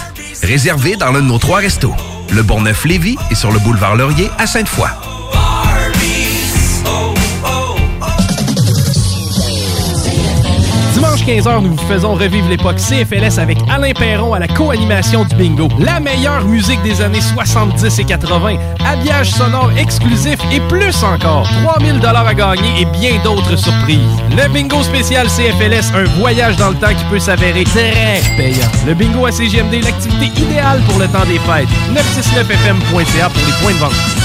[0.42, 1.94] Réservé dans l'un de nos trois restos.
[2.30, 5.13] Le Bonneuf-Lévis et sur le boulevard Laurier à Sainte-Foy.
[11.24, 15.68] 15h, nous vous faisons revivre l'époque CFLS avec Alain Perron à la co-animation du bingo.
[15.78, 21.48] La meilleure musique des années 70 et 80, habillage sonore exclusif et plus encore.
[21.64, 23.98] 3000 dollars à gagner et bien d'autres surprises.
[24.36, 28.68] Le bingo spécial CFLS, un voyage dans le temps qui peut s'avérer très payant.
[28.86, 31.68] Le bingo à CGMD, l'activité idéale pour le temps des fêtes.
[31.90, 34.24] 969fm.ca pour les points de vente.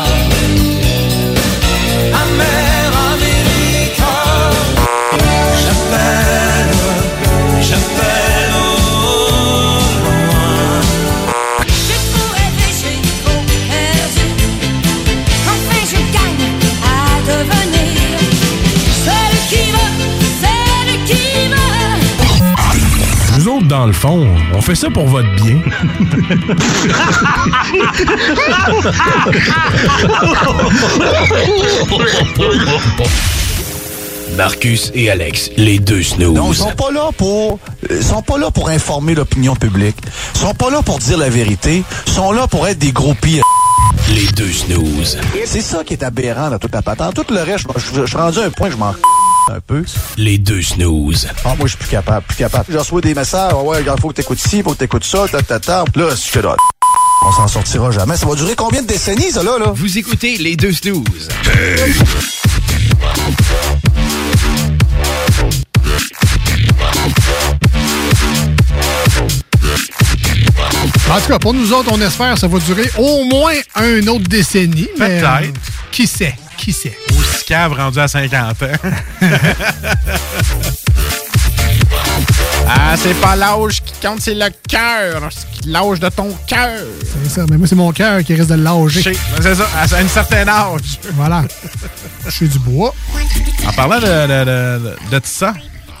[23.71, 25.61] Dans le fond, on fait ça pour votre bien.
[34.35, 36.35] Marcus et Alex, les deux snooze.
[36.35, 39.95] Non, ils sont pas là pour ils sont pas là pour informer l'opinion publique.
[40.35, 41.85] Ils sont pas là pour dire la vérité.
[42.07, 43.45] Ils sont là pour être des gros pires.
[44.09, 45.17] Les deux snooze.
[45.45, 47.15] C'est ça qui est aberrant dans toute la patente.
[47.15, 48.93] Tout le reste, je, suis rendu à un point que je m'en
[49.49, 49.83] un peu.
[50.17, 51.27] Les deux snooze.
[51.43, 52.65] Ah, moi, je suis plus capable, plus capable.
[52.69, 55.25] Je reçois des messages, Ah ouais, il faut que t'écoutes ci, faut que t'écoutes ça,
[55.31, 55.83] ta, ta, ta.
[55.95, 56.55] Là, je fais là.
[57.25, 58.17] On s'en sortira jamais.
[58.17, 59.71] Ça va durer combien de décennies, ça, là, là?
[59.75, 61.29] Vous écoutez les deux snooze.
[71.09, 73.53] En tout cas, pour nous autres, on espère que ça va durer au moins
[73.83, 74.87] une autre décennie.
[74.97, 75.23] mais, Peut-être.
[75.43, 75.47] euh,
[75.91, 76.35] qui sait?
[76.57, 76.97] Qui sait?
[77.45, 78.51] Cave rendu à 50 ans.
[82.67, 85.29] ah, c'est pas l'âge qui compte, c'est le cœur.
[85.31, 86.79] C'est L'âge de ton cœur.
[87.23, 87.45] C'est ça.
[87.49, 89.01] Mais moi, c'est mon cœur qui risque de l'âger.
[89.03, 90.99] C'est c'est ça, à un certain âge.
[91.13, 91.43] Voilà.
[92.25, 92.95] Je suis du bois.
[93.67, 95.53] En parlant de, de, de, de tout ça,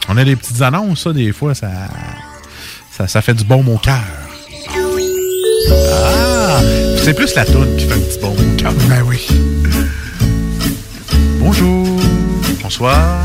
[0.09, 1.69] on a des petites annonces, ça, des fois, ça,
[2.97, 4.01] ça, ça fait du bon au cœur.
[5.69, 6.59] Ah!
[7.03, 8.73] C'est plus la toune qui fait un petit bon au cœur.
[8.89, 9.27] Ben oui.
[11.41, 11.99] Bonjour.
[12.61, 13.17] Bonsoir.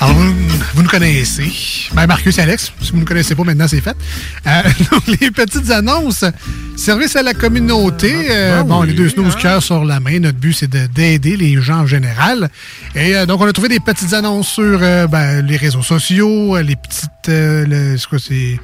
[0.00, 0.32] Alors, vous,
[0.74, 1.50] vous nous connaissez.
[1.94, 3.96] Ben, Marcus et Alex, si vous ne nous connaissez pas, maintenant, c'est fait.
[4.46, 6.24] Euh, donc, les petites annonces.
[6.76, 8.12] Service à la communauté.
[8.30, 10.18] Euh, bon, les deux snooze cœur sur la main.
[10.20, 12.50] Notre but, c'est de- d'aider les gens en général.
[12.94, 14.78] Et euh, donc, on a trouvé des petites annonces sur
[15.08, 17.28] ben, les réseaux sociaux, les petites...
[17.28, 18.60] le- c'est quoi, c'est...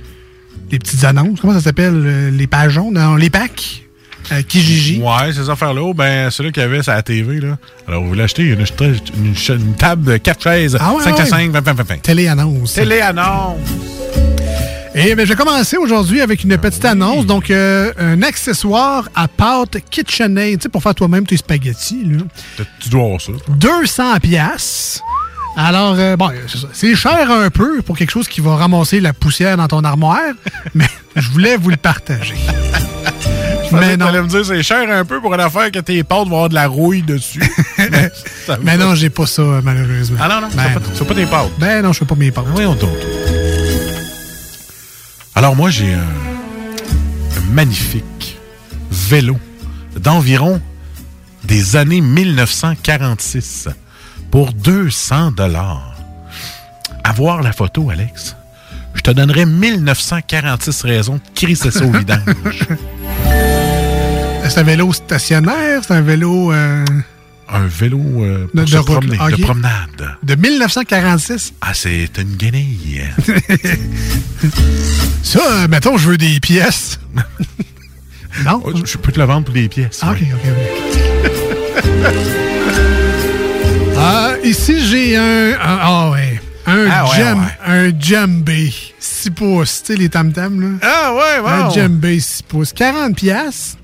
[0.71, 1.41] Les petites annonces.
[1.41, 2.31] Comment ça s'appelle?
[2.37, 2.93] Les pages jaunes?
[2.95, 3.85] Non, les packs?
[4.33, 5.01] Euh, Kijiji.
[5.01, 7.57] Ouais, ces affaires-là, ben, celui qu'il y avait, c'est à la TV, là.
[7.87, 11.23] Alors, vous voulez acheter une, une, une table de 4 chaises, Ah ouais, 5 à
[11.23, 11.27] ouais.
[11.29, 12.03] 5, 20, 20, 20, 20.
[12.03, 12.75] Télé-annonce.
[12.75, 13.59] Télé-annonce.
[14.95, 17.25] Et ben, je vais commencer aujourd'hui avec une petite annonce.
[17.25, 22.05] Donc, euh, un accessoire à pâte KitchenAid, tu sais, pour faire toi-même tes spaghettis.
[22.05, 22.65] Là.
[22.81, 23.33] Tu dois avoir ça.
[23.49, 25.01] 200 pièces.
[25.57, 26.31] Alors, euh, bon.
[26.73, 30.33] C'est cher un peu pour quelque chose qui va ramasser la poussière dans ton armoire,
[30.75, 32.35] mais je voulais vous le partager.
[33.73, 34.11] Mais non.
[34.13, 36.55] me dire, c'est cher un peu pour une affaire que tes pâtes vont avoir de
[36.55, 37.43] la rouille dessus.
[37.79, 38.11] mais
[38.63, 40.19] Mais non, j'ai pas ça, euh, malheureusement.
[40.21, 40.65] Ah non, non, Ben,
[40.95, 41.51] c'est pas, pas tes pâtes.
[41.59, 42.45] Ben non, je fais pas mes pâtes.
[42.55, 42.77] Oui, on.
[45.35, 48.39] Alors moi, j'ai un, un magnifique
[48.91, 49.39] vélo
[49.97, 50.61] d'environ
[51.45, 53.69] des années 1946
[54.31, 55.95] pour 200 dollars.
[57.05, 58.37] À voir la photo, Alex,
[58.95, 62.67] je te donnerais 1946 raisons de crisser ça au vidange.
[64.49, 66.85] C'est un vélo stationnaire, c'est un vélo euh,
[67.49, 69.29] Un vélo euh, pour de, se de route, promener, là.
[69.29, 69.41] de Ok.
[69.43, 70.17] promenade.
[70.23, 71.53] De 1946.
[71.61, 73.03] Ah, c'est une guenille.
[75.23, 76.99] Ça, euh, mettons, je veux des pièces.
[78.45, 78.63] non?
[78.65, 80.01] Oh, Je peux te le vendre pour des pièces.
[80.03, 80.33] Ah, OK, ouais.
[80.33, 80.41] OK,
[81.27, 82.15] OK.
[84.01, 85.53] Ah, ici, j'ai un...
[85.55, 86.41] un- Ah, ouais.
[86.67, 87.57] Un Ah, ouais, djem- ouais.
[87.67, 88.73] un djembé.
[89.01, 89.83] 6 pouces.
[89.85, 90.69] Tu sais, les tam-tams, là?
[90.83, 91.75] Ah, ouais, Un wow.
[91.75, 92.73] djembé 6 pouces.
[92.73, 93.77] 40 piastres.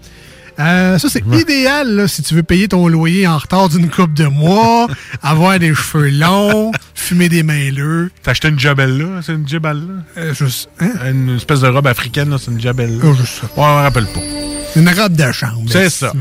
[0.58, 4.14] Euh, ça, c'est idéal là, si tu veux payer ton loyer en retard d'une coupe
[4.14, 4.86] de mois,
[5.22, 8.10] avoir des cheveux longs, fumer des mailleux.
[8.22, 9.80] T'as acheté une jabella, c'est une jabella?
[10.16, 10.92] Euh, juste, hein?
[11.10, 13.02] Une espèce de robe africaine, là, c'est une jabella.
[13.04, 14.20] Oh, je sais Ouais, on me rappelle pas.
[14.76, 15.62] Une robe de chambre.
[15.70, 16.12] C'est ça.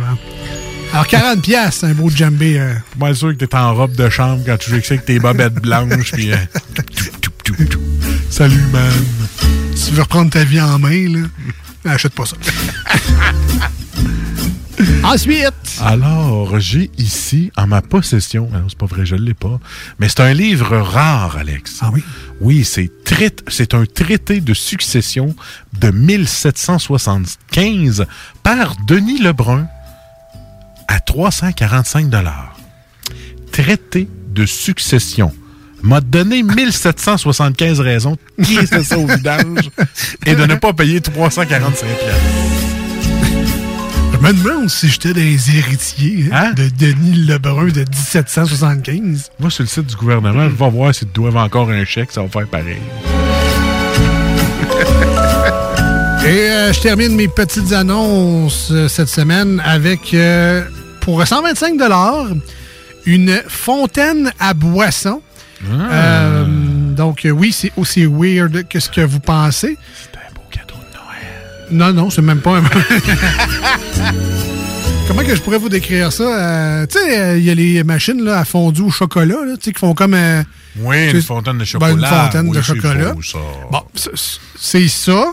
[0.93, 2.60] Alors, 40 piastres, un beau djembé.
[2.60, 5.19] euh, Je suis sûr que t'es en robe de chambre quand tu joues avec tes
[5.19, 6.11] bobettes blanches.
[6.11, 6.35] puis, euh,
[8.30, 8.91] Salut, man.
[9.76, 12.35] si tu veux reprendre ta vie en main, là, achète pas ça.
[15.03, 19.59] Ensuite, Alors, j'ai ici, en ma possession, c'est pas vrai, je l'ai pas,
[19.99, 21.77] mais c'est un livre rare, Alex.
[21.81, 22.03] Ah oui?
[22.41, 22.91] Oui, c'est
[23.73, 25.34] un traité de succession
[25.80, 28.05] de 1775
[28.43, 29.67] par Denis Lebrun
[30.88, 32.09] à 345
[33.51, 35.34] Traité de succession.
[35.81, 39.69] M'a donné 1775 raisons de ça au vidange
[40.25, 42.62] et de ne pas payer 345 je
[44.24, 49.32] me demande si j'étais des héritiers hein, de Denis Lebrun de 1775.
[49.38, 52.12] Moi, sur le site du gouvernement, je vais voir s'ils te doivent encore un chèque,
[52.12, 52.78] ça va faire pareil.
[56.26, 60.64] Et euh, je termine mes petites annonces euh, cette semaine avec, euh,
[61.02, 61.74] pour 125
[63.06, 65.22] une fontaine à boisson.
[65.70, 66.45] Euh,
[66.95, 69.78] donc, oui, c'est aussi weird que ce que vous pensez.
[71.74, 72.64] Non, non, c'est même pas un...
[75.08, 76.24] Comment que je pourrais vous décrire ça?
[76.24, 79.66] Euh, tu sais, euh, il y a les machines là, à fondu au chocolat, tu
[79.66, 80.14] sais, qui font comme...
[80.14, 80.41] euh,
[80.80, 81.94] Oui, une fontaine de ben, chocolat.
[81.94, 83.12] une fontaine Oui, de chocolat.
[83.14, 83.38] beau, ça.
[83.70, 85.26] Bon, c'est- ça,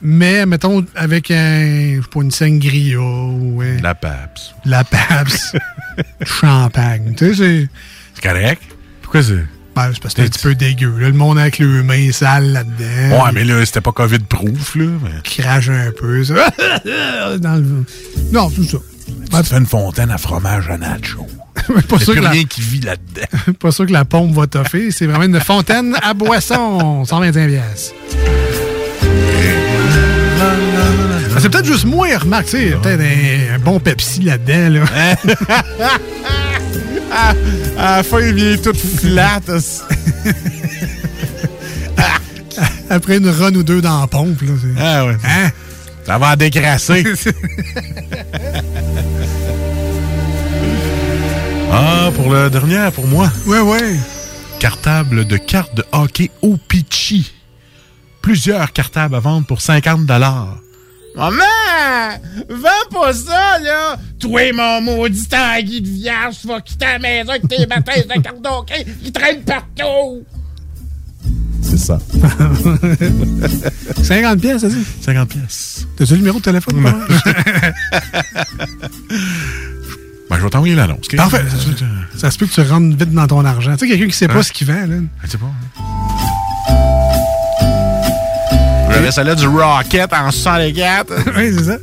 [0.00, 4.54] mais mettons avec un, je sais pas, une sangria ou euh, La PAPS.
[4.64, 5.54] la PAPS,
[6.24, 7.14] champagne.
[7.16, 7.68] Tu sais, c'est.
[8.14, 8.62] C'est correct?
[9.02, 9.44] Pourquoi c'est.
[9.92, 10.92] C'est parce que c'est un petit peu dégueu.
[10.98, 11.08] là.
[11.08, 13.24] Le monde avec les mains sales là-dedans.
[13.24, 14.84] Ouais, mais là, c'était pas COVID-proof, là.
[15.02, 15.10] Mais...
[15.24, 16.34] Crache un peu, ça.
[17.38, 17.84] Dans le...
[18.32, 18.78] Non, tout ça.
[19.30, 21.26] Tu te fais une fontaine à fromage à nacho.
[21.88, 23.52] pas Il sûr que la- plus rien qui vit là-dedans.
[23.60, 24.90] Pas sûr que la pompe va toffer.
[24.90, 27.04] C'est vraiment une fontaine à boisson.
[27.04, 27.94] 125 pièces.
[30.40, 32.46] Ah, C'est peut-être juste moi, remarque.
[32.46, 34.80] tu sais, il y a Peut-être un, un bon Pepsi là-dedans.
[34.80, 35.16] Là.
[37.10, 37.34] À,
[37.76, 39.40] à la fin, il vient tout flat.
[42.90, 44.40] Après une run ou deux dans la pompe.
[44.42, 45.16] Là, ah ouais.
[45.24, 45.50] Hein?
[46.06, 47.04] Ça va en décrasser.
[51.70, 53.30] ah, pour la dernière, pour moi.
[53.46, 53.96] Ouais, ouais.
[54.58, 57.32] Cartable de cartes de hockey Opichi.
[58.22, 60.06] Plusieurs cartables à vendre pour 50
[61.18, 62.16] Maman!
[62.48, 63.96] Vends pas ça, là!
[64.20, 68.40] Toi, mon maudit tanguy de vierge, tu vas quitter la maison avec tes baptêmes de
[68.42, 70.22] d'hockey qui traînent partout!
[71.60, 71.98] C'est ça.
[74.02, 74.68] 50 pièces, ça?
[74.68, 74.84] Dit?
[75.02, 75.86] 50 pièces.
[75.96, 76.82] T'as-tu le numéro de téléphone?
[80.30, 81.06] Ben, je vais t'envoyer l'annonce.
[81.06, 81.16] ok?
[81.16, 81.42] Parfait.
[82.18, 83.72] Ça se peut que tu rentres vite dans ton argent.
[83.72, 84.34] Tu sais, quelqu'un qui sait Hein?
[84.34, 84.96] pas ce qu'il vend, là.
[85.24, 85.46] Je sais pas.
[88.98, 91.12] J'avais celle-là du Rocket en 64.
[91.36, 91.78] oui, c'est ça.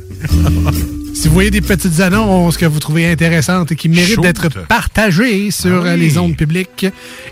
[1.14, 5.50] si vous voyez des petites annonces que vous trouvez intéressantes et qui méritent d'être partagées
[5.50, 6.00] sur Ah oui.
[6.00, 6.84] les ondes publiques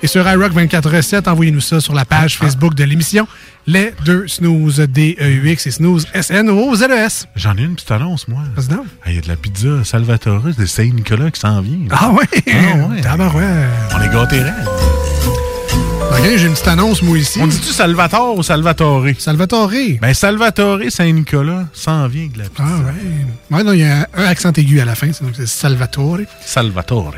[0.02, 3.28] et sur iRock 24.7, envoyez-nous ça sur la page Facebook de l'émission.
[3.66, 7.27] Les deux snooze D-E-U-X et snooze S-N-O-Z-E-S.
[7.36, 8.40] J'en ai une petite annonce, moi.
[8.56, 8.86] Vas-y donc.
[9.05, 11.89] Ah, Il y a de la pizza Salvatore de Saint-Nicolas qui s'en vient.
[11.90, 11.97] là.
[12.01, 12.24] Ah ouais?
[12.48, 13.01] Ah ouais.
[13.02, 13.47] Tabarouette.
[13.94, 14.40] On est gâtés.
[16.10, 17.39] Ok, j'ai une petite annonce, moi, ici.
[17.43, 19.06] On dit-tu Salvatore ou Salvatore?
[19.18, 19.70] Salvatore.
[20.01, 22.62] Ben, Salvatore Saint-Nicolas s'en vient avec la pizza.
[22.64, 23.56] Ah ouais.
[23.59, 26.18] Ouais, non, il y a un accent aigu à la fin, c'est- donc c'est Salvatore.
[26.44, 27.14] Salvatore.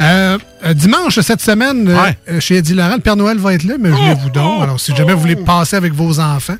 [0.00, 2.18] Euh, euh, dimanche cette semaine, euh, Ouais.
[2.30, 4.62] euh, chez Eddie Laurent, le Père Noël va être là, mais venez vous donc.
[4.62, 6.56] Alors, si jamais vous voulez passer avec vos enfants,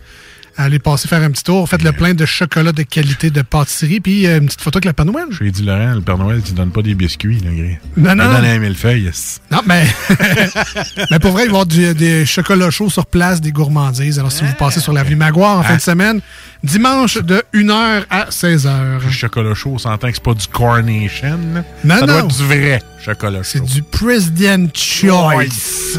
[0.59, 1.69] allez passer faire un petit tour.
[1.69, 4.85] Faites le plein de chocolat de qualité de pâtisserie, puis euh, une petite photo avec
[4.87, 5.27] le Père Noël.
[5.31, 7.81] Je lui ai dit, Laurent, le Père Noël, tu donnes pas des biscuits, là, Gré.
[7.97, 8.25] Non, non.
[8.31, 9.03] Il donne un millefeuille.
[9.05, 9.41] yes.
[9.51, 9.87] Non, mais,
[11.11, 14.19] mais pour vrai, il va y avoir du- des chocolats chauds sur place, des gourmandises.
[14.19, 16.21] Alors, si vous passez sur l'avenue Maguire en fin de semaine,
[16.65, 19.05] dimanche de 1h à 16h.
[19.05, 21.39] Le chocolat chaud, on s'entend que c'est pas du Carnation.
[21.55, 21.65] là.
[21.85, 22.29] Non, ça doit non.
[22.29, 23.45] être du vrai chocolat chaud.
[23.53, 25.99] C'est du President Choice.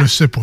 [0.00, 0.40] Je sais pas,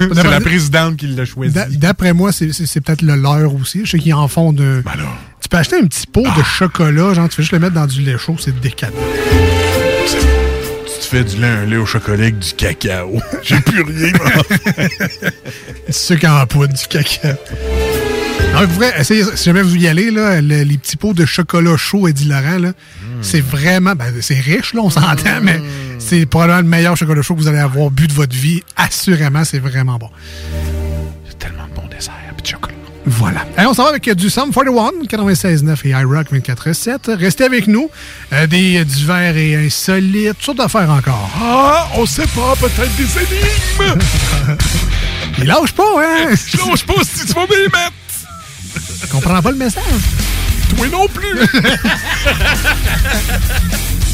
[0.00, 1.54] c'est la présidente qui l'a choisi.
[1.54, 2.46] D'a- D'après moi, c'est-
[2.80, 3.82] peut-être le leur aussi.
[3.84, 4.82] Je sais qu'ils en font de.
[4.84, 4.92] Ben
[5.40, 7.86] tu peux acheter un petit pot de chocolat, genre tu fais juste le mettre dans
[7.86, 8.92] du lait chaud, c'est décadent.
[10.06, 13.20] Tu te fais du lait, un lait au chocolat avec du cacao.
[13.44, 14.12] J'ai plus rien.
[15.88, 17.36] C'est sucre en poudre, du caca.
[18.54, 18.62] Non,
[18.98, 22.24] essayez, si jamais vous y allez, là, le- les petits pots de chocolat chaud Eddie
[22.26, 22.72] Laurent, là,
[23.20, 23.94] c'est vraiment.
[23.94, 25.60] Ben, c'est riche, là, on s'entend, mais
[25.98, 28.62] c'est probablement le meilleur chocolat chaud que vous allez avoir bu de votre vie.
[28.76, 30.08] Assurément, c'est vraiment bon.
[31.38, 32.72] Tellement de bon dessert, de chocolat.
[33.04, 33.44] Voilà.
[33.58, 37.14] Allez, on s'en va avec euh, du Sum 41, 96.9 et iRock 24.7.
[37.16, 37.88] Restez avec nous.
[38.32, 41.30] Euh, des, du verre et insolite, toutes sortes d'affaires encore.
[41.40, 44.00] Ah, on sait pas, peut-être des énigmes.
[45.38, 46.34] Il lâche pas, hein?
[46.46, 47.92] Je lâche pas si tu vas m'y mettre.
[49.06, 49.82] Je comprends pas le message.
[50.76, 51.38] Toi non plus.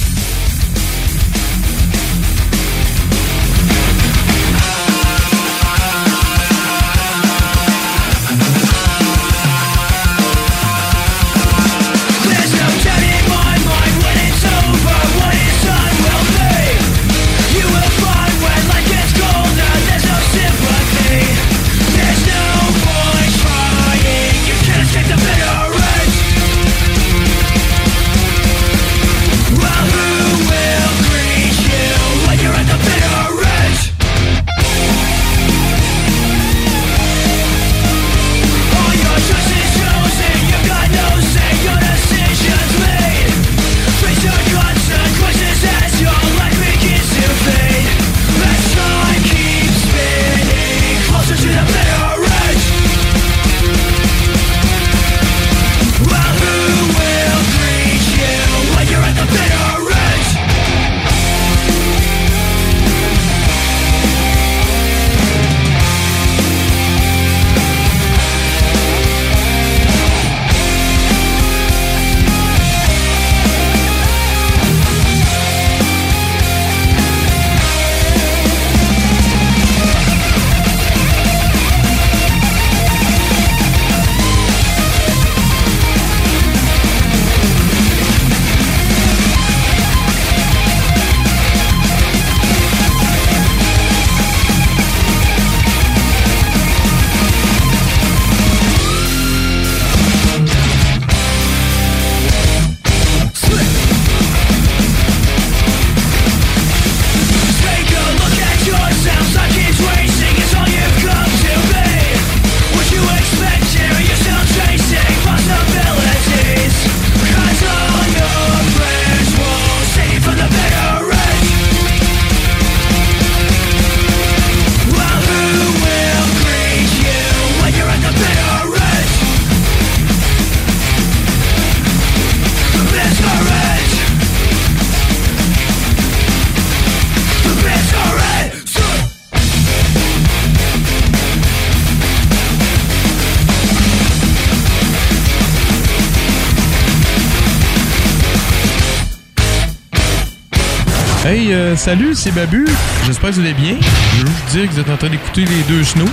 [151.83, 152.67] salut, c'est Babu.
[153.07, 153.77] J'espère que vous allez bien.
[154.17, 156.09] Je veux juste dire que vous êtes en train d'écouter les deux snows.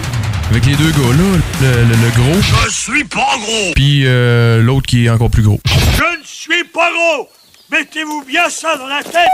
[0.50, 2.42] Avec les deux gars là, le, le- le gros.
[2.66, 3.74] Je suis pas gros.
[3.76, 5.60] Puis euh, l'autre qui est encore plus gros.
[5.66, 7.30] Je ne suis pas gros.
[7.72, 9.28] Mettez-vous bien ça dans la tête.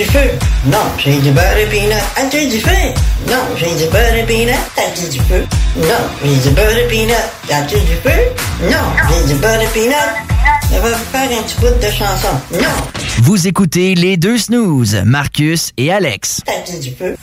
[0.00, 0.30] Du feu?
[0.66, 1.92] Non, j'ai du beurre et peanut.
[2.16, 2.70] As-tu du feu?
[3.28, 4.54] Non, j'ai du beurre et peanut.
[4.78, 5.44] As-tu du feu?
[5.76, 5.84] Non,
[6.24, 7.14] j'ai du beurre et peanut.
[7.50, 8.18] As-tu du feu?
[8.62, 8.78] Non,
[9.10, 9.94] j'ai du beurre et peanut.
[10.72, 12.28] Je vais faire un petit bout de chanson.
[12.52, 16.40] Non, Vous écoutez les deux snooze, Marcus et Alex.
[16.46, 17.14] t'as-tu du feu?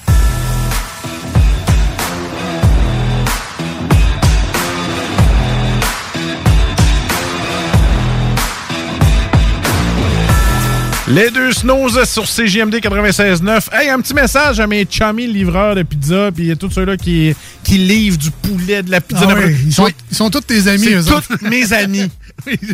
[11.08, 13.70] Les deux snows sur CJMD 96.9.
[13.74, 17.78] Hey, un petit message à mes chummy livreurs de pizza, puis tous ceux-là qui, qui
[17.78, 19.26] livrent du poulet, de la pizza.
[19.30, 21.38] Ah de- oui, ils sont- ils sont tous tes amis, eux autres.
[21.38, 22.12] tous mes amis.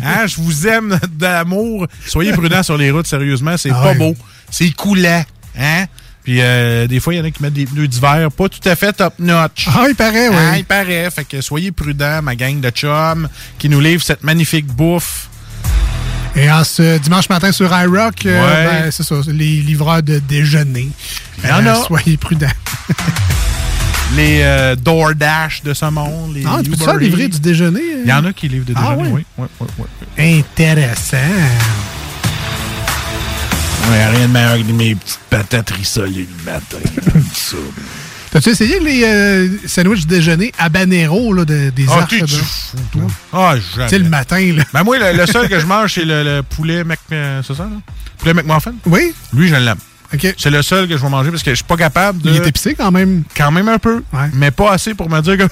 [0.02, 1.86] Hein, je vous aime d'amour.
[2.06, 3.56] Soyez prudents sur les routes, sérieusement.
[3.56, 4.16] C'est Ah pas beau.
[4.50, 5.24] C'est coulant.
[5.56, 5.84] Hein?
[6.24, 8.68] Puis euh, des fois, il y en a qui mettent des pneus d'hiver pas tout
[8.68, 9.68] à fait top-notch.
[9.72, 10.34] Ah, il paraît, oui.
[10.36, 11.08] Ah, il paraît.
[11.12, 13.28] Fait que soyez prudents, ma gang de chums
[13.60, 15.28] qui nous livre cette magnifique bouffe.
[16.36, 18.82] Et en ce dimanche matin sur iRock, euh, Ouais.
[18.82, 20.88] ben, c'est ça, les livreurs de déjeuner.
[21.42, 21.84] Il y en Euh, a.
[21.84, 22.46] Soyez prudents.
[24.16, 26.34] Les euh, DoorDash de ce monde.
[26.34, 27.80] Les Ah, tu peux faire livrer du déjeuner?
[27.80, 28.02] euh?
[28.04, 29.24] Il y en a qui livrent des Ah, déjeuners, ouais?
[29.38, 29.46] oui.
[29.60, 29.84] oui, oui,
[30.18, 30.38] oui.
[30.40, 31.16] Intéressant.
[33.90, 36.78] Ouais, rien de meilleur que mes petites patates rissolées le matin.
[37.32, 37.56] ça.
[38.34, 42.10] T'as-tu essayé les euh, sandwichs déjeuner habanero là, de, des Ah, arches?
[42.10, 42.26] t'es là?
[42.26, 43.02] du fou, toi?
[43.32, 43.54] Ah.
[43.56, 44.64] Tu sais, le matin, là.
[44.72, 46.98] Ben moi, le, le seul que je mange, c'est le, le poulet Mc...
[47.12, 47.76] euh, C'est ça, là?
[48.18, 48.72] Poulet McMuffin?
[48.86, 49.14] Oui.
[49.32, 49.78] Lui, je l'aime.
[50.12, 50.34] OK.
[50.36, 52.30] C'est le seul que je vais manger parce que je suis pas capable de...
[52.30, 53.22] Il est épicé quand même.
[53.36, 54.02] Quand même un peu.
[54.32, 55.44] Mais pas assez pour me dire que...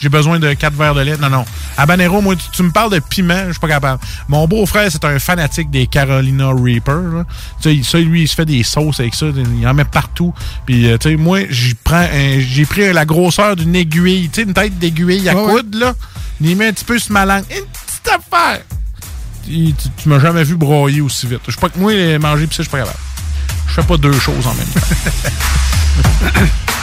[0.00, 1.16] J'ai besoin de 4 verres de lait.
[1.16, 1.44] Non, non.
[1.76, 4.00] Habanero, moi, tu, tu me parles de piment, je suis pas capable.
[4.28, 7.24] Mon beau-frère, c'est un fanatique des Carolina Reaper.
[7.60, 9.26] Tu sais, ça, lui, il se fait des sauces avec ça.
[9.34, 10.32] Il en met partout.
[10.66, 11.74] Puis, euh, tu sais, moi, j'ai
[12.64, 14.28] pris la grosseur d'une aiguille.
[14.32, 15.94] Tu sais, une tête d'aiguille à coudre, là.
[16.40, 17.44] Il met un petit peu sur ma langue.
[17.50, 18.60] Une petite affaire.
[19.44, 21.40] Tu, tu- tu m'as jamais vu broyer aussi vite.
[21.48, 22.98] Je sais pas que moi, manger pis ça, je suis pas capable.
[23.66, 26.40] Je fais pas deux choses en même temps.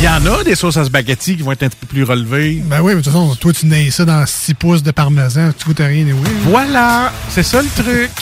[0.00, 2.04] Il y en a des sauces à spaghetti qui vont être un petit peu plus
[2.04, 2.62] relevées.
[2.64, 5.50] Ben oui, mais de toute façon, toi, tu nais ça dans 6 pouces de parmesan.
[5.58, 6.28] Tu goûtes rien, oui.
[6.42, 8.12] Voilà, c'est ça le truc.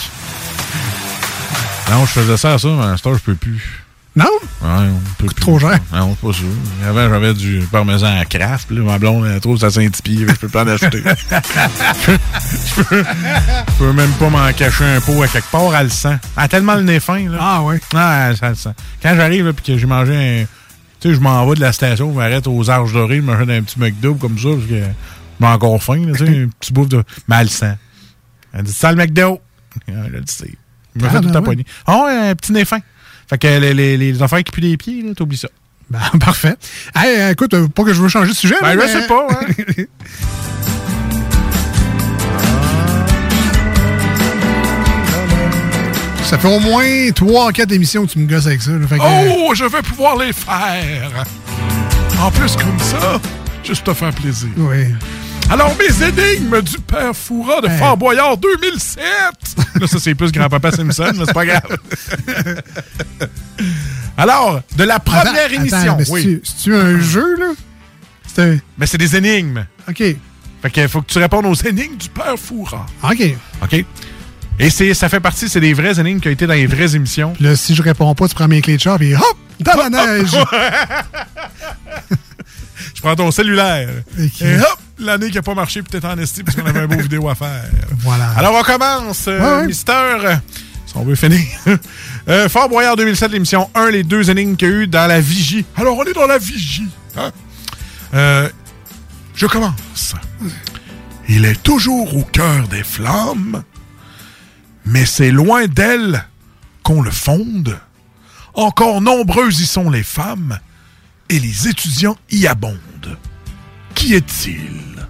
[1.90, 3.84] Non, je faisais ça à ça, mais à cette heure, je peux plus.
[4.16, 4.24] Non?
[4.62, 5.34] Ouais, on peut plus.
[5.34, 5.78] trop cher.
[5.92, 6.46] Non, pas sûr.
[6.88, 8.68] Avant, j'avais du parmesan à craft.
[8.68, 10.26] Puis là, ma blonde, elle trouve ça Saint-Pied.
[10.26, 11.02] Je peux pas en acheter.
[11.04, 15.76] je, peux, je peux même pas m'en cacher un pot à quelque part.
[15.76, 16.16] Elle le sent.
[16.38, 17.28] Elle a tellement le nez fin.
[17.28, 17.36] Là.
[17.38, 17.78] Ah ouais?
[17.94, 18.72] Ah, elle, ça le sent.
[19.02, 20.55] Quand j'arrive, là, puis que j'ai mangé un...
[21.06, 23.50] Tu sais, je m'en vais de la station, je m'arrête aux Arches Dorées, je m'achète
[23.50, 26.88] un petit McDo comme ça, parce que j'ai encore faim, tu sais, un petit bouffe
[26.88, 27.02] de...
[27.28, 27.48] Mais elle.
[28.52, 29.40] Elle dit, ça le McDo.
[29.88, 30.50] Ah, je le sais.
[30.96, 31.64] Je me Ah, fait tout ben taponner.
[31.86, 32.78] Ah ouais, un petit nez fin.
[33.28, 35.48] Fait que les, les, les affaires qui puent les pieds, là, t'oublies ça.
[35.90, 36.56] Ben, parfait.
[36.94, 38.56] Hey, euh, écoute, euh, pas que je veux changer de sujet.
[38.60, 39.84] Ben, là, je mais- sais pas, hein.
[46.28, 48.72] Ça fait au moins 3 4 émissions que tu me gosses avec ça.
[48.72, 48.86] là.
[48.86, 51.24] Fait que, Oh, je vais pouvoir les faire.
[52.20, 53.20] En plus, comme ça,
[53.62, 54.48] juste te faire plaisir.
[54.56, 54.86] Oui.
[55.48, 59.02] Alors, mes énigmes du père Foura de Fort Boyard 2007.
[59.80, 61.76] Là, ça, c'est plus grand-papa Simpson, mais c'est pas grave.
[64.16, 65.78] Alors, de la première Attends, émission.
[65.78, 66.40] attends, mais oui.
[66.42, 67.52] c'est-tu- un jeu, là?
[68.26, 68.56] C'est un...
[68.78, 69.64] Mais c'est des énigmes.
[69.88, 69.98] OK.
[70.62, 72.86] Fait qu'il faut que tu répondes aux énigmes du père Foura.
[73.04, 73.22] OK.
[73.62, 73.84] OK?
[74.58, 76.94] Et c'est, ça fait partie, c'est des vraies énigmes qui ont été dans les vraies
[76.96, 77.34] émissions.
[77.40, 79.22] Là, si je réponds pas, tu prends mes clés de char et hop!
[79.60, 80.30] Dans la neige!
[82.94, 83.90] Je prends ton cellulaire.
[84.18, 86.96] Et hop, l'année qui n'a pas marché, peut-être en esti, parce qu'on avait un beau
[86.98, 87.64] vidéo à faire.
[87.98, 88.30] Voilà.
[88.36, 89.24] Alors, on commence.
[89.28, 89.66] euh, Ouais.
[89.66, 90.34] Mister, euh,
[90.86, 91.40] si on veut finir.
[92.28, 95.20] Euh, Fort Boyard 2007, l'émission 1, les deux énigmes qu'il y a eu dans la
[95.20, 95.64] vigie.
[95.76, 96.88] Alors, on est dans la vigie.
[97.16, 97.30] hein?
[98.14, 98.48] Euh,
[99.36, 100.14] je commence.
[101.28, 103.62] Il est toujours au cœur des flammes,
[104.86, 106.24] mais c'est loin d'elle
[106.82, 107.78] qu'on le fonde.
[108.54, 110.58] Encore nombreuses y sont les femmes,
[111.28, 113.18] et les étudiants y abondent.
[113.94, 115.06] Qui est-il?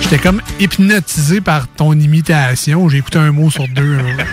[0.00, 2.88] J'étais comme hypnotisé par ton imitation.
[2.88, 3.96] J'ai écouté un mot sur deux.
[3.96, 4.24] là.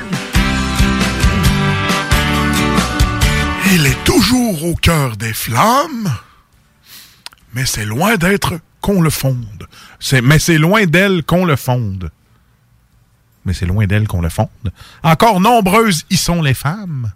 [3.71, 6.13] Il est toujours au cœur des flammes,
[7.53, 9.67] mais c'est loin d'être qu'on le fonde.
[9.99, 12.11] C'est, mais c'est loin d'elle qu'on le fonde.
[13.45, 14.49] Mais c'est loin d'elle qu'on le fonde.
[15.03, 17.11] Encore nombreuses y sont les femmes.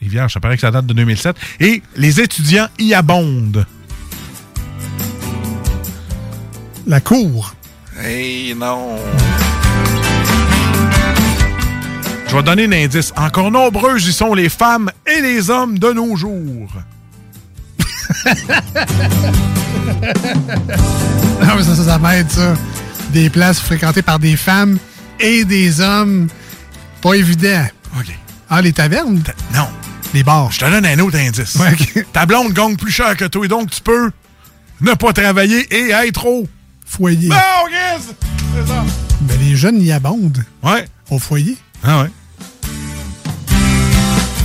[0.00, 1.36] Rivière, ça paraît que ça date de 2007.
[1.60, 3.66] Et les étudiants y abondent.
[6.86, 7.54] La cour.
[7.98, 8.96] Hey, non.
[12.28, 13.12] Je vais donner un indice.
[13.16, 16.70] Encore nombreuses y sont les femmes et les hommes de nos jours.
[21.40, 22.54] Ah, mais ça, ça, ça m'aide, ça.
[23.12, 24.78] Des places fréquentées par des femmes
[25.18, 26.28] et des hommes.
[27.00, 27.64] Pas évident.
[27.98, 28.06] OK.
[28.50, 29.22] Ah, les tavernes?
[29.54, 29.68] Non.
[30.14, 30.50] Les bars.
[30.52, 31.54] Je te donne un autre indice.
[31.56, 32.06] Ouais, ok.
[32.12, 34.10] Ta blonde gagne plus cher que toi, et donc tu peux
[34.80, 36.46] ne pas travailler et être au
[36.88, 37.28] Foyer.
[37.28, 37.36] Non,
[37.66, 38.14] Chris!
[38.54, 38.84] C'est ça.
[39.28, 40.42] Mais les jeunes y abondent.
[40.62, 40.86] Ouais.
[41.10, 41.56] Au foyer.
[41.84, 42.10] Ah ouais.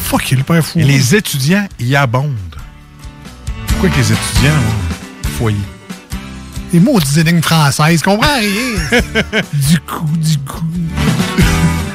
[0.04, 0.80] Fuck, il est pas fou.
[0.80, 2.53] Et les étudiants y abondent.
[3.74, 5.58] Pourquoi que les étudiants ont foyer?
[6.72, 8.50] Les mots énigmes françaises, je comprends rien.
[9.54, 10.64] du coup, du coup.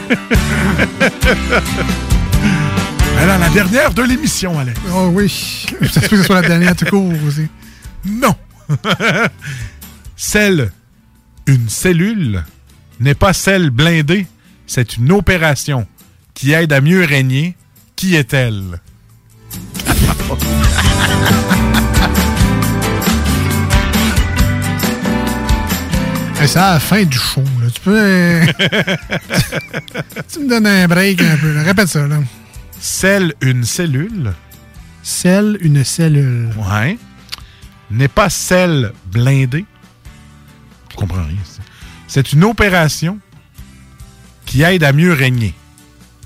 [3.18, 4.78] Alors, la dernière de l'émission, Alex.
[4.94, 5.66] Oh oui.
[5.92, 7.48] Ça se peut que ce soit la dernière tout court aussi.
[8.06, 8.34] Non.
[10.16, 10.70] Celle,
[11.46, 12.44] une cellule,
[13.00, 14.26] n'est pas celle blindée.
[14.66, 15.86] C'est une opération
[16.34, 17.56] qui aide à mieux régner.
[17.96, 18.80] Qui est-elle?
[26.46, 27.42] C'est à la fin du show.
[27.60, 27.68] Là.
[27.74, 27.98] Tu peux.
[27.98, 28.46] euh,
[30.32, 31.52] tu me donnes un break un peu.
[31.52, 31.62] là.
[31.62, 32.06] Répète ça.
[32.06, 32.18] Là.
[32.80, 34.32] Celle, une cellule.
[35.02, 36.50] Celle, une cellule.
[36.56, 36.96] Ouais.
[37.90, 39.64] N'est pas celle blindée.
[40.90, 41.36] Je comprends rien.
[42.06, 43.18] c'est- une opération
[44.46, 45.54] qui aide à mieux régner.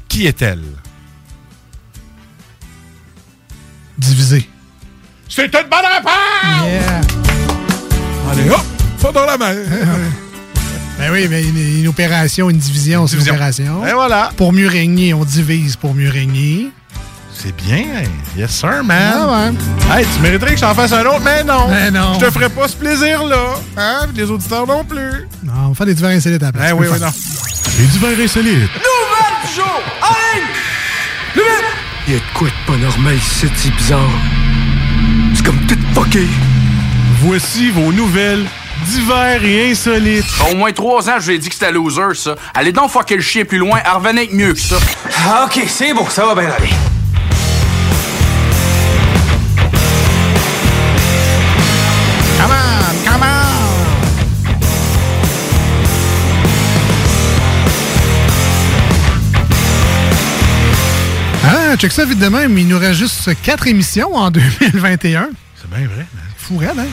[0.08, 0.62] Qui est-elle?
[3.98, 4.48] Divisé.
[5.28, 6.66] C'est une bonne réponse!
[6.66, 7.00] Yeah.
[8.30, 8.60] Allez, hop!
[9.02, 9.54] Ça dans la main!
[10.98, 13.84] Ben oui, mais une, une opération, une division, c'est une opération.
[13.84, 14.30] Et voilà.
[14.36, 16.68] Pour mieux régner, on divise pour mieux régner.
[17.34, 17.84] C'est bien.
[18.36, 19.12] Yes, sir, man.
[19.16, 19.98] Ah ouais.
[19.98, 21.66] Hey, tu mériterais que je t'en fasse un autre, mais non.
[21.68, 22.14] Mais non.
[22.20, 23.54] Je te ferai pas ce plaisir-là.
[23.76, 24.06] Hein?
[24.14, 25.26] Les auditeurs non plus.
[25.42, 26.66] Non, on va faire des divers insolites à la place.
[26.66, 27.12] Eh C'est oui, oui, non.
[27.80, 28.54] Les divers insolites.
[28.54, 29.82] Nouvelle du jour!
[30.02, 30.42] Allez!
[32.06, 34.10] Il y a de quoi de pas normal ici, c'est bizarre.
[35.34, 36.26] C'est comme tout fucké.
[37.22, 38.44] Voici vos nouvelles
[38.86, 40.24] divers et insolites.
[40.50, 42.34] Au moins trois ans, je lui ai dit que c'était loser, ça.
[42.54, 44.76] Allez donc fucker le chien plus loin, elle revenait avec mieux que ça.
[45.26, 46.68] Ah, ok, c'est bon, ça va bien aller.
[52.38, 53.52] Come on, come on!
[61.44, 62.56] Ah, check ça vite de même.
[62.58, 64.30] Il nous reste juste quatre émissions en
[64.70, 65.28] 2021.
[65.60, 65.96] C'est bien vrai.
[66.14, 66.24] man.
[66.36, 66.86] Fou raide, hein?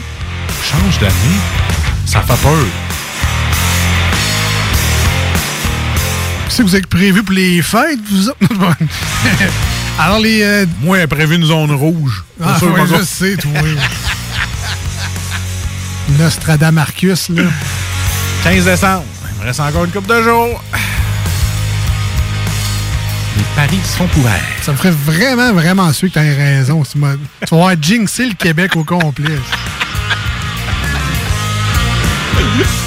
[0.64, 1.69] Change d'année.
[2.10, 2.64] Ça fait peur.
[6.56, 8.38] Que vous avez prévu pour les fêtes, vous autres?
[9.98, 10.42] Alors, les...
[10.42, 12.22] euh, Moi, prévu une zone rouge.
[12.42, 13.50] Ah, sûr, ouais, je sais, toi.
[16.18, 17.44] Nostradamarcus, là.
[18.44, 19.04] 15 décembre.
[19.36, 20.62] Il me reste encore une couple de jours.
[23.38, 24.34] Les paris sont ouverts.
[24.60, 26.82] Ça me ferait vraiment, vraiment sûr que t'as raison.
[26.82, 27.14] Tu m'as-
[27.46, 29.38] tu vas avoir jinxé le Québec au complet.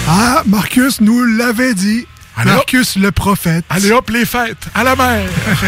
[0.08, 2.06] Ah, Marcus nous l'avait dit.
[2.36, 2.58] Allez, hop.
[2.58, 3.64] Marcus le prophète.
[3.70, 5.30] Allez hop, les fêtes, à la mer!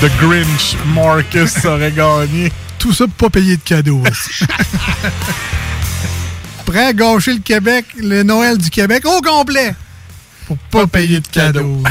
[0.00, 2.52] The Grinch Marcus aurait gagné.
[2.78, 4.44] Tout ça pour pas payer de cadeaux aussi.
[6.66, 9.74] Prêt à gâcher le Québec, le Noël du Québec au complet.
[10.46, 11.82] Pour pas payer de cadeaux.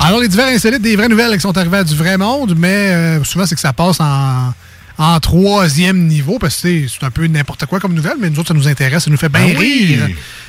[0.00, 2.92] Alors, les divers insolites, des vraies nouvelles qui sont arrivées à du vrai monde, mais
[2.92, 4.52] euh, souvent, c'est que ça passe en,
[4.98, 8.48] en troisième niveau, parce que c'est un peu n'importe quoi comme nouvelle, mais nous autres,
[8.48, 9.96] ça nous intéresse, ça nous fait bien Ben oui.
[9.96, 10.08] rire.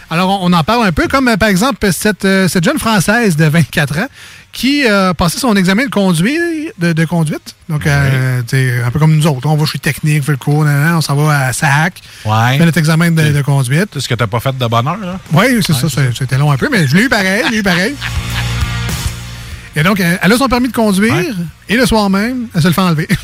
[0.10, 2.78] Alors, on, on en parle un peu, comme euh, par exemple cette, euh, cette jeune
[2.78, 4.07] Française de 24 ans
[4.52, 7.56] qui euh, a passé son examen de, conduire, de, de conduite.
[7.70, 9.48] Donc, euh, tu sais, un peu comme nous autres.
[9.48, 12.57] On va chez Technique, on fait le cours, on s'en va à SAC, Ouais.
[12.60, 13.90] fait notre examen de, de conduite.
[13.94, 15.20] C'est ce que t'as pas fait de bonheur, là?
[15.32, 17.64] Oui, c'est ça, c'était long un peu, mais je l'ai eu pareil, je l'ai eu
[17.64, 17.95] pareil.
[19.76, 21.34] Et donc, euh, elle a son permis de conduire,
[21.68, 23.07] et le soir même, elle se le fait enlever.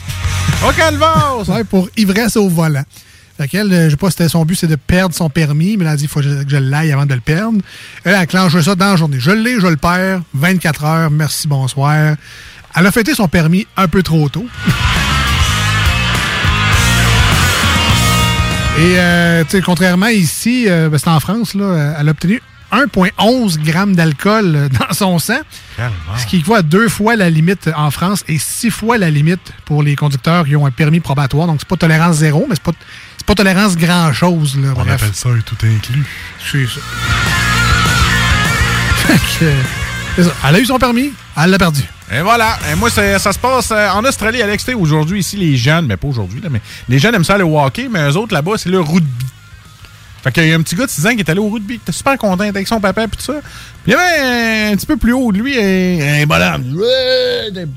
[0.67, 1.37] Au calvaire!
[1.47, 2.83] ouais, pour ivresse au volant.
[3.37, 5.85] Fait qu'elle, euh, je sais pas, c'était son but, c'est de perdre son permis, mais
[5.85, 7.59] elle a dit, il faut que je, l'aille avant de le perdre.
[8.03, 9.17] Elle a clenché ça dans la journée.
[9.21, 12.15] Je l'ai, je le perds, 24 heures, merci, bonsoir.
[12.75, 14.45] Elle a fêté son permis un peu trop tôt.
[18.77, 22.41] Et, euh, tu sais, contrairement ici, euh, ben, c'est en France, là, elle a obtenu
[22.71, 25.39] 1,11 grammes d'alcool euh, dans son sang,
[26.17, 29.53] ce qui équivaut à deux fois la limite en France et six fois la limite
[29.65, 31.47] pour les conducteurs qui ont un permis probatoire.
[31.47, 32.71] Donc, c'est pas tolérance zéro, mais c'est pas,
[33.17, 34.57] c'est pas tolérance grand-chose.
[34.57, 35.01] On Bref.
[35.01, 36.05] appelle ça tout inclus.
[36.51, 36.79] C'est ça.
[39.39, 39.51] Que.
[40.17, 41.81] Elle a eu son permis, elle l'a perdu.
[42.11, 42.57] Et voilà.
[42.71, 44.65] Et moi, ça se passe euh, en Australie, Alex.
[44.65, 47.45] tu sais, Aujourd'hui, ici, les jeunes, mais pas aujourd'hui, mais les jeunes aiment ça le
[47.45, 49.25] hockey, mais eux autres, là-bas, c'est le rugby.
[50.23, 51.75] Fait qu'il y a un petit gars de 6 ans qui est allé au rugby.
[51.75, 53.33] Il était super content avec son papa et tout ça.
[53.83, 56.81] Puis il y avait un, petit peu plus haut de lui un, un bonhomme.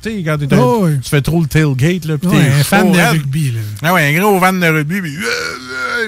[0.02, 2.14] Tu quand t'es Oh, fais trop le tailgate, là.
[2.14, 3.60] Ouais, t'es un fan de rugby, là.
[3.82, 5.00] Ah ouais, un gros fan de rugby.
[5.00, 5.16] Puis,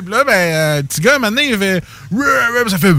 [0.03, 1.83] puis là, ben, euh, le petit gars, maintenant, il fait.
[2.69, 2.95] Ça fait.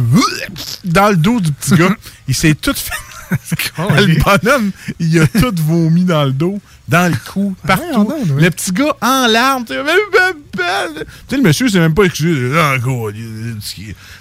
[0.86, 1.96] Dans le dos du petit gars.
[2.28, 2.92] Il s'est tout fait.
[3.78, 8.14] le bonhomme, il a tout vomi dans le dos, dans le cou, partout.
[8.38, 9.66] Le petit gars en larmes.
[9.66, 12.56] Tu sais, le monsieur, c'est même pas excusé.
[12.58, 12.76] Ah,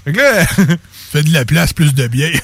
[0.05, 0.45] Fait que là.
[1.13, 2.41] Fait de la place, plus de bière.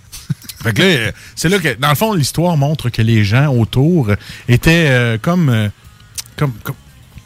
[0.62, 4.10] Fait que là, c'est là que, dans le fond, l'histoire montre que les gens autour
[4.48, 5.68] étaient euh, comme, euh,
[6.36, 6.74] comme, comme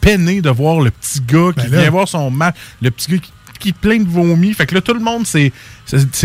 [0.01, 3.17] peinés de voir le petit gars qui Ben vient voir son match, le petit gars
[3.17, 4.53] qui, qui plein de vomi.
[4.53, 5.51] Fait que là, tout le monde s'est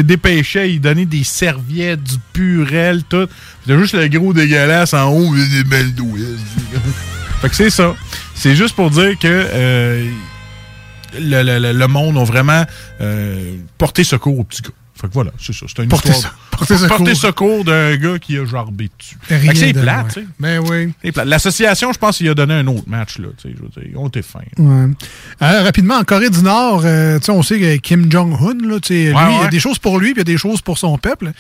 [0.03, 3.29] dépêché à y donner des serviettes, du purel, tout.
[3.65, 6.37] C'était juste le gros dégueulasse en haut, il y a des belles douilles.
[7.41, 7.95] Fait que c'est ça.
[8.35, 10.11] C'est juste pour dire que euh,
[11.19, 12.65] le, le- le- monde a vraiment
[13.01, 14.71] euh, porté secours au petit gars.
[15.01, 15.67] Fait que voilà, c'est ça.
[15.69, 16.15] C'est une histoire.
[16.17, 16.27] se-
[16.59, 16.97] porter secours.
[16.97, 19.17] Porter secours d'un gars qui a jarbé dessus.
[19.29, 20.27] C'est de plate, tu sais.
[20.39, 20.93] Ben oui.
[21.25, 23.29] L'association, je pense qu'il a donné un autre match, là.
[23.37, 24.41] tu sais, je veux dire, Ils ont été fins.
[24.59, 24.89] Ouais.
[25.43, 28.81] Euh, rapidement, en Corée du Nord, euh, tu sais, on sait que Kim Jong-un, là,
[28.81, 30.39] tu sais, lui, il y a des choses pour lui, puis il y a des
[30.39, 31.33] choses pour son peuple.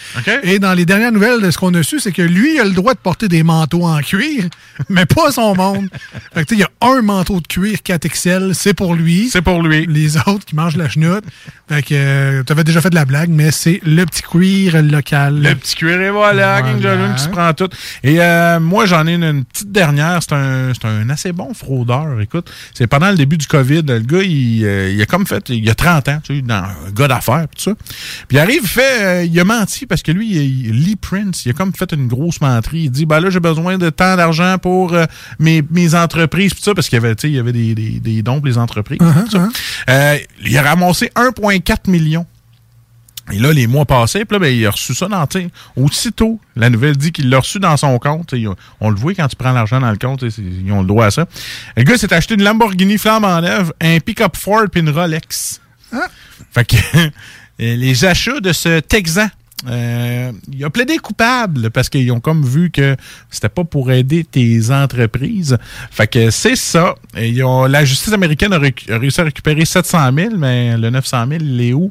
[0.42, 2.64] Et dans les dernières nouvelles, de ce qu'on a su, c'est que lui, il a
[2.64, 4.44] le droit de porter des manteaux en cuir,
[4.88, 5.88] mais pas son monde.
[6.34, 9.28] Fait que, tu sais, il y a un manteau de cuir 4XL, c'est pour lui.
[9.30, 9.86] C'est pour lui.
[9.86, 11.24] Les autres qui mangent la chenoute.
[11.68, 15.07] Fait que, euh, t'avais déjà fait de la blague, mais c'est le petit cuir local.
[15.12, 16.96] Le petit cuir, et voilà, King Voilà.
[16.96, 17.68] Jong-un qui se prend tout.
[18.02, 20.20] Et euh, moi, j'en ai une, une petite dernière.
[20.22, 22.20] C'est un, un assez bon fraudeur.
[22.20, 23.82] Écoute, c'est pendant le début du COVID.
[23.82, 26.54] Le gars, il, euh, il a comme fait, il a 30 ans, tu sais, dans,
[26.54, 27.74] un gars d'affaires, tout ça.
[28.28, 31.44] Puis il arrive, il fait, euh, il a menti parce que lui, il, Lee Prince,
[31.46, 32.84] il a comme fait une grosse menterie.
[32.84, 35.06] Il dit, ben là, j'ai besoin de tant d'argent pour euh,
[35.38, 37.74] mes, mes entreprises, tout ça, parce qu'il y avait, tu sais, il y avait des,
[37.74, 38.98] des, des dons pour les entreprises.
[38.98, 39.50] Uh-huh.
[39.88, 42.26] Euh, il a ramassé 1,4 million
[43.30, 45.26] Et là, les mois passés, puis là, ben, il a reçu ça dans,
[45.76, 48.34] aussitôt, la nouvelle dit qu'il l'a reçu dans son compte.
[48.80, 51.10] On le voit quand tu prends l'argent dans le compte, ils ont le droit à
[51.10, 51.26] ça.
[51.76, 55.60] Le gars s'est acheté une Lamborghini flamme en neuve, un pick-up Ford puis une Rolex.
[56.52, 56.76] Fait que
[57.58, 59.28] les achats de ce Texan,
[59.68, 62.96] euh, il a plaidé coupable parce qu'ils ont comme vu que
[63.28, 65.58] c'était pas pour aider tes entreprises.
[65.90, 66.94] Fait que c'est ça.
[67.16, 70.90] Et ils ont- la justice américaine a, a réussi à récupérer 700 000, mais le
[70.90, 71.90] 900 000, il est où?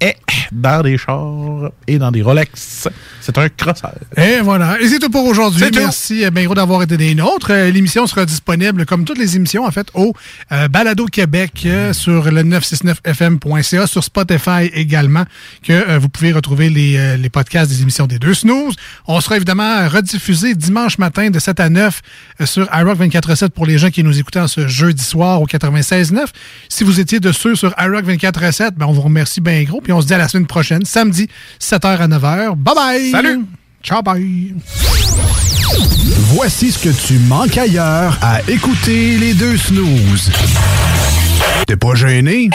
[0.00, 0.14] Et
[0.52, 2.88] dans des chars et dans des Rolex.
[3.20, 3.94] C'est un crosseur.
[4.16, 4.80] Et voilà.
[4.80, 5.64] Et c'est tout pour aujourd'hui.
[5.74, 7.50] Merci, euh, ben gros, d'avoir été des nôtres.
[7.50, 10.14] Euh, L'émission sera disponible, comme toutes les émissions, en fait, au
[10.52, 15.24] euh, Balado Québec euh, sur le 969fm.ca, sur Spotify également,
[15.62, 18.76] que euh, vous pouvez retrouver les, les podcasts des émissions des deux snooze.
[19.06, 22.00] On sera évidemment rediffusé dimanche matin de 7 à 9
[22.40, 25.46] euh, sur iRock 24.7 pour les gens qui nous écoutent en ce jeudi soir au
[25.46, 26.26] 96.9.
[26.68, 29.80] Si vous étiez de ceux sur iRock 24.7, ben on vous remercie bien gros.
[29.88, 31.30] Puis on se dit à la semaine prochaine, samedi,
[31.62, 32.56] 7h à 9h.
[32.56, 33.10] Bye bye!
[33.10, 33.40] Salut!
[33.82, 34.54] Ciao, bye!
[36.34, 40.30] Voici ce que tu manques ailleurs à écouter les deux snooze.
[41.66, 42.50] T'es pas gêné?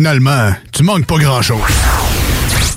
[0.00, 2.09] Finalement, tu manques pas grand-chose.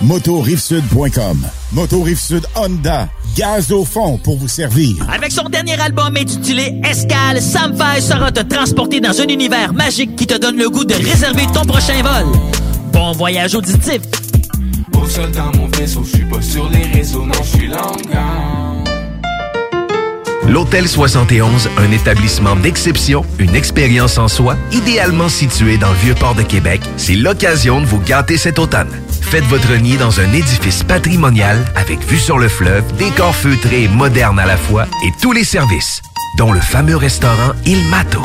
[0.00, 1.46] motorivesud.com.
[1.72, 4.96] Moto Rive Sud Honda, gaz au fond pour vous servir.
[5.12, 10.16] Avec son dernier album intitulé Escale, Sam Fay sera te transporter dans un univers magique
[10.16, 12.32] qui te donne le goût de réserver ton prochain vol.
[12.92, 14.00] Bon voyage auditif.
[14.94, 18.56] Au sol dans mon vaisseau, je suis pas sur les réseaux, non, je suis longueur.
[20.48, 26.42] L'Hôtel 71, un établissement d'exception, une expérience en soi, idéalement situé dans le Vieux-Port de
[26.42, 28.88] Québec, c'est l'occasion de vous gâter cet automne.
[29.28, 33.88] Faites votre nid dans un édifice patrimonial avec vue sur le fleuve, décor feutré et
[33.88, 36.00] moderne à la fois et tous les services,
[36.38, 38.22] dont le fameux restaurant Il Mato.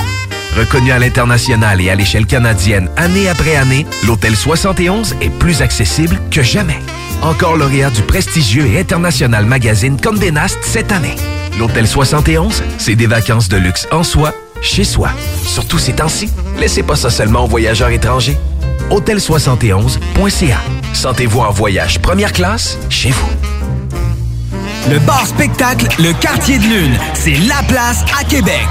[0.56, 6.20] Reconnu à l'international et à l'échelle canadienne année après année, l'Hôtel 71 est plus accessible
[6.30, 6.80] que jamais.
[7.24, 11.16] Encore lauréat du prestigieux et international magazine Condé Nast cette année.
[11.58, 15.10] L'Hôtel 71, c'est des vacances de luxe en soi, chez soi.
[15.44, 16.30] Surtout ces temps-ci,
[16.60, 18.38] laissez pas ça seulement aux voyageurs étrangers.
[18.90, 20.58] Hôtel71.ca.
[20.94, 23.30] Sentez-vous en voyage première classe chez vous.
[24.90, 28.68] Le bar spectacle Le Quartier de Lune, c'est la place à Québec.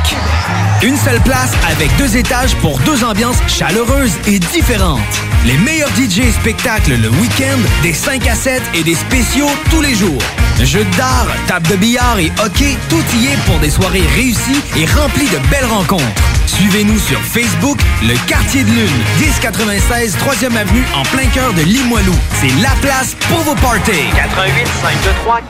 [0.83, 5.01] Une seule place avec deux étages pour deux ambiances chaleureuses et différentes.
[5.47, 9.95] Les meilleurs DJ spectacles le week-end, des 5 à 7 et des spéciaux tous les
[9.95, 10.23] jours.
[10.63, 14.87] Jeux d'art, table de billard et hockey, tout y est pour des soirées réussies et
[14.87, 16.05] remplies de belles rencontres.
[16.47, 22.15] Suivez-nous sur Facebook, Le Quartier de Lune, 1096 3e Avenue en plein cœur de Limoilou.
[22.35, 24.11] C'est la place pour vos parties.
[24.15, 25.41] 88 523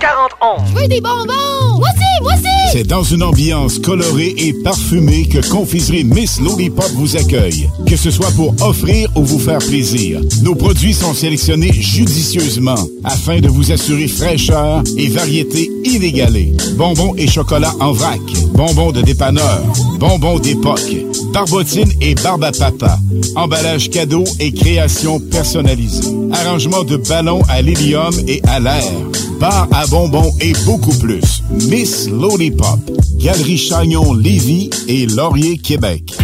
[0.56, 0.70] 4011.
[0.70, 1.78] Je veux des bonbons!
[1.78, 2.46] Voici, voici!
[2.72, 7.68] C'est dans une ambiance colorée et parfumée que Confiserie Miss Lollipop vous accueille.
[7.86, 13.40] Que ce soit pour offrir ou vous faire plaisir, nos produits sont sélectionnés judicieusement afin
[13.40, 16.54] de vous assurer fraîcheur et variété inégalée.
[16.76, 18.20] Bonbons et chocolat en vrac,
[18.54, 19.62] bonbons de dépanneur,
[19.98, 20.96] bonbons d'époque,
[21.32, 22.98] barbotine et barbe à papa,
[23.36, 28.92] emballage cadeau et création personnalisée, arrangement de ballons à l'hélium et à l'air,
[29.38, 31.42] bar à bonbons et beaucoup plus.
[31.50, 32.80] Miss Lollipop,
[33.16, 36.14] Galerie Chagnon Lévis et Laurier Québec.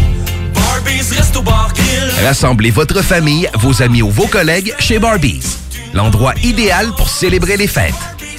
[2.23, 5.57] Rassemblez votre famille, vos amis ou vos collègues chez Barbies.
[5.93, 7.93] L'endroit idéal pour célébrer les fêtes.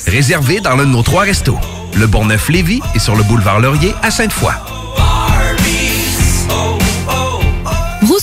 [0.06, 1.58] Réservé dans l'un de nos trois restos.
[1.94, 4.77] Le Bonneuf-Lévis et sur le boulevard Laurier à Sainte-Foy.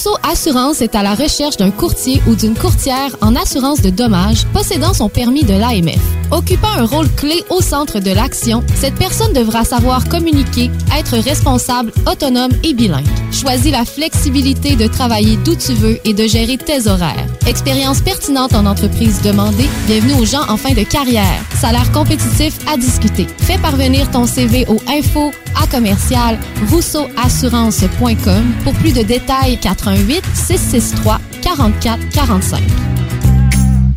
[0.06, 4.46] Rousseau Assurance est à la recherche d'un courtier ou d'une courtière en assurance de dommages
[4.54, 6.00] possédant son permis de l'AMF.
[6.32, 11.92] Occupant un rôle clé au centre de l'action, cette personne devra savoir communiquer, être responsable,
[12.12, 13.06] autonome et bilingue.
[13.32, 17.26] Choisis la flexibilité de travailler d'où tu veux et de gérer tes horaires.
[17.48, 19.70] Expérience pertinente en entreprise demandée.
[19.88, 21.44] Bienvenue aux gens en fin de carrière.
[21.60, 23.28] Salaire compétitif à discuter.
[23.40, 26.38] Fais parvenir ton CV au info à commercial
[26.70, 32.95] rousseauassurance.com pour plus de détails 88 663 44 45.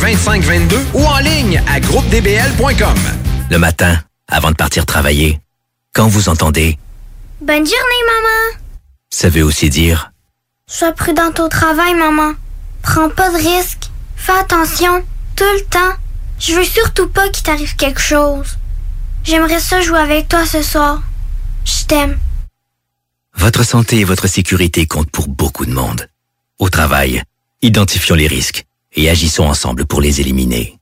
[0.00, 2.94] 2522 ou en ligne à groupedbl.com.
[3.50, 5.40] Le matin, avant de partir travailler,
[5.92, 6.78] quand vous entendez,
[7.42, 8.60] Bonne journée, maman.
[9.10, 10.12] ça veut aussi dire
[10.66, 12.32] Sois prudente au travail, maman.
[12.82, 13.90] Prends pas de risques.
[14.16, 15.04] Fais attention.
[15.36, 15.94] Tout le temps.
[16.38, 18.56] Je veux surtout pas qu'il t'arrive quelque chose.
[19.24, 21.02] J'aimerais ça jouer avec toi ce soir.
[21.66, 22.18] Je t'aime.
[23.34, 26.08] votre santé et votre sécurité comptent pour beaucoup de monde.
[26.58, 27.22] Au travail,
[27.60, 28.64] identifions les risques
[28.96, 30.79] et agissons ensemble pour les éliminer.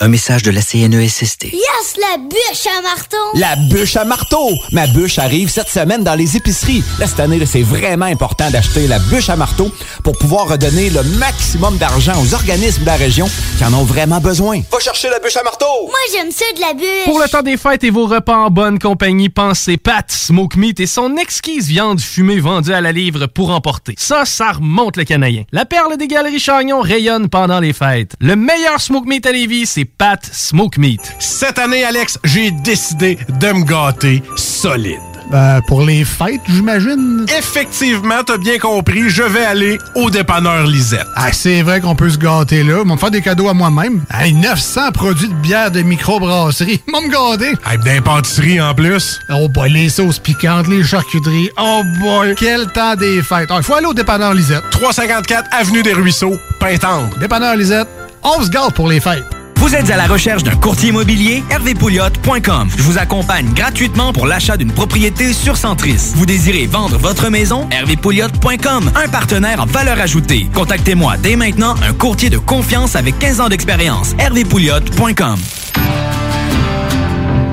[0.00, 1.46] Un message de la CNESST.
[1.46, 3.16] Yes, la bûche à marteau.
[3.34, 4.48] La bûche à marteau!
[4.70, 6.84] Ma bûche arrive cette semaine dans les épiceries.
[7.00, 9.72] Là, cette année, là, c'est vraiment important d'acheter la bûche à marteau
[10.04, 14.20] pour pouvoir redonner le maximum d'argent aux organismes de la région qui en ont vraiment
[14.20, 14.60] besoin.
[14.70, 15.66] Va chercher la bûche à marteau!
[15.86, 17.04] Moi, j'aime ça de la bûche.
[17.06, 20.78] Pour le temps des fêtes et vos repas en bonne compagnie, pensez Pat Smoke Meat
[20.78, 23.96] et son exquise viande fumée vendue à la livre pour emporter.
[23.98, 25.42] Ça, ça remonte le canadien.
[25.50, 28.14] La perle des galeries Chagnon rayonne pendant les fêtes.
[28.20, 31.00] Le meilleur Smoke Meat à Lévis, c'est Pat Smoke Meat.
[31.18, 34.98] Cette année, Alex, j'ai décidé de me gâter solide.
[35.30, 37.26] Ben, pour les fêtes, j'imagine?
[37.36, 41.06] Effectivement, t'as bien compris, je vais aller au dépanneur Lisette.
[41.16, 42.78] Ah, c'est vrai qu'on peut se gâter là.
[42.82, 44.04] Ils vont me faire des cadeaux à moi-même.
[44.10, 46.80] Hey, 900 produits de bière de microbrasserie.
[46.86, 47.52] Ils vont me gâter.
[47.70, 49.20] Hey, d'impantisserie en plus.
[49.28, 51.50] Oh boy, les sauces piquantes, les charcuteries.
[51.58, 53.50] Oh boy, quel temps des fêtes.
[53.54, 54.62] Il faut aller au dépanneur Lisette.
[54.70, 57.18] 354 Avenue des Ruisseaux, Pintendre.
[57.18, 57.88] Dépanneur Lisette,
[58.22, 59.24] on se gâte pour les fêtes.
[59.68, 61.44] Vous êtes à la recherche d'un courtier immobilier?
[61.50, 62.70] hervépouliot.com.
[62.74, 66.14] Je vous accompagne gratuitement pour l'achat d'une propriété sur Centris.
[66.14, 67.68] Vous désirez vendre votre maison?
[67.70, 68.90] hervépouliot.com.
[68.94, 70.48] Un partenaire en valeur ajoutée.
[70.54, 74.14] Contactez-moi dès maintenant un courtier de confiance avec 15 ans d'expérience.
[74.18, 75.38] hervépouliot.com.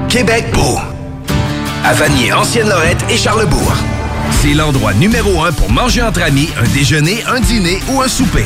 [0.08, 0.80] Québec beau.
[1.84, 3.74] À Vanier, Ancienne-Lorette et Charlebourg.
[4.42, 8.46] C'est l'endroit numéro un pour manger entre amis, un déjeuner, un dîner ou un souper.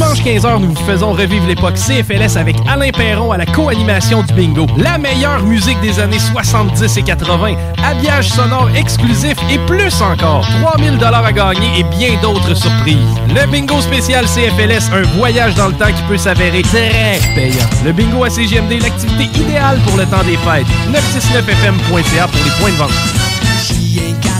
[0.00, 4.32] Dimanche 15h, nous vous faisons revivre l'époque CFLS avec Alain Perron à la co-animation du
[4.32, 4.66] bingo.
[4.78, 7.54] La meilleure musique des années 70 et 80,
[7.84, 10.48] habillage sonore exclusif et plus encore.
[10.62, 12.96] 3000 dollars à gagner et bien d'autres surprises.
[13.28, 17.68] Le bingo spécial CFLS, un voyage dans le temps qui peut s'avérer très payant.
[17.84, 20.66] Le bingo à CGMD, l'activité idéale pour le temps des fêtes.
[20.88, 24.39] 969fm.ca pour les points de vente.